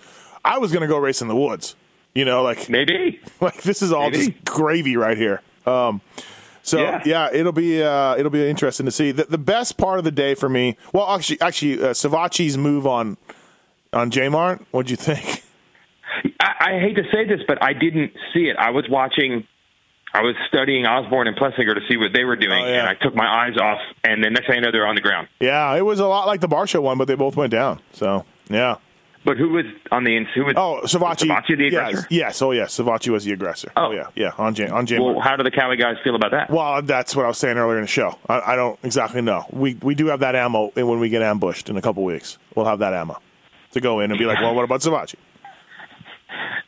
[0.45, 1.75] I was going to go race in the woods,
[2.13, 3.19] you know, like Maybe.
[3.41, 4.27] like this is all Maybe.
[4.27, 5.41] just gravy right here.
[5.65, 6.01] Um,
[6.61, 7.01] so yeah.
[7.03, 7.29] Yeah.
[7.33, 9.11] it'll be uh, it'll be interesting to see.
[9.11, 12.85] The, the best part of the day for me, well, actually, actually, uh, Savatgy's move
[12.85, 13.17] on
[13.91, 14.63] on J Mart.
[14.69, 15.43] What'd you think?
[16.39, 18.55] I, I hate to say this, but I didn't see it.
[18.57, 19.45] I was watching,
[20.13, 22.79] I was studying Osborne and Plessinger to see what they were doing, Oh, yeah.
[22.79, 25.01] and I took my eyes off, and the next thing I know, they're on the
[25.01, 25.27] ground.
[25.39, 27.81] Yeah, it was a lot like the Barcia one, but they both went down.
[27.93, 28.75] So yeah.
[29.25, 30.27] But who was on the ins?
[30.35, 30.53] Who was?
[30.55, 31.27] Oh, Savatgy.
[31.27, 32.07] Savatgy the yes, aggressor?
[32.09, 32.41] yes.
[32.41, 32.77] Oh, yes.
[32.79, 33.69] Savatgy was the aggressor.
[33.75, 33.91] Oh, Oh.
[33.91, 34.31] yeah, yeah.
[34.37, 36.49] On J on J Well, how do the Cali guys feel about that?
[36.49, 38.17] Well, that's what I was saying earlier in the show.
[38.29, 39.43] I, I don't exactly know.
[39.51, 42.37] We we do have that ammo and when we get ambushed in a couple weeks.
[42.55, 43.17] We'll have that ammo
[43.71, 45.15] to go in and be like, well, what about Savatgy?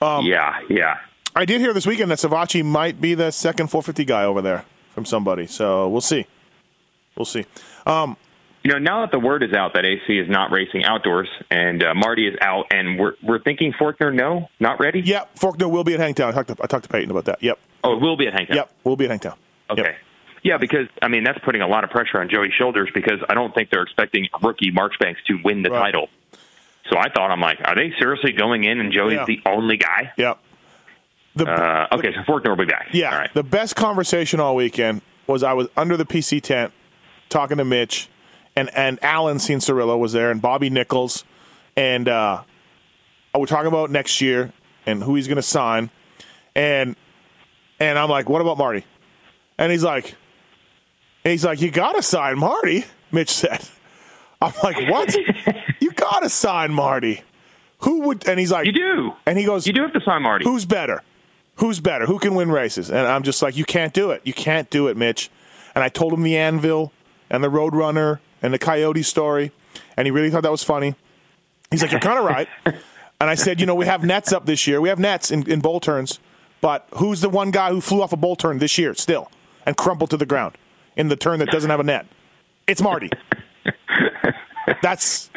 [0.02, 0.98] Um, yeah, yeah.
[1.36, 4.66] I did hear this weekend that Savatgy might be the second 450 guy over there
[4.94, 5.46] from somebody.
[5.48, 6.26] So we'll see.
[7.16, 7.46] We'll see.
[7.86, 8.18] Um,
[8.64, 11.84] You know, now that the word is out that AC is not racing outdoors and
[11.84, 15.00] uh, Marty is out, and we're we're thinking Forkner, no, not ready.
[15.02, 16.30] yep, Forkner will be at Hangtown.
[16.30, 17.42] I talked to, I talked to Payton about that.
[17.42, 18.56] Yep, Oh, it will be at Hangtown.
[18.58, 19.36] yep, we'll be at Hangtown.
[19.70, 19.82] Okay.
[19.84, 19.96] Yep.
[20.42, 23.34] Yeah, because I mean that's putting a lot of pressure on Joey's shoulders because I
[23.34, 25.80] don't think they're expecting rookie Marchbanks to win the Right.
[25.92, 26.08] title.
[26.90, 29.26] So I thought I'm like, are they seriously going in and Joey's Yeah.
[29.26, 30.12] the only guy?
[30.18, 30.40] Yep.
[31.36, 32.88] The, Uh, okay, so Forkner will be back.
[32.92, 33.12] Yeah.
[33.12, 33.34] All right.
[33.34, 36.74] The best conversation all weekend was I was under the PC tent
[37.30, 38.10] talking to Mitch,
[38.56, 41.24] and and Alan Cianciarulo was there, and Bobby Nichols,
[41.78, 42.42] and uh,
[43.38, 44.52] we're talking about next year
[44.88, 45.92] and who he's going to sign,
[46.56, 46.96] and
[47.80, 48.84] and I'm like, what about Marty?
[49.60, 50.16] And he's like,
[51.24, 52.86] and he's like, you got to sign Marty.
[53.12, 53.62] Mitch said.
[54.42, 55.16] I'm like, what?
[55.80, 57.24] you got to sign Marty.
[57.80, 58.28] Who would?
[58.28, 59.12] And he's like, You do.
[59.26, 60.46] And he goes, You do have to sign Marty.
[60.46, 61.04] Who's better?
[61.56, 62.06] Who's better?
[62.06, 62.90] Who can win races?
[62.90, 64.22] And I'm just like, you can't do it.
[64.24, 65.30] You can't do it, Mitch.
[65.76, 66.94] And I told him the Anvil
[67.30, 69.52] and the Roadrunner and the Coyote story,
[69.98, 70.96] and he really thought that was funny.
[71.70, 72.48] He's like, you're kind of right.
[73.22, 74.80] And I said, you know, we have nets up this year.
[74.80, 76.22] We have nets in, in bowl turns,
[76.62, 79.30] but who's the one guy who flew off a bowl turn this year still
[79.66, 80.58] and crumpled to the ground
[80.96, 82.06] in the turn that doesn't have a net?
[82.66, 83.10] It's Marty.
[84.82, 85.30] That's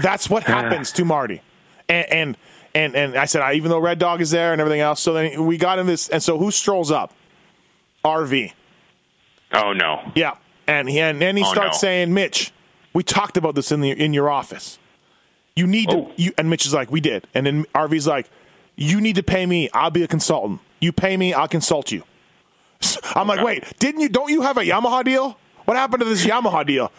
[0.00, 1.42] that's what happens to Marty.
[1.88, 2.36] And and
[2.74, 5.12] and, and I said, I, even though Red Dog is there and everything else, so
[5.12, 6.08] then we got in this.
[6.08, 7.12] And so who strolls up?
[8.04, 8.52] RV.
[9.54, 10.10] oh no.
[10.14, 10.36] Yeah.
[10.66, 11.80] And he and then he Oh, starts no.
[11.88, 12.52] saying, Mitch,
[12.94, 14.78] we talked about this in the in your office.
[15.56, 16.06] You need Oh.
[16.06, 17.26] to you and Mitch is like, we did.
[17.34, 18.30] And then RV's like,
[18.76, 19.68] you need to pay me.
[19.74, 20.60] I'll be a consultant.
[20.80, 22.04] You pay me, I'll consult you.
[23.14, 24.08] I'm like, wait, didn't you?
[24.08, 25.36] Don't you have a Yamaha deal?
[25.70, 26.90] What happened to this Yamaha deal?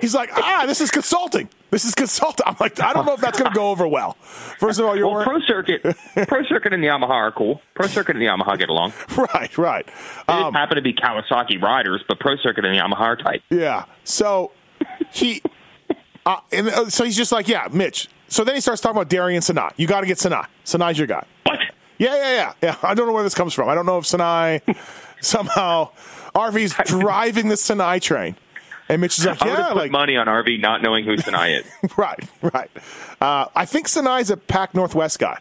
[0.00, 1.48] He's like, ah, this is consulting.
[1.72, 2.46] This is consulting.
[2.46, 4.12] I'm like, I don't know if that's going to go over well.
[4.60, 5.82] First of all, you're Well, wearing- Pro Circuit,
[6.28, 7.60] Pro Circuit and the Yamaha are cool.
[7.74, 8.92] Pro Circuit and the Yamaha get along.
[9.34, 9.86] right, right.
[10.28, 13.42] They Um, happen to be Kawasaki riders, but Pro Circuit and the Yamaha are tight.
[13.50, 13.86] Yeah.
[14.04, 14.52] So
[15.12, 15.42] he,
[16.24, 18.06] uh, and uh, so he's just like, yeah, Mitch.
[18.28, 19.70] So then he starts talking about Darian Sanai.
[19.76, 20.46] You got to get Sanai.
[20.64, 21.26] Sanai's your guy.
[21.42, 21.58] What?
[21.98, 22.76] Yeah, yeah, yeah, yeah.
[22.84, 23.68] I don't know where this comes from.
[23.68, 24.62] I don't know if Sanai
[25.20, 25.90] somehow
[26.48, 28.36] RV's driving the Sanai train,
[28.88, 31.60] and Mitch is like, I yeah, put like money on RV not knowing who Sanai
[31.60, 31.66] is.
[31.96, 32.70] right, right.
[33.20, 35.38] Uh, I think Sanai's a Pac Northwest guy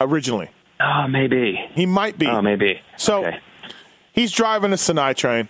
[0.00, 0.48] originally.
[0.80, 1.58] oh, maybe.
[1.74, 2.26] He might be.
[2.26, 2.80] Oh, maybe.
[2.96, 3.38] So Okay.
[4.12, 5.48] he's driving a Sanai train,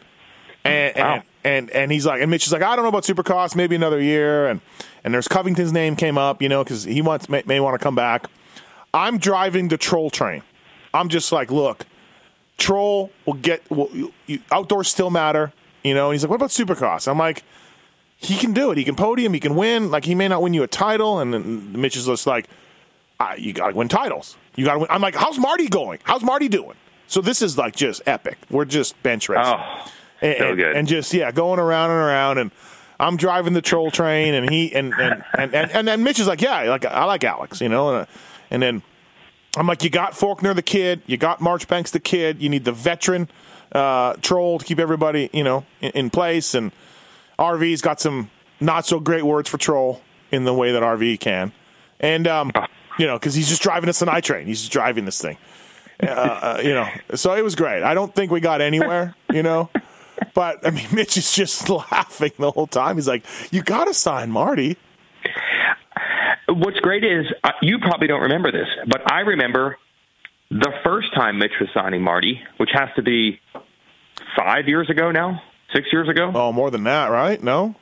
[0.65, 1.23] and and, Wow.
[1.45, 4.01] and and he's like, and Mitch is like, I don't know about Supercross, maybe another
[4.01, 4.61] year, and
[5.05, 7.83] and there's Covington's name came up, you know, because he wants may, may want to
[7.83, 8.27] come back.
[8.95, 10.43] I'm driving the troll train.
[10.95, 11.87] I'm just like, look,
[12.59, 16.11] troll will get will, you, you, outdoors still matter, you know.
[16.11, 17.09] And he's like, what about Supercross?
[17.09, 17.45] I'm like.
[18.17, 18.79] He can do it.
[18.79, 19.35] He can podium.
[19.35, 19.91] He can win.
[19.91, 22.49] Like he may not win you a title, and then Mitch is just like,
[23.37, 24.37] you got to win titles.
[24.55, 24.89] You got to win.
[24.91, 25.99] I'm like, how's Marty going?
[26.05, 26.77] How's Marty doing?
[27.07, 28.39] So this is like just epic.
[28.51, 29.55] We're just bench racing.
[29.55, 29.91] Oh,
[30.21, 30.77] and, so good.
[30.77, 32.51] And just yeah, going around and around, and
[32.99, 36.27] I'm driving the troll train, and he and and and and, and, then Mitch is
[36.27, 38.07] like, yeah, like I like Alex, you know, and,
[38.51, 38.83] and then
[39.57, 42.73] I'm like, you got Forkner the kid, you got Marchbanks the kid, you need the
[42.73, 43.29] veteran
[43.73, 46.73] uh, troll to keep everybody, you know, in, in place, and
[47.39, 48.31] RV's got some
[48.61, 50.01] not so great words for troll
[50.31, 51.53] in the way that RV can,
[52.01, 52.51] and um,
[52.99, 55.37] you know, because he's just driving a Sanai train, he's just driving this thing,
[56.03, 57.83] uh, uh, you know, so it was great.
[57.83, 59.69] I don't think we got anywhere, you know.
[60.35, 62.97] But I mean, Mitch is just laughing the whole time.
[62.97, 64.79] He's like, "You got to sign Marty."
[66.55, 69.77] What's great is uh, you probably don't remember this, but I remember
[70.51, 73.41] the first time Mitch was signing Marty, which has to be
[74.37, 75.43] five years ago now,
[75.75, 76.31] six years ago.
[76.35, 77.43] Oh, more than that, right?
[77.43, 77.75] No.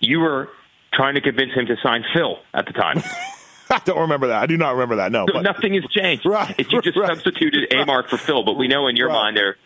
[0.00, 0.48] You were
[0.92, 3.02] trying to convince him to sign Phil at the time.
[3.70, 4.42] I don't remember that.
[4.42, 5.10] I do not remember that.
[5.10, 6.24] No, So but nothing has changed.
[6.28, 7.08] Right, It's you just right.
[7.08, 9.14] substituted A Mark for Phil, but we know in your Right.
[9.14, 9.56] mind they're,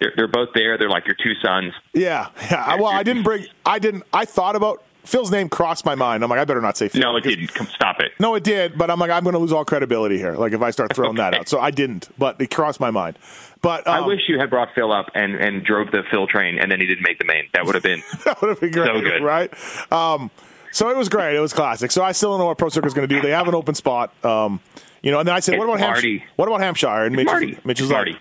[0.00, 0.76] they're they're both there.
[0.76, 1.72] They're like your two sons.
[1.94, 2.74] yeah, yeah.
[2.76, 3.46] Well, I didn't bring.
[3.64, 4.02] I didn't.
[4.12, 6.22] I thought about Phil's name crossed my mind.
[6.24, 7.00] I'm like, I better not say Phil.
[7.00, 7.54] No, it didn't.
[7.54, 8.12] Come, stop it.
[8.18, 10.34] No, it did, but I'm like, I'm going to lose all credibility here.
[10.34, 13.18] Like if I start throwing that out, so I didn't, but it crossed my mind.
[13.62, 16.58] But I um, wish you had brought Phil up and, and drove the Phil train,
[16.58, 17.44] and then he didn't make the main.
[17.54, 19.22] That would have been that would have been great, So good.
[19.22, 19.92] right?
[19.92, 20.30] Um,
[20.72, 21.36] so it was great.
[21.36, 21.90] It was classic.
[21.90, 23.20] So I still don't know what Pro is going to do.
[23.22, 24.12] They have an open spot.
[24.24, 24.60] Um,
[25.02, 26.24] you know, and then I said, It's "What about Hampshire?
[26.36, 27.52] What about Hampshire?" And Mitch, Marty.
[27.52, 28.16] is, Mitch is like, "I'm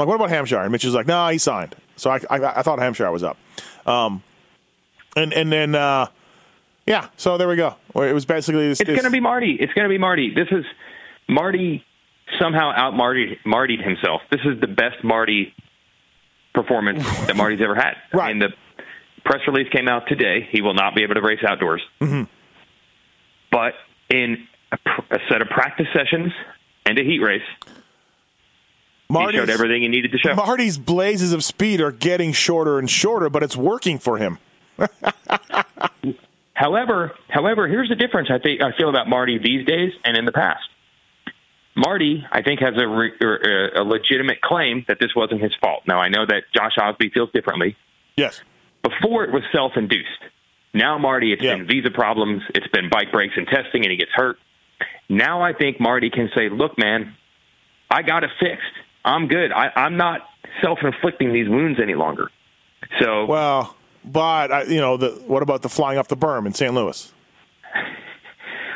[0.00, 2.62] like, what about Hampshire?" And Mitch is like, "No, he signed." So I, I, I
[2.62, 3.36] thought Hampshire was up.
[3.86, 4.22] Um,
[5.18, 6.06] and and then uh,
[6.86, 7.76] yeah, so there we go.
[7.94, 9.56] It was basically this, It's going to be Marty.
[9.60, 10.32] It's going to be Marty.
[10.34, 10.64] This is
[11.28, 11.84] Marty
[12.40, 14.22] somehow out Marty Martied himself.
[14.30, 15.54] This is the best Marty
[16.54, 17.94] performance that Marty's ever had.
[18.12, 18.30] Right.
[18.30, 18.82] I mean, the
[19.24, 20.48] press release came out today.
[20.50, 21.82] He will not be able to race outdoors.
[22.00, 22.22] Mm-hmm.
[23.50, 23.74] But
[24.08, 26.32] in a, pr- a set of practice sessions
[26.86, 27.42] and a heat race,
[29.08, 30.34] he showed everything he needed to show.
[30.34, 34.38] Marty's blazes of speed are getting shorter and shorter, but it's working for him.
[36.54, 40.24] However, however, here's the difference I think I feel about Marty these days and in
[40.24, 40.64] the past.
[41.76, 45.84] Marty, I think, has a, re, er, a legitimate claim that this wasn't his fault.
[45.86, 47.76] Now, I know that Josh Osby feels differently.
[48.16, 48.40] Yes.
[48.82, 50.08] Before it was self-induced.
[50.74, 51.54] Now, Marty, it's Yeah.
[51.54, 54.38] been visa problems, it's been bike breaks and testing, and he gets hurt.
[55.08, 57.14] Now, I think Marty can say, "Look, man,
[57.88, 58.66] I got it fixed.
[59.04, 59.52] I'm good.
[59.52, 60.22] I, I'm not
[60.60, 62.30] self-inflicting these wounds any longer."
[63.00, 63.76] So, Well,
[64.12, 66.72] but I, you know, the, what about the flying off the berm in St.
[66.74, 67.12] Louis?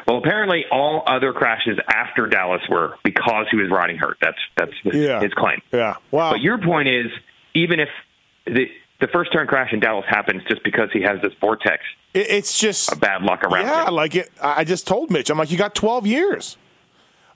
[0.07, 4.19] Well, apparently, all other crashes after Dallas were because he was riding hurt.
[4.21, 5.21] That's that's his, Yeah.
[5.21, 5.63] his claim.
[5.73, 5.95] Yeah.
[6.11, 6.33] Wow.
[6.33, 7.07] But your point is,
[7.55, 7.89] even if
[8.45, 8.67] the
[9.01, 11.83] the first turn crash in Dallas happens just because he has this vortex
[12.15, 13.95] It, it's just a bad luck around yeah, him.
[13.95, 14.31] like it.
[14.43, 16.57] I I just told Mitch, I'm like, you got 12 years,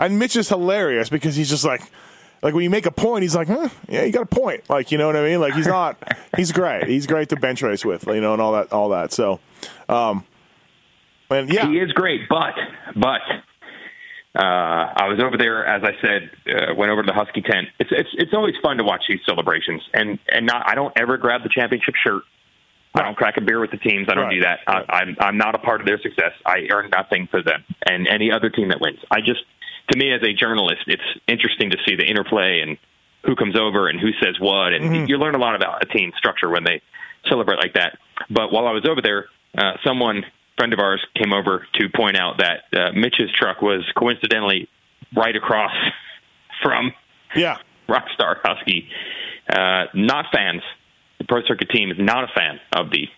[0.00, 1.82] and Mitch is hilarious because he's just like,
[2.42, 4.92] like when you make a point, he's like, huh, yeah, you got a point, like
[4.92, 5.40] you know what I mean?
[5.40, 5.96] Like he's not,
[6.36, 9.12] he's great, he's great to bench race with, you know, and all that, all that.
[9.12, 9.40] So,
[9.88, 10.24] um,
[11.30, 12.54] and yeah, He is great, but
[12.94, 13.20] but
[14.34, 16.30] uh, I was over there as I said.
[16.46, 17.68] Uh, went over to the Husky tent.
[17.80, 21.16] It's it's it's always fun to watch these celebrations, and and not I don't ever
[21.16, 22.22] grab the championship shirt.
[22.94, 24.08] I don't crack a beer with the teams.
[24.10, 24.60] I don't Right, do that.
[24.66, 24.84] right.
[24.88, 26.32] I, I'm I'm not a part of their success.
[26.44, 28.98] I earn nothing for them and any other team that wins.
[29.10, 29.40] I just
[29.90, 32.78] to me as a journalist, it's interesting to see the interplay and
[33.24, 35.04] who comes over and who says what, and Mm-hmm.
[35.06, 36.80] you learn a lot about a team structure when they
[37.28, 37.98] celebrate like that.
[38.30, 39.26] But while I was over there,
[39.56, 40.24] uh, someone
[40.56, 44.68] friend of ours came over to point out that uh, Mitch's truck was coincidentally
[45.14, 45.72] right across
[46.62, 46.92] from
[47.34, 47.58] yeah,
[47.88, 48.88] Rockstar Husky.
[49.48, 50.62] Uh, not fans.
[51.18, 53.08] The Pro Circuit team is not a fan of the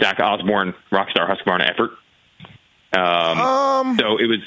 [0.00, 1.90] Zach Osborne Rockstar Husqvarna effort.
[2.92, 4.38] Um, um, so it was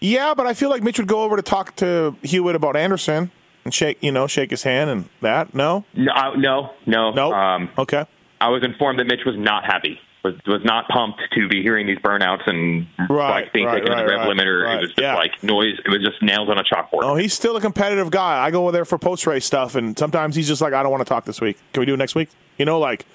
[0.00, 3.30] yeah, but I feel like Mitch would go over to talk to Hewitt about Anderson
[3.64, 5.54] and shake, you know, shake his hand and that.
[5.54, 7.10] No, no, no, no.
[7.12, 8.06] no, Um, okay,
[8.40, 10.00] I was informed that Mitch was not happy.
[10.24, 13.90] Was was not pumped to be hearing these burnouts and Right, like being right, taken
[13.90, 14.64] to right, the rev right, limiter.
[14.64, 15.14] right, It was just yeah.
[15.14, 15.74] like noise.
[15.84, 17.02] It was just nails on a chalkboard.
[17.02, 18.44] Oh, he's still a competitive guy.
[18.44, 20.90] I go over there for post race stuff, and sometimes he's just like, I don't
[20.90, 21.58] want to talk this week.
[21.72, 22.28] Can we do it next week?
[22.58, 23.06] You know, like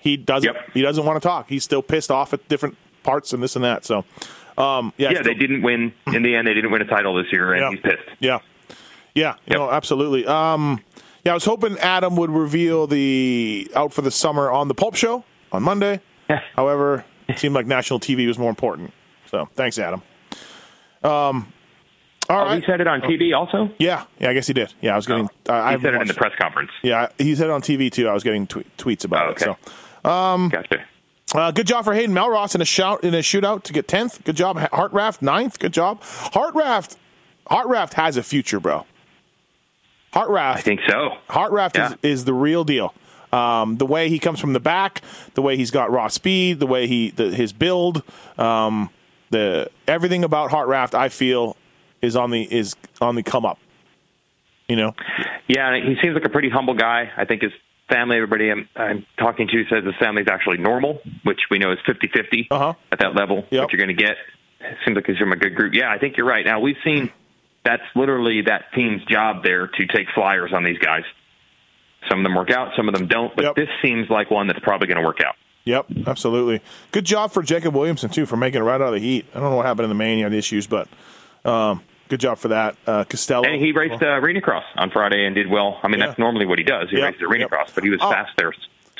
[0.00, 0.52] he doesn't.
[0.52, 0.70] Yep.
[0.74, 1.48] He doesn't want to talk.
[1.48, 3.84] He's still pissed off at different parts and this and that.
[3.84, 4.04] So,
[4.58, 6.46] um, yeah, yeah, still- they didn't win in the end.
[6.46, 7.70] They didn't win a title this year, and Yeah.
[7.70, 8.08] he's pissed.
[8.20, 8.38] Yeah,
[9.14, 9.58] yeah, Yep.
[9.58, 10.26] no, absolutely.
[10.26, 10.80] Um,
[11.24, 14.94] yeah, I was hoping Adam would reveal the out for the summer on the Pulp
[14.94, 16.00] Show on Monday.
[16.56, 18.92] However, it seemed like national TV was more important.
[19.30, 20.02] So, thanks, Adam.
[21.02, 21.52] Um,
[22.28, 22.60] all Oh, right.
[22.60, 23.70] he said it on TV also.
[23.78, 24.72] Yeah, yeah, I guess he did.
[24.80, 25.28] Yeah, I was getting.
[25.48, 26.70] I, I He said it in the press conference.
[26.82, 28.08] Yeah, he said it on TV too.
[28.08, 29.42] I was getting twe- tweets about Oh, it.
[29.42, 29.44] okay.
[29.44, 29.56] So,
[30.48, 30.84] Gotcha.
[31.34, 34.22] Uh, good job for Hayden Mellross in a shout in a shootout to get tenth.
[34.24, 35.58] Good job, Hartraft ninth.
[35.58, 36.96] Good job, Hartraft.
[37.50, 38.86] Hartraft has a future, bro.
[40.12, 40.56] Hartraft.
[40.56, 41.10] I think so.
[41.28, 41.88] Hartraft Yeah.
[41.88, 42.94] is, is the real deal.
[43.32, 45.02] Um, the way he comes from the back,
[45.34, 48.02] the way he's got raw speed, the way he the, his build,
[48.38, 48.88] um,
[49.30, 51.56] the everything about Hartraft, I feel,
[52.02, 53.58] is on the is on the come up.
[54.68, 54.94] You know,
[55.48, 57.10] Yeah, he seems like a pretty humble guy.
[57.16, 57.52] I think his
[57.88, 61.72] family, everybody I'm, I'm talking to, says the family is actually normal, which we know
[61.72, 62.74] is 50 50 Uh-huh.
[62.92, 63.62] at that level, Yep.
[63.62, 64.16] what you're going to get.
[64.84, 65.74] Seems like he's from a good group.
[65.74, 66.44] Yeah, I think you're right.
[66.44, 67.10] Now, we've seen
[67.64, 71.02] that's literally that team's job there to take flyers on these guys.
[72.08, 73.54] Some of them work out, some of them don't, but Yep.
[73.56, 75.34] this seems like one that's probably going to work out.
[75.64, 76.60] Yep, absolutely.
[76.92, 79.26] Good job for Jacob Williamson too for making it right out of the heat.
[79.34, 80.86] I don't know what happened in the main; he had issues, but
[81.44, 82.76] um, good job for that.
[82.86, 85.78] Uh, Costello And he raced uh, arena cross on Friday and did well.
[85.82, 86.06] I mean, Yeah.
[86.08, 86.90] that's normally what he does.
[86.90, 87.50] He Yep, races arena yep.
[87.50, 88.10] cross, but he was Oh.
[88.10, 88.52] fast there.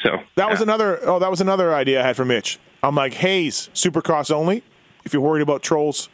[0.02, 0.64] So that was yeah.
[0.64, 0.98] another.
[1.02, 2.58] Oh, that was another idea I had for Mitch.
[2.82, 4.62] I'm like, Hayes, Supercross only.
[5.04, 6.08] If you're worried about trolls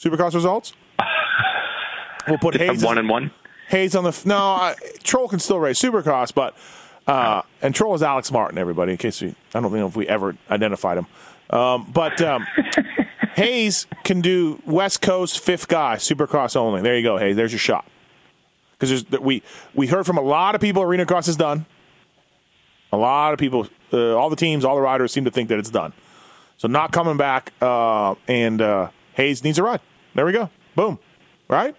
[0.00, 0.74] Supercross results?
[2.28, 3.30] We'll put Hayes one and one.
[3.68, 4.36] Hayes on the f- no.
[4.38, 6.56] I, Troll can still race Supercross, but
[7.06, 8.56] uh, and Troll is Alex Martin.
[8.56, 11.06] Everybody, in case we, I don't know if we ever identified him,
[11.50, 12.46] um, but um,
[13.34, 16.82] Hayes can do West Coast fifth guy Supercross only.
[16.82, 17.36] There you go, Hayes.
[17.36, 17.84] There's your shot.
[18.78, 19.42] Because we
[19.74, 21.66] we heard from a lot of people Arena Cross is done.
[22.92, 25.58] A lot of people, uh, all the teams, all the riders seem to think that
[25.58, 25.92] it's done.
[26.58, 29.80] So not coming back, uh, and uh, Hayes needs a ride.
[30.14, 30.48] There we go.
[30.76, 31.00] Boom.
[31.48, 31.74] Right?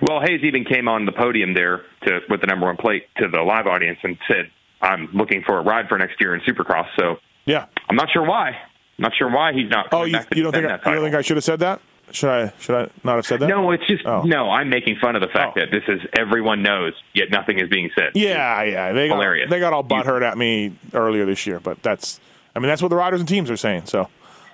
[0.00, 3.28] Well, Hayes even came on the podium there to with the number one plate to
[3.28, 4.50] the live audience and said,
[4.80, 7.66] "I'm looking for a ride for next year in Supercross." So Yeah.
[7.88, 8.56] I'm not sure why.
[9.00, 9.88] I'm not sure why he's not.
[9.92, 11.80] Oh, you, you don't think I, you don't think I should have said that?
[12.12, 13.48] Should I should I not have said that?
[13.48, 14.22] No, it's just Oh.
[14.24, 14.50] no.
[14.50, 15.60] I'm making fun of the fact Oh.
[15.60, 18.10] that this is everyone knows, yet nothing is being said.
[18.14, 18.92] Yeah, yeah.
[18.92, 19.48] They got, Hilarious.
[19.48, 22.20] They got all butthurt at me earlier this year, but that's
[22.54, 23.86] I mean that's what the riders and teams are saying.
[23.86, 24.08] So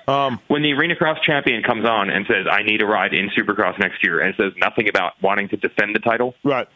[0.07, 0.39] um.
[0.47, 3.77] When the Arena Cross champion comes on and says, "I need a ride in Supercross
[3.81, 6.69] next year," and says nothing about wanting to defend the title, right.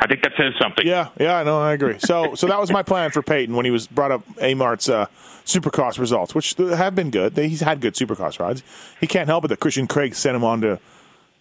[0.00, 0.86] I think that says something.
[0.86, 1.98] Yeah, yeah, I know, I agree.
[1.98, 5.06] So so that was my plan for Payton when he was brought up Amart's uh,
[5.44, 7.36] Supercross results, which have been good.
[7.36, 8.62] He's had good Supercross rides.
[9.00, 10.80] He can't help it that Christian Craig sent him on to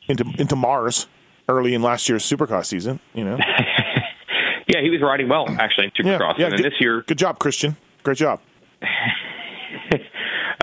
[0.08, 1.08] into into Mars
[1.50, 3.00] early in last year's Supercross season.
[3.14, 3.38] You know,
[4.72, 6.46] Yeah, he was riding well actually in yeah, Supercross, yeah.
[6.48, 7.76] and good, this year good job, Christian.
[8.04, 8.40] Great job.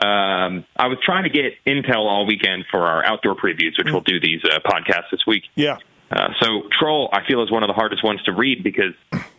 [0.02, 4.00] um, I was trying to get intel all weekend for our outdoor previews, which we'll
[4.00, 5.44] do these uh, podcasts this week.
[5.54, 5.78] Yeah.
[6.10, 8.94] Uh, so Troll, I feel, is one of the hardest ones to read because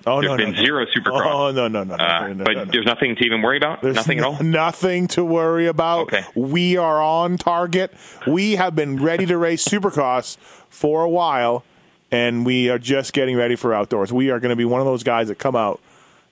[0.05, 0.63] Oh there's no, been no, no.
[0.63, 1.25] zero Supercross.
[1.25, 2.71] Oh no, no, no, no, uh, no, no, but no, no.
[2.71, 3.81] there's nothing to even worry about.
[3.81, 4.41] There's nothing at all.
[4.43, 6.01] Nothing to worry about.
[6.03, 6.23] Okay.
[6.35, 7.91] We are on target.
[8.27, 10.37] We have been ready to race Supercross
[10.69, 11.63] for a while,
[12.11, 14.13] and we are just getting ready for outdoors.
[14.13, 15.79] We are going to be one of those guys that come out,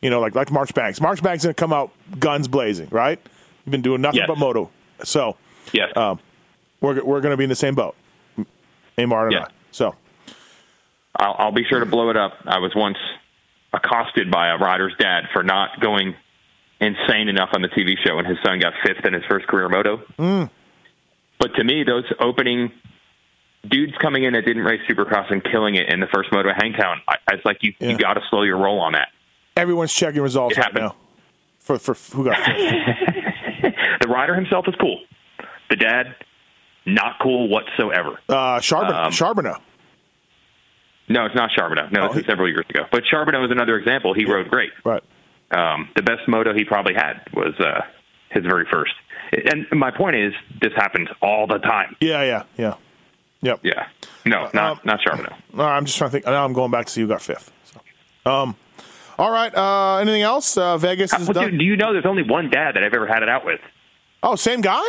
[0.02, 1.02] you know, like like Marchbanks.
[1.02, 3.20] March Banks going to come out guns blazing, right?
[3.66, 4.28] You've been doing nothing Yes.
[4.28, 4.70] but moto,
[5.04, 5.36] so
[5.74, 5.92] Yes.
[5.98, 6.20] um,
[6.80, 7.96] we're we're going to be in the same boat,
[9.00, 9.46] Amar and Yeah.
[9.46, 9.48] I.
[9.72, 9.96] So
[11.18, 12.34] I'll, I'll be sure to blow it up.
[12.46, 12.98] I was once
[13.74, 16.16] accosted by a rider's dad for not going
[16.80, 19.68] insane enough on the TV show when his son got fifth in his first career
[19.68, 19.98] moto.
[20.20, 20.50] Mm.
[21.40, 22.72] But to me, those opening
[23.68, 26.62] dudes coming in that didn't race Supercross and killing it in the first moto at
[26.62, 27.90] Hangtown, I, it's like you Yeah.
[27.90, 29.10] you got to slow your roll on that.
[29.56, 30.86] everyone's checking results It right happened.
[30.86, 30.96] now.
[31.60, 33.74] For for who got fifth?
[34.02, 35.02] The rider himself is cool.
[35.70, 36.16] The dad,
[36.86, 38.20] not cool whatsoever.
[38.30, 39.58] uh, Charbon, Um, Charbonneau.
[41.10, 41.88] No, it's not Charbonneau.
[41.92, 42.86] No, Oh, this he- is several years ago.
[42.92, 44.14] But Charbonneau is another example.
[44.14, 44.72] He rode great.
[44.84, 45.04] Right.
[45.52, 47.82] um, the best moto he probably had was uh,
[48.30, 48.94] his very first.
[49.32, 51.96] And my point is, this happens all the time.
[52.02, 52.74] Yeah, yeah, yeah.
[53.42, 53.60] Yep.
[53.64, 53.88] Yeah,
[54.26, 55.32] no, not um, not Charbonneau.
[55.54, 56.26] All right, I'm just trying to think.
[56.26, 57.52] Now I'm going back to see who got fifth.
[57.66, 57.80] So,
[58.32, 58.56] um,
[59.20, 59.54] all right.
[59.56, 60.58] Uh, anything else?
[60.58, 61.58] Uh, Vegas is Well, done.
[61.58, 63.60] do you know there's only one dad that I've ever had it out with?
[64.24, 64.82] oh, same guy.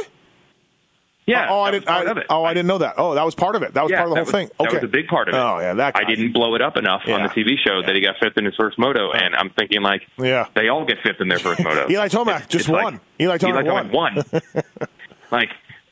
[1.29, 1.47] Yeah.
[1.51, 1.89] oh, I didn't.
[1.89, 2.27] I, part of it.
[2.31, 2.95] oh, I didn't know that.
[2.97, 3.75] Oh, that was part of it.
[3.75, 4.51] That was Yeah, part of the whole was- thing.
[4.59, 5.39] That was a big part of it.
[5.39, 8.01] Oh, yeah, that I didn't blow it up enough on the TV show that he
[8.01, 10.47] got fifth in his first moto, and I'm thinking like, Yeah.
[10.55, 11.87] they all get fifth in their first moto.
[11.91, 13.01] Eli Tomac just it's like- won.
[13.21, 14.15] Eli Tomac Tomac won.
[14.17, 14.43] won.
[15.31, 15.51] like,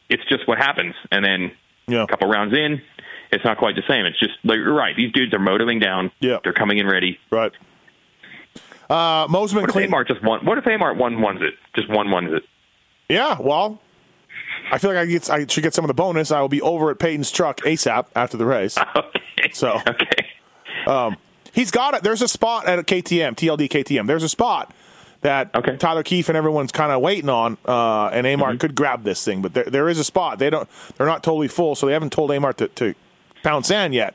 [0.08, 1.52] it's just what happens, and then
[1.86, 2.04] Yeah.
[2.04, 2.80] a couple rounds in,
[3.30, 4.06] it's not quite the same.
[4.06, 4.96] It's just like you're right.
[4.96, 6.12] These dudes are motoing down.
[6.20, 6.38] Yeah.
[6.44, 7.18] they're coming in ready.
[7.30, 7.52] Right.
[8.88, 9.90] Uh, Mosman What if.
[9.90, 10.44] Amart just won?
[10.46, 11.54] What if Amart won ones it?
[11.74, 12.44] Just one ones it.
[13.08, 13.36] Yeah.
[13.40, 13.80] Well,
[14.70, 15.30] I feel like I get.
[15.30, 16.30] I should get some of the bonus.
[16.30, 18.76] I will be over at Payton's truck ASAP after the race.
[19.38, 19.52] Okay.
[19.52, 21.16] So- okay.
[21.52, 22.02] He's got it.
[22.02, 24.06] There's a spot at KTM, TLD KTM.
[24.06, 24.72] There's a spot
[25.22, 25.76] that Okay.
[25.76, 28.56] Tyler Keefe and everyone's kind of waiting on, uh, and Amart Mm-hmm.
[28.58, 29.42] could grab this thing.
[29.42, 30.38] But there, there is a spot.
[30.38, 30.68] They don't.
[30.96, 32.94] They're not totally full, so they haven't told Amart to, to
[33.42, 34.14] pound sand yet.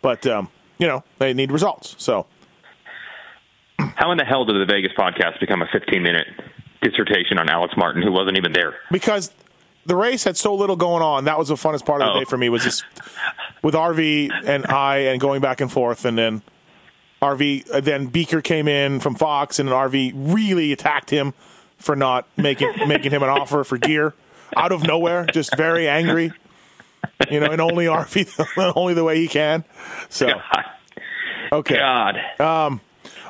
[0.00, 0.48] But um,
[0.78, 1.94] you know they need results.
[1.98, 2.26] So
[3.78, 6.26] How in the hell did the Vegas podcast become a 15 minute
[6.82, 8.74] dissertation on Alex Martin, who wasn't even there?
[8.90, 9.30] because
[9.86, 12.18] the race had so little going on, that was the funnest part of the Oh.
[12.20, 12.48] day for me.
[12.48, 12.84] Was just
[13.62, 16.42] with RV and I and going back and forth, and then
[17.20, 17.82] RV.
[17.84, 21.34] Then Beaker came in from Fox, and RV really attacked him
[21.78, 24.14] for not making making him an offer for gear
[24.56, 25.24] out of nowhere.
[25.26, 26.32] Just very angry,
[27.30, 29.64] you know, and only RV, only the way he can.
[30.08, 30.28] So
[31.52, 32.16] okay, God.
[32.40, 32.80] Um,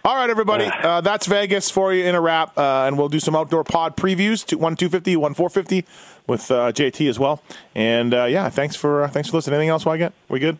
[0.05, 0.71] all right, everybody.
[0.83, 3.97] Uh, that's Vegas for you in a wrap, uh, and we'll do some outdoor pod
[3.97, 5.85] previews to one two fifty, one four fifty
[6.27, 7.41] with uh, JT as well.
[7.75, 9.55] And uh, yeah, thanks for uh, thanks for listening.
[9.57, 10.13] Anything else, Weigandt?
[10.29, 10.59] We good?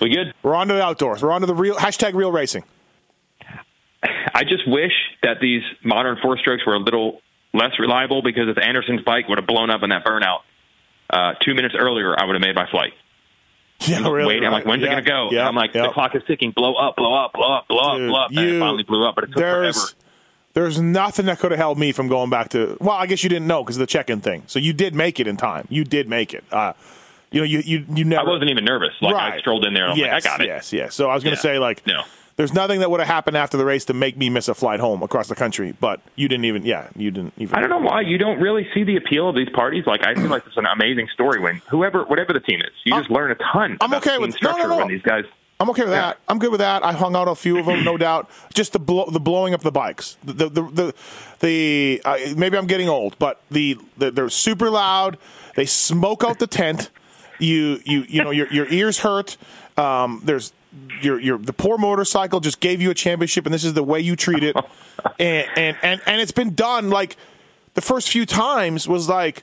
[0.00, 0.32] we good?
[0.42, 1.22] We're on to the outdoors.
[1.22, 2.64] We're on to the real hashtag real racing.
[4.02, 4.92] I just wish
[5.22, 7.20] that these modern four strokes were a little
[7.52, 10.40] less reliable because if Anderson's bike would have blown up in that burnout
[11.10, 12.92] uh, two minutes earlier, I would have made my flight.
[13.86, 14.36] Yeah, really.
[14.40, 15.28] Wait, I'm like, when's Yeah, it going to go?
[15.30, 15.82] Yeah, I'm like, yeah.
[15.82, 16.50] the clock is ticking.
[16.50, 18.30] Blow up, blow up, blow up, blow up, blow up.
[18.30, 19.92] and you- it finally blew up, but it took there's forever.
[20.54, 22.78] There's nothing that could have held me from going back to.
[22.80, 24.44] Well, I guess you didn't know because of the check-in thing.
[24.46, 25.66] So you did make it in time.
[25.68, 26.44] You did make it.
[26.50, 26.72] Uh,
[27.30, 28.26] you know, you you you never.
[28.26, 28.94] I wasn't even nervous.
[29.02, 29.84] Like I strolled in there.
[29.84, 30.46] and I'm yes, like, I got it.
[30.46, 30.94] Yes, yes.
[30.94, 31.54] So I was going to Yeah.
[31.54, 32.04] say like, No.
[32.36, 34.78] There's nothing that would have happened after the race to make me miss a flight
[34.80, 35.74] home across the country.
[35.80, 36.64] But you didn't even.
[36.64, 37.54] Yeah, you didn't even.
[37.54, 39.86] I don't know why you don't really see the appeal of these parties.
[39.86, 42.94] Like I feel like it's an amazing story when whoever, whatever the team is, you
[42.94, 43.78] just learn a ton.
[43.80, 44.76] I'm okay with- no, no, no.
[44.78, 45.24] when these guys.
[45.58, 46.00] I'm okay with Yeah.
[46.08, 46.18] that.
[46.28, 46.84] I'm good with that.
[46.84, 48.28] I hung out a few of them, no doubt.
[48.52, 50.18] Just the blow, the blowing up the bikes.
[50.22, 50.94] The the the, the,
[51.40, 55.16] the uh, maybe I'm getting old, but the, the they're super loud.
[55.54, 56.90] They smoke out the tent.
[57.38, 59.38] You you you know your your ears hurt.
[59.78, 60.52] Um, there's
[61.02, 64.00] your your the poor motorcycle just gave you a championship, and this is the way
[64.00, 64.56] you treat it.
[65.18, 67.16] and and and and it's been done like
[67.74, 69.42] the first few times was like,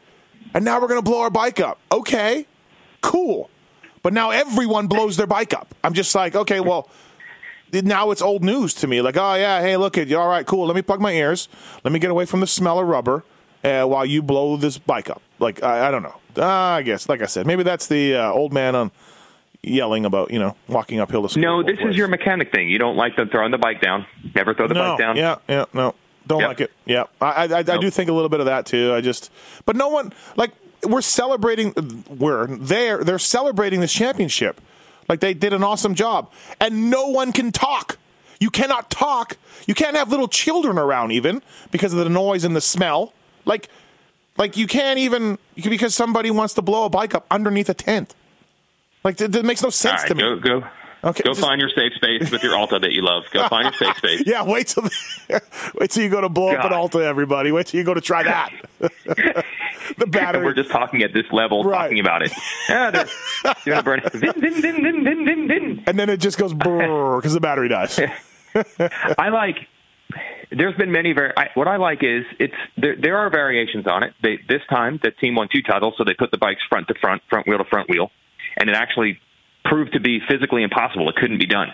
[0.53, 1.79] and now we're gonna blow our bike up.
[1.91, 2.47] Okay,
[3.01, 3.49] cool.
[4.01, 5.73] But now everyone blows their bike up.
[5.83, 6.89] I'm just like, okay, well,
[7.71, 9.01] now it's old news to me.
[9.01, 10.19] Like, oh yeah, hey, look at you.
[10.19, 10.67] All right, cool.
[10.67, 11.47] Let me plug my ears.
[11.83, 13.23] Let me get away from the smell of rubber
[13.63, 15.21] uh, while you blow this bike up.
[15.39, 16.15] Like, I, I don't know.
[16.35, 18.91] Uh, I guess, like I said, maybe that's the uh, old man on
[19.63, 21.41] yelling about you know walking uphill to school.
[21.41, 22.69] No, this is your mechanic thing.
[22.69, 24.05] You don't like them throwing the bike down.
[24.35, 25.15] Never throw the no, bike down.
[25.15, 25.95] Yeah, yeah, no,
[26.27, 26.47] don't Yep.
[26.47, 26.71] like it.
[26.85, 28.93] Yeah, I, I, I, I do think a little bit of that too.
[28.93, 29.31] I just,
[29.65, 30.51] but no one like
[30.85, 31.73] we're celebrating.
[32.09, 34.59] We're they're they're celebrating this championship,
[35.07, 37.97] like they did an awesome job, and no one can talk.
[38.39, 39.37] You cannot talk.
[39.67, 41.41] You can't have little children around even
[41.71, 43.13] because of the noise and the smell.
[43.45, 43.69] Like,
[44.37, 48.13] like you can't even because somebody wants to blow a bike up underneath a tent.
[49.03, 50.21] Like that, that makes no sense right, to me.
[50.23, 50.67] go go.
[51.05, 53.23] Okay, go just- find your safe space with your Alta that you love.
[53.31, 54.23] Go find your safe space.
[54.25, 54.83] Yeah, wait till
[55.79, 56.71] wait till you go to blow up an God.
[56.71, 57.51] Alta, everybody.
[57.51, 58.51] Wait till you go to try that.
[59.97, 60.45] the battery.
[60.45, 61.83] We're just talking at this level, Right.
[61.83, 62.31] talking about it.
[63.65, 64.01] Yeah, burn.
[64.13, 65.83] Vin.
[65.87, 67.99] and then it just goes because the battery dies.
[69.17, 69.57] I like.
[70.51, 71.13] There's been many.
[71.13, 72.95] Var- I, what I like is it's there.
[72.95, 74.13] There are variations on it.
[74.21, 76.93] They, this time, the team won two titles, so they put the bikes front to
[77.01, 78.11] front, front wheel to front wheel,
[78.57, 79.19] and it actually
[79.65, 81.09] proved to be physically impossible.
[81.09, 81.69] It couldn't be done.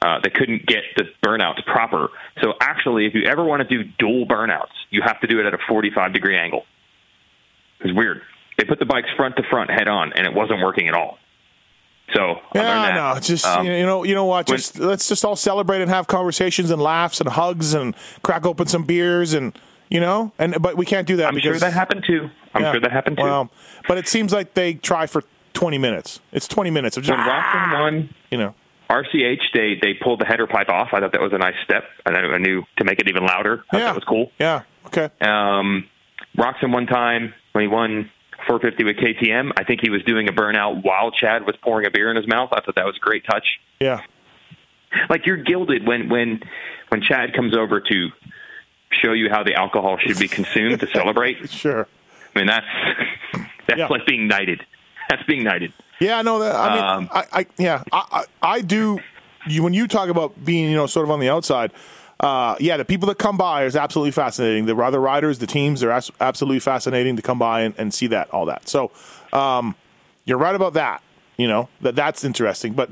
[0.00, 2.08] Uh, they couldn't get the burnouts proper.
[2.42, 5.46] So actually, if you ever want to do dual burnouts, you have to do it
[5.46, 6.64] at a 45 degree angle.
[7.80, 8.22] It's weird.
[8.58, 11.18] They put the bikes front to front head on, and it wasn't working at all.
[12.14, 14.48] So Yeah, no, just Um, you know, you know what?
[14.48, 18.44] when- Just let's just all celebrate and have conversations and laughs and hugs and crack
[18.44, 19.58] open some beers and
[19.88, 21.28] you know, and but we can't do that.
[21.28, 22.30] I'm because, sure that happened too.
[22.54, 22.72] I'm yeah.
[22.72, 23.24] sure that happened too.
[23.24, 23.50] Well,
[23.86, 25.22] but it seems like they try for
[25.52, 26.20] 20 minutes.
[26.32, 28.54] It's 20 minutes of just when Roxon won you know.
[28.90, 30.88] RCH, they they pulled the header pipe off.
[30.92, 31.84] I thought that was a nice step.
[32.04, 33.64] I knew to make it even louder.
[33.70, 34.30] I thought Yeah, that was cool.
[34.38, 34.62] Yeah.
[34.86, 35.08] Okay.
[35.20, 35.88] Um,
[36.36, 38.10] Roxon one time when he won
[38.46, 41.90] 450 with KTM, I think he was doing a burnout while Chad was pouring a
[41.90, 42.50] beer in his mouth.
[42.52, 43.46] I thought that was a great touch.
[43.80, 44.02] Yeah.
[45.08, 46.40] Like you're gilded when when
[46.90, 48.08] when Chad comes over to
[48.90, 51.38] show you how the alcohol should be consumed to celebrate.
[51.50, 51.86] Sure.
[52.34, 52.66] I mean that's
[53.66, 53.86] that's Yeah.
[53.86, 54.66] like being knighted.
[55.12, 55.74] That's being knighted.
[56.00, 56.56] Yeah, I know that.
[56.56, 58.98] I mean, Um, I, I, yeah, I, I, I do.
[59.46, 61.70] You when you talk about being, you know, sort of on the outside,
[62.18, 64.64] uh, yeah, the people that come by is absolutely fascinating.
[64.64, 68.06] The other riders, the teams, they're as, absolutely fascinating to come by and, and see
[68.06, 68.70] that, all that.
[68.70, 68.90] So,
[69.34, 69.74] um,
[70.24, 71.02] you're right about that.
[71.36, 72.72] You know that that's interesting.
[72.72, 72.88] But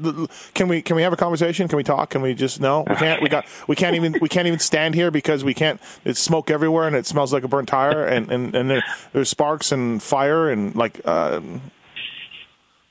[0.52, 1.68] can we can we have a conversation?
[1.68, 2.10] Can we talk?
[2.10, 2.84] Can we just no?
[2.86, 3.22] We can't.
[3.22, 3.46] We got.
[3.66, 4.16] We can't even.
[4.20, 5.80] We can't even stand here because we can't.
[6.04, 8.84] It's smoke everywhere and it smells like a burnt tire and and and there,
[9.14, 11.00] there's sparks and fire and like.
[11.04, 11.40] Uh,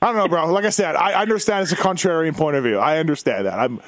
[0.01, 0.49] I don't know, bro.
[0.53, 2.77] Like I said, I understand it's a contrarian point of view.
[2.79, 3.59] I understand that.
[3.59, 3.81] I'm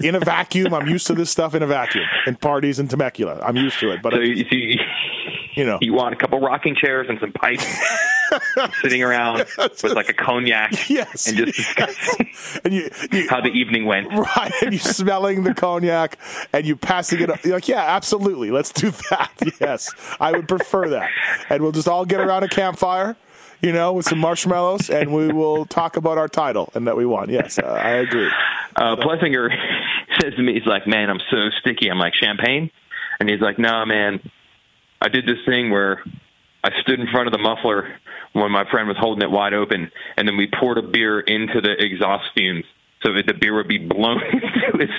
[0.00, 0.72] in a vacuum.
[0.72, 3.40] I'm used to this stuff in a vacuum, in parties in Temecula.
[3.42, 4.00] I'm used to it.
[4.00, 4.78] But So I- you, you,
[5.54, 7.66] you know, you want a couple rocking chairs and some pipes
[8.82, 12.30] sitting around with like a cognac yes, and just discussing
[12.64, 14.12] and you, you how the evening went.
[14.12, 16.18] right, and you smelling the cognac
[16.52, 17.30] and you passing it.
[17.30, 17.42] up.
[17.44, 19.32] You're like, yeah, absolutely, let's do that.
[19.60, 19.90] Yes,
[20.20, 21.10] I would prefer that,
[21.50, 23.16] and we'll just all get around a campfire.
[23.60, 27.04] You know, with some marshmallows, and we will talk about our title and that we
[27.04, 27.28] won.
[27.28, 28.30] Yes, uh, I agree.
[28.76, 29.50] Uh, Plessinger
[30.20, 31.90] says to me, he's like, man, I'm so sticky.
[31.90, 32.70] I'm like, champagne?
[33.18, 34.20] And he's like, nah, man,
[35.00, 36.04] I did this thing where
[36.62, 37.98] I stood in front of the muffler
[38.32, 41.60] when my friend was holding it wide open, and then we poured a beer into
[41.60, 42.64] the exhaust fumes
[43.02, 44.90] so that the beer would be blown into his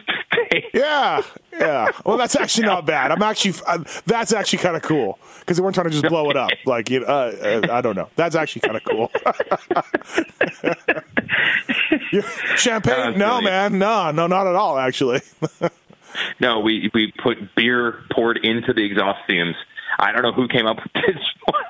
[0.52, 0.66] face.
[0.74, 1.22] Yeah,
[1.54, 1.90] yeah.
[2.06, 3.12] Well, that's actually not bad.
[3.12, 6.30] I'm actually uh, that's actually kind of cool because they weren't trying to just blow
[6.30, 6.52] it up.
[6.66, 8.10] Like, you know, uh, uh, I don't know.
[8.16, 9.12] That's actually kind of cool.
[12.56, 13.18] Champagne?
[13.18, 13.78] No, man.
[13.80, 14.78] No, no, not at all.
[14.78, 15.22] Actually,
[16.40, 19.56] No, we we put beer poured into the exhaust fumes.
[20.00, 21.64] I don't know who came up with this one.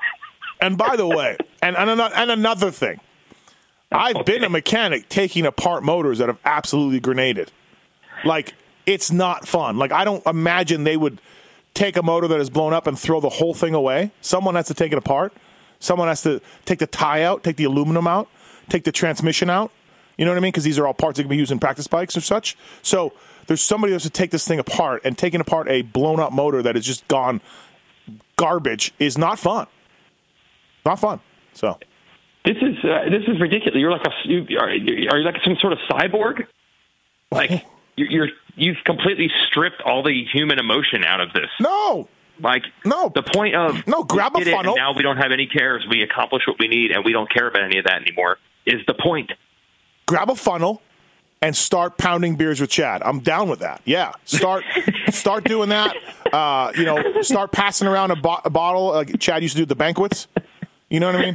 [0.60, 3.00] and by the way, and and another, and another thing,
[3.92, 7.50] I've been a mechanic taking apart motors that have absolutely grenaded.
[8.24, 8.54] Like,
[8.86, 9.78] it's not fun.
[9.78, 11.20] Like, I don't imagine they would
[11.74, 14.12] take a motor that is blown up and throw the whole thing away.
[14.20, 15.32] Someone has to take it apart.
[15.80, 18.28] Someone has to take the tie out, take the aluminum out,
[18.68, 19.72] take the transmission out.
[20.16, 20.52] You know what I mean?
[20.52, 22.56] Because these are all parts that can be used in practice bikes or such.
[22.82, 23.14] So
[23.46, 26.62] there's somebody has to take this thing apart, and taking apart a blown up motor
[26.62, 27.40] that is just gone
[28.36, 29.66] garbage is not fun.
[30.84, 31.20] Not fun.
[31.54, 31.78] So
[32.44, 33.76] This is uh, this is ridiculous.
[33.78, 36.46] You're like a you, are, are you like some sort of cyborg?
[37.30, 37.64] Like
[37.96, 41.50] you're, you're you've completely stripped all the human emotion out of this.
[41.60, 42.08] no,
[42.42, 43.10] Like No.
[43.14, 44.74] the point of No, grab a funnel.
[44.76, 45.86] Now we don't have any cares.
[45.90, 48.38] We accomplish what we need, and we don't care about any of that anymore.
[48.66, 49.32] Is the point?
[50.06, 50.82] grab a funnel
[51.40, 53.00] and start pounding beers with Chad.
[53.04, 53.80] I'm down with that.
[53.84, 54.64] Yeah, start
[55.10, 55.94] start doing that.
[56.32, 58.88] Uh, you know, start passing around a, bo- a bottle.
[58.88, 60.26] Like Chad used to do at the banquets.
[60.88, 61.34] You know what I mean?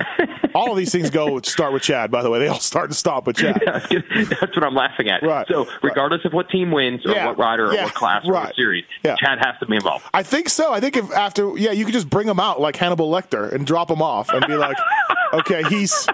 [0.55, 2.09] All of these things go start with Chad.
[2.09, 3.61] By the way, they all start and stop with Chad.
[3.65, 5.21] That's what I'm laughing at.
[5.21, 8.25] Right, So, regardless of what team wins or Yeah, what rider or yeah, what class
[8.25, 8.45] or right.
[8.45, 9.15] what series, Yeah.
[9.17, 10.05] Chad has to be involved.
[10.13, 10.73] I think so.
[10.73, 13.67] I think if after, yeah, you could just bring him out like Hannibal Lecter and
[13.67, 14.77] drop him off and be like,
[15.33, 16.07] okay, he's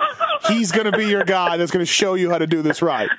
[0.48, 2.82] he's going to be your guy that's going to show you how to do this
[2.82, 3.10] right.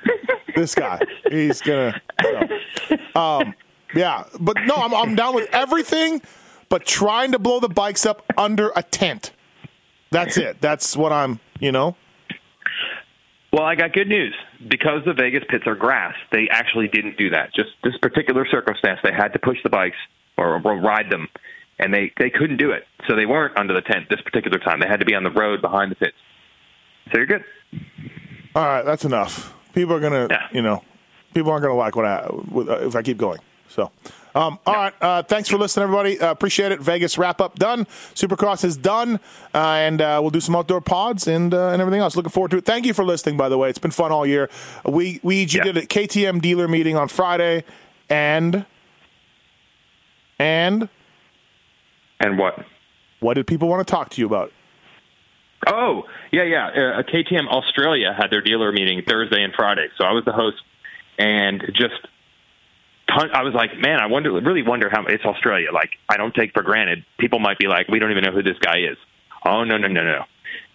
[0.55, 0.99] This guy,
[1.31, 1.99] he's gonna.
[2.21, 2.97] So.
[3.19, 3.55] Um,
[3.95, 6.21] yeah, but no, I'm I'm down with everything,
[6.69, 9.31] but trying to blow the bikes up under a tent.
[10.13, 10.61] That's it.
[10.61, 11.39] That's what I'm.
[11.59, 11.95] You know.
[13.51, 14.33] Well, I got good news.
[14.67, 17.53] Because the Vegas pits are grass, they actually didn't do that.
[17.53, 19.97] Just this particular circumstance, they had to push the bikes
[20.37, 21.27] or, or ride them,
[21.79, 22.85] and they, they couldn't do it.
[23.07, 24.79] So they weren't under the tent this particular time.
[24.79, 26.15] They had to be on the road behind the pits.
[27.11, 27.43] So you're good.
[28.55, 29.53] All right, that's enough.
[29.75, 30.47] People are gonna, Yeah.
[30.51, 30.83] you know,
[31.33, 32.29] people aren't gonna like what I
[32.85, 33.39] if I keep going.
[33.67, 33.91] So,
[34.35, 34.93] um, all right.
[35.01, 36.19] Uh, thanks for listening, everybody.
[36.19, 36.79] Uh, appreciate it.
[36.79, 37.85] Vegas wrap up done.
[38.15, 39.19] Supercross is done,
[39.53, 42.15] uh, and uh, we'll do some outdoor pods and uh, and everything else.
[42.15, 42.65] Looking forward to it.
[42.65, 43.37] Thank you for listening.
[43.37, 44.49] By the way, it's been fun all year.
[44.85, 45.63] We we Yeah.
[45.63, 47.63] did a KTM dealer meeting on Friday,
[48.09, 48.65] and
[50.39, 50.89] and
[52.19, 52.65] And what?
[53.19, 54.51] what did people want to talk to you about?
[55.65, 56.67] Oh, yeah, yeah.
[56.67, 60.57] Uh, KTM Australia had their dealer meeting Thursday and Friday, so I was the host,
[61.17, 62.05] and just
[63.33, 65.71] I was like, man, I wonder, really wonder how it's Australia.
[65.73, 67.05] Like, I don't take for granted.
[67.19, 68.97] People might be like, we don't even know who this guy is.
[69.45, 70.23] Oh no, no, no, no,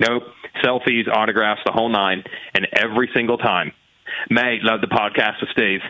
[0.01, 0.23] nope.
[0.63, 2.23] Selfies, autographs, the whole nine,
[2.55, 3.73] and every single time.
[4.31, 5.81] May love the podcast with Steve.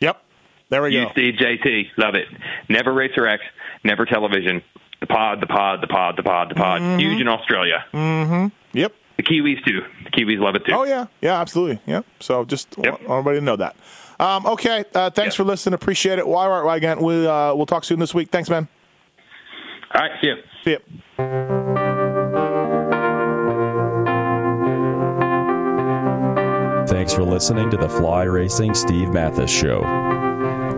[0.00, 0.22] Yep,
[0.70, 1.10] there we You, go.
[1.12, 2.26] Steve, JT, love it.
[2.68, 3.42] Never Racer X,
[3.84, 4.62] never television.
[5.00, 6.80] The pod, the pod, the pod, the pod, the pod.
[6.82, 6.98] Mm-hmm.
[7.00, 7.84] Huge in Australia.
[7.92, 8.46] Mm-hmm.
[8.76, 8.92] Yep.
[9.16, 9.80] The Kiwis too.
[10.04, 10.72] The Kiwis love it too.
[10.74, 11.80] Oh yeah, yeah, absolutely.
[11.86, 12.04] Yep.
[12.20, 13.00] So just Yep.
[13.02, 13.76] want everybody to know that.
[14.20, 14.84] Um, okay.
[14.94, 15.38] Uh, thanks Yeah.
[15.38, 15.74] for listening.
[15.74, 16.26] Appreciate it.
[16.26, 17.00] Why right, again?
[17.00, 18.30] We uh, we'll talk soon this week.
[18.30, 18.68] Thanks, man.
[19.94, 20.36] All right, see you.
[20.62, 21.90] See you.
[26.86, 29.80] Thanks for listening to the Fly Racing Steve Matthes Show.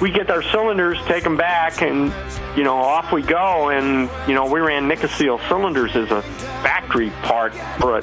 [0.00, 2.12] We get our cylinders, take them back, and
[2.56, 3.70] you know off we go.
[3.70, 6.22] And you know we ran Nikasil cylinders as a
[6.62, 8.02] factory part for a